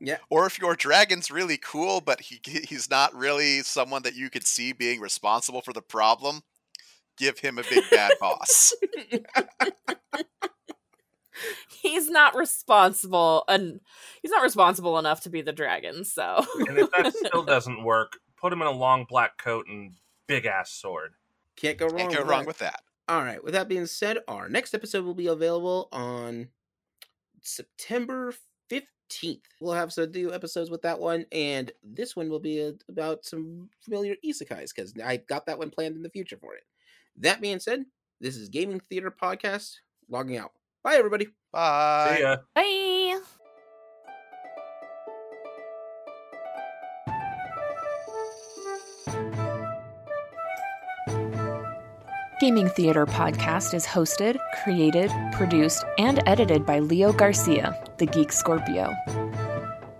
Yeah. 0.00 0.16
Or 0.30 0.46
if 0.46 0.58
your 0.58 0.74
dragon's 0.74 1.30
really 1.30 1.58
cool, 1.58 2.00
but 2.00 2.20
he 2.22 2.40
he's 2.44 2.90
not 2.90 3.14
really 3.14 3.60
someone 3.60 4.02
that 4.02 4.14
you 4.14 4.30
could 4.30 4.46
see 4.46 4.72
being 4.72 5.00
responsible 5.00 5.60
for 5.60 5.72
the 5.72 5.82
problem, 5.82 6.42
give 7.16 7.38
him 7.40 7.58
a 7.58 7.62
big 7.62 7.84
bad 7.90 8.12
boss. 8.20 8.72
He's 11.82 12.10
not 12.10 12.34
responsible 12.36 13.44
and 13.48 13.80
he's 14.22 14.30
not 14.30 14.42
responsible 14.42 14.98
enough 14.98 15.22
to 15.22 15.30
be 15.30 15.40
the 15.40 15.52
dragon, 15.52 16.04
so 16.04 16.44
And 16.68 16.78
if 16.78 16.90
that 16.90 17.14
still 17.14 17.44
doesn't 17.44 17.82
work, 17.82 18.18
put 18.38 18.52
him 18.52 18.60
in 18.60 18.66
a 18.66 18.72
long 18.72 19.06
black 19.08 19.38
coat 19.38 19.66
and 19.68 19.92
big 20.26 20.46
ass 20.46 20.70
sword. 20.70 21.12
Can't 21.56 21.78
go 21.78 21.86
wrong. 21.86 21.98
Can't 21.98 22.12
go 22.12 22.18
with 22.20 22.28
wrong 22.28 22.40
that. 22.40 22.46
with 22.46 22.58
that. 22.58 22.82
All 23.08 23.22
right. 23.22 23.42
With 23.42 23.54
that 23.54 23.68
being 23.68 23.86
said, 23.86 24.18
our 24.28 24.48
next 24.48 24.74
episode 24.74 25.04
will 25.04 25.14
be 25.14 25.26
available 25.26 25.88
on 25.92 26.48
September 27.40 28.32
15th. 29.10 29.40
We'll 29.60 29.74
have 29.74 29.92
some 29.92 30.10
new 30.10 30.32
episodes 30.32 30.70
with 30.70 30.82
that 30.82 30.98
one, 30.98 31.26
and 31.32 31.70
this 31.82 32.16
one 32.16 32.28
will 32.28 32.38
be 32.40 32.62
uh 32.62 32.72
about 32.88 33.24
some 33.24 33.68
familiar 33.80 34.16
isekais 34.24 34.74
because 34.74 34.94
I 35.04 35.18
got 35.18 35.46
that 35.46 35.58
one 35.58 35.70
planned 35.70 35.96
in 35.96 36.02
the 36.02 36.10
future 36.10 36.38
for 36.40 36.54
it. 36.54 36.62
That 37.16 37.40
being 37.40 37.60
said, 37.60 37.84
this 38.20 38.36
is 38.36 38.48
Gaming 38.48 38.80
Theater 38.80 39.10
Podcast 39.10 39.76
logging 40.08 40.36
out. 40.38 40.52
Bye, 40.82 40.96
everybody. 40.96 41.28
Bye. 41.52 42.14
See 42.16 42.22
ya. 42.22 42.36
bye. 42.54 42.99
Gaming 52.40 52.70
Theater 52.70 53.04
Podcast 53.04 53.74
is 53.74 53.84
hosted, 53.84 54.38
created, 54.64 55.12
produced, 55.32 55.84
and 55.98 56.22
edited 56.26 56.64
by 56.64 56.78
Leo 56.78 57.12
Garcia, 57.12 57.78
the 57.98 58.06
Geek 58.06 58.32
Scorpio. 58.32 58.94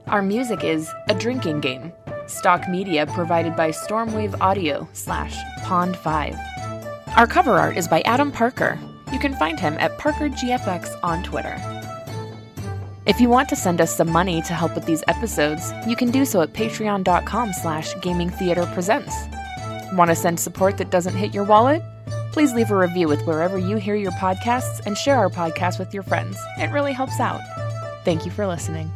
Our 0.07 0.23
music 0.23 0.65
is 0.65 0.91
A 1.11 1.15
Drinking 1.15 1.61
Game, 1.61 1.93
stock 2.27 2.67
media 2.67 3.05
provided 3.05 3.55
by 3.57 3.73
Stormwave 3.73 4.41
Audio 4.41 4.89
slash 4.95 5.37
Pond 5.65 5.95
5. 5.99 6.35
Our 7.15 7.27
cover 7.27 7.59
art 7.59 7.77
is 7.77 7.87
by 7.87 8.01
Adam 8.07 8.33
Parker. 8.33 8.79
You 9.13 9.19
can 9.19 9.37
find 9.37 9.61
him 9.61 9.75
at 9.75 9.99
ParkerGFX 9.99 10.99
on 11.03 11.23
Twitter. 11.23 11.61
If 13.05 13.21
you 13.21 13.29
want 13.29 13.51
to 13.51 13.57
send 13.57 13.83
us 13.83 13.95
some 13.95 14.11
money 14.11 14.41
to 14.43 14.55
help 14.55 14.75
with 14.75 14.87
these 14.87 15.05
episodes, 15.09 15.75
you 15.87 15.95
can 15.95 16.11
do 16.11 16.25
so 16.25 16.41
at 16.41 16.55
patreon.com 16.55 17.53
slash 17.53 17.93
gamingtheaterpresents. 17.97 19.95
Want 19.95 20.09
to 20.09 20.15
send 20.15 20.41
support 20.41 20.79
that 20.79 20.91
doesn't 20.91 21.17
hit 21.17 21.35
your 21.35 21.45
wallet? 21.45 21.83
Please 22.33 22.55
leave 22.55 22.71
a 22.71 22.77
review 22.77 23.09
with 23.09 23.23
wherever 23.27 23.59
you 23.59 23.77
hear 23.77 23.95
your 23.95 24.13
podcasts 24.13 24.85
and 24.87 24.97
share 24.97 25.17
our 25.17 25.31
podcast 25.31 25.79
with 25.79 25.93
your 25.93 26.03
friends. 26.03 26.39
It 26.59 26.71
really 26.71 26.93
helps 26.93 27.19
out. 27.21 27.41
Thank 28.05 28.25
you 28.25 28.31
for 28.31 28.47
listening. 28.47 28.91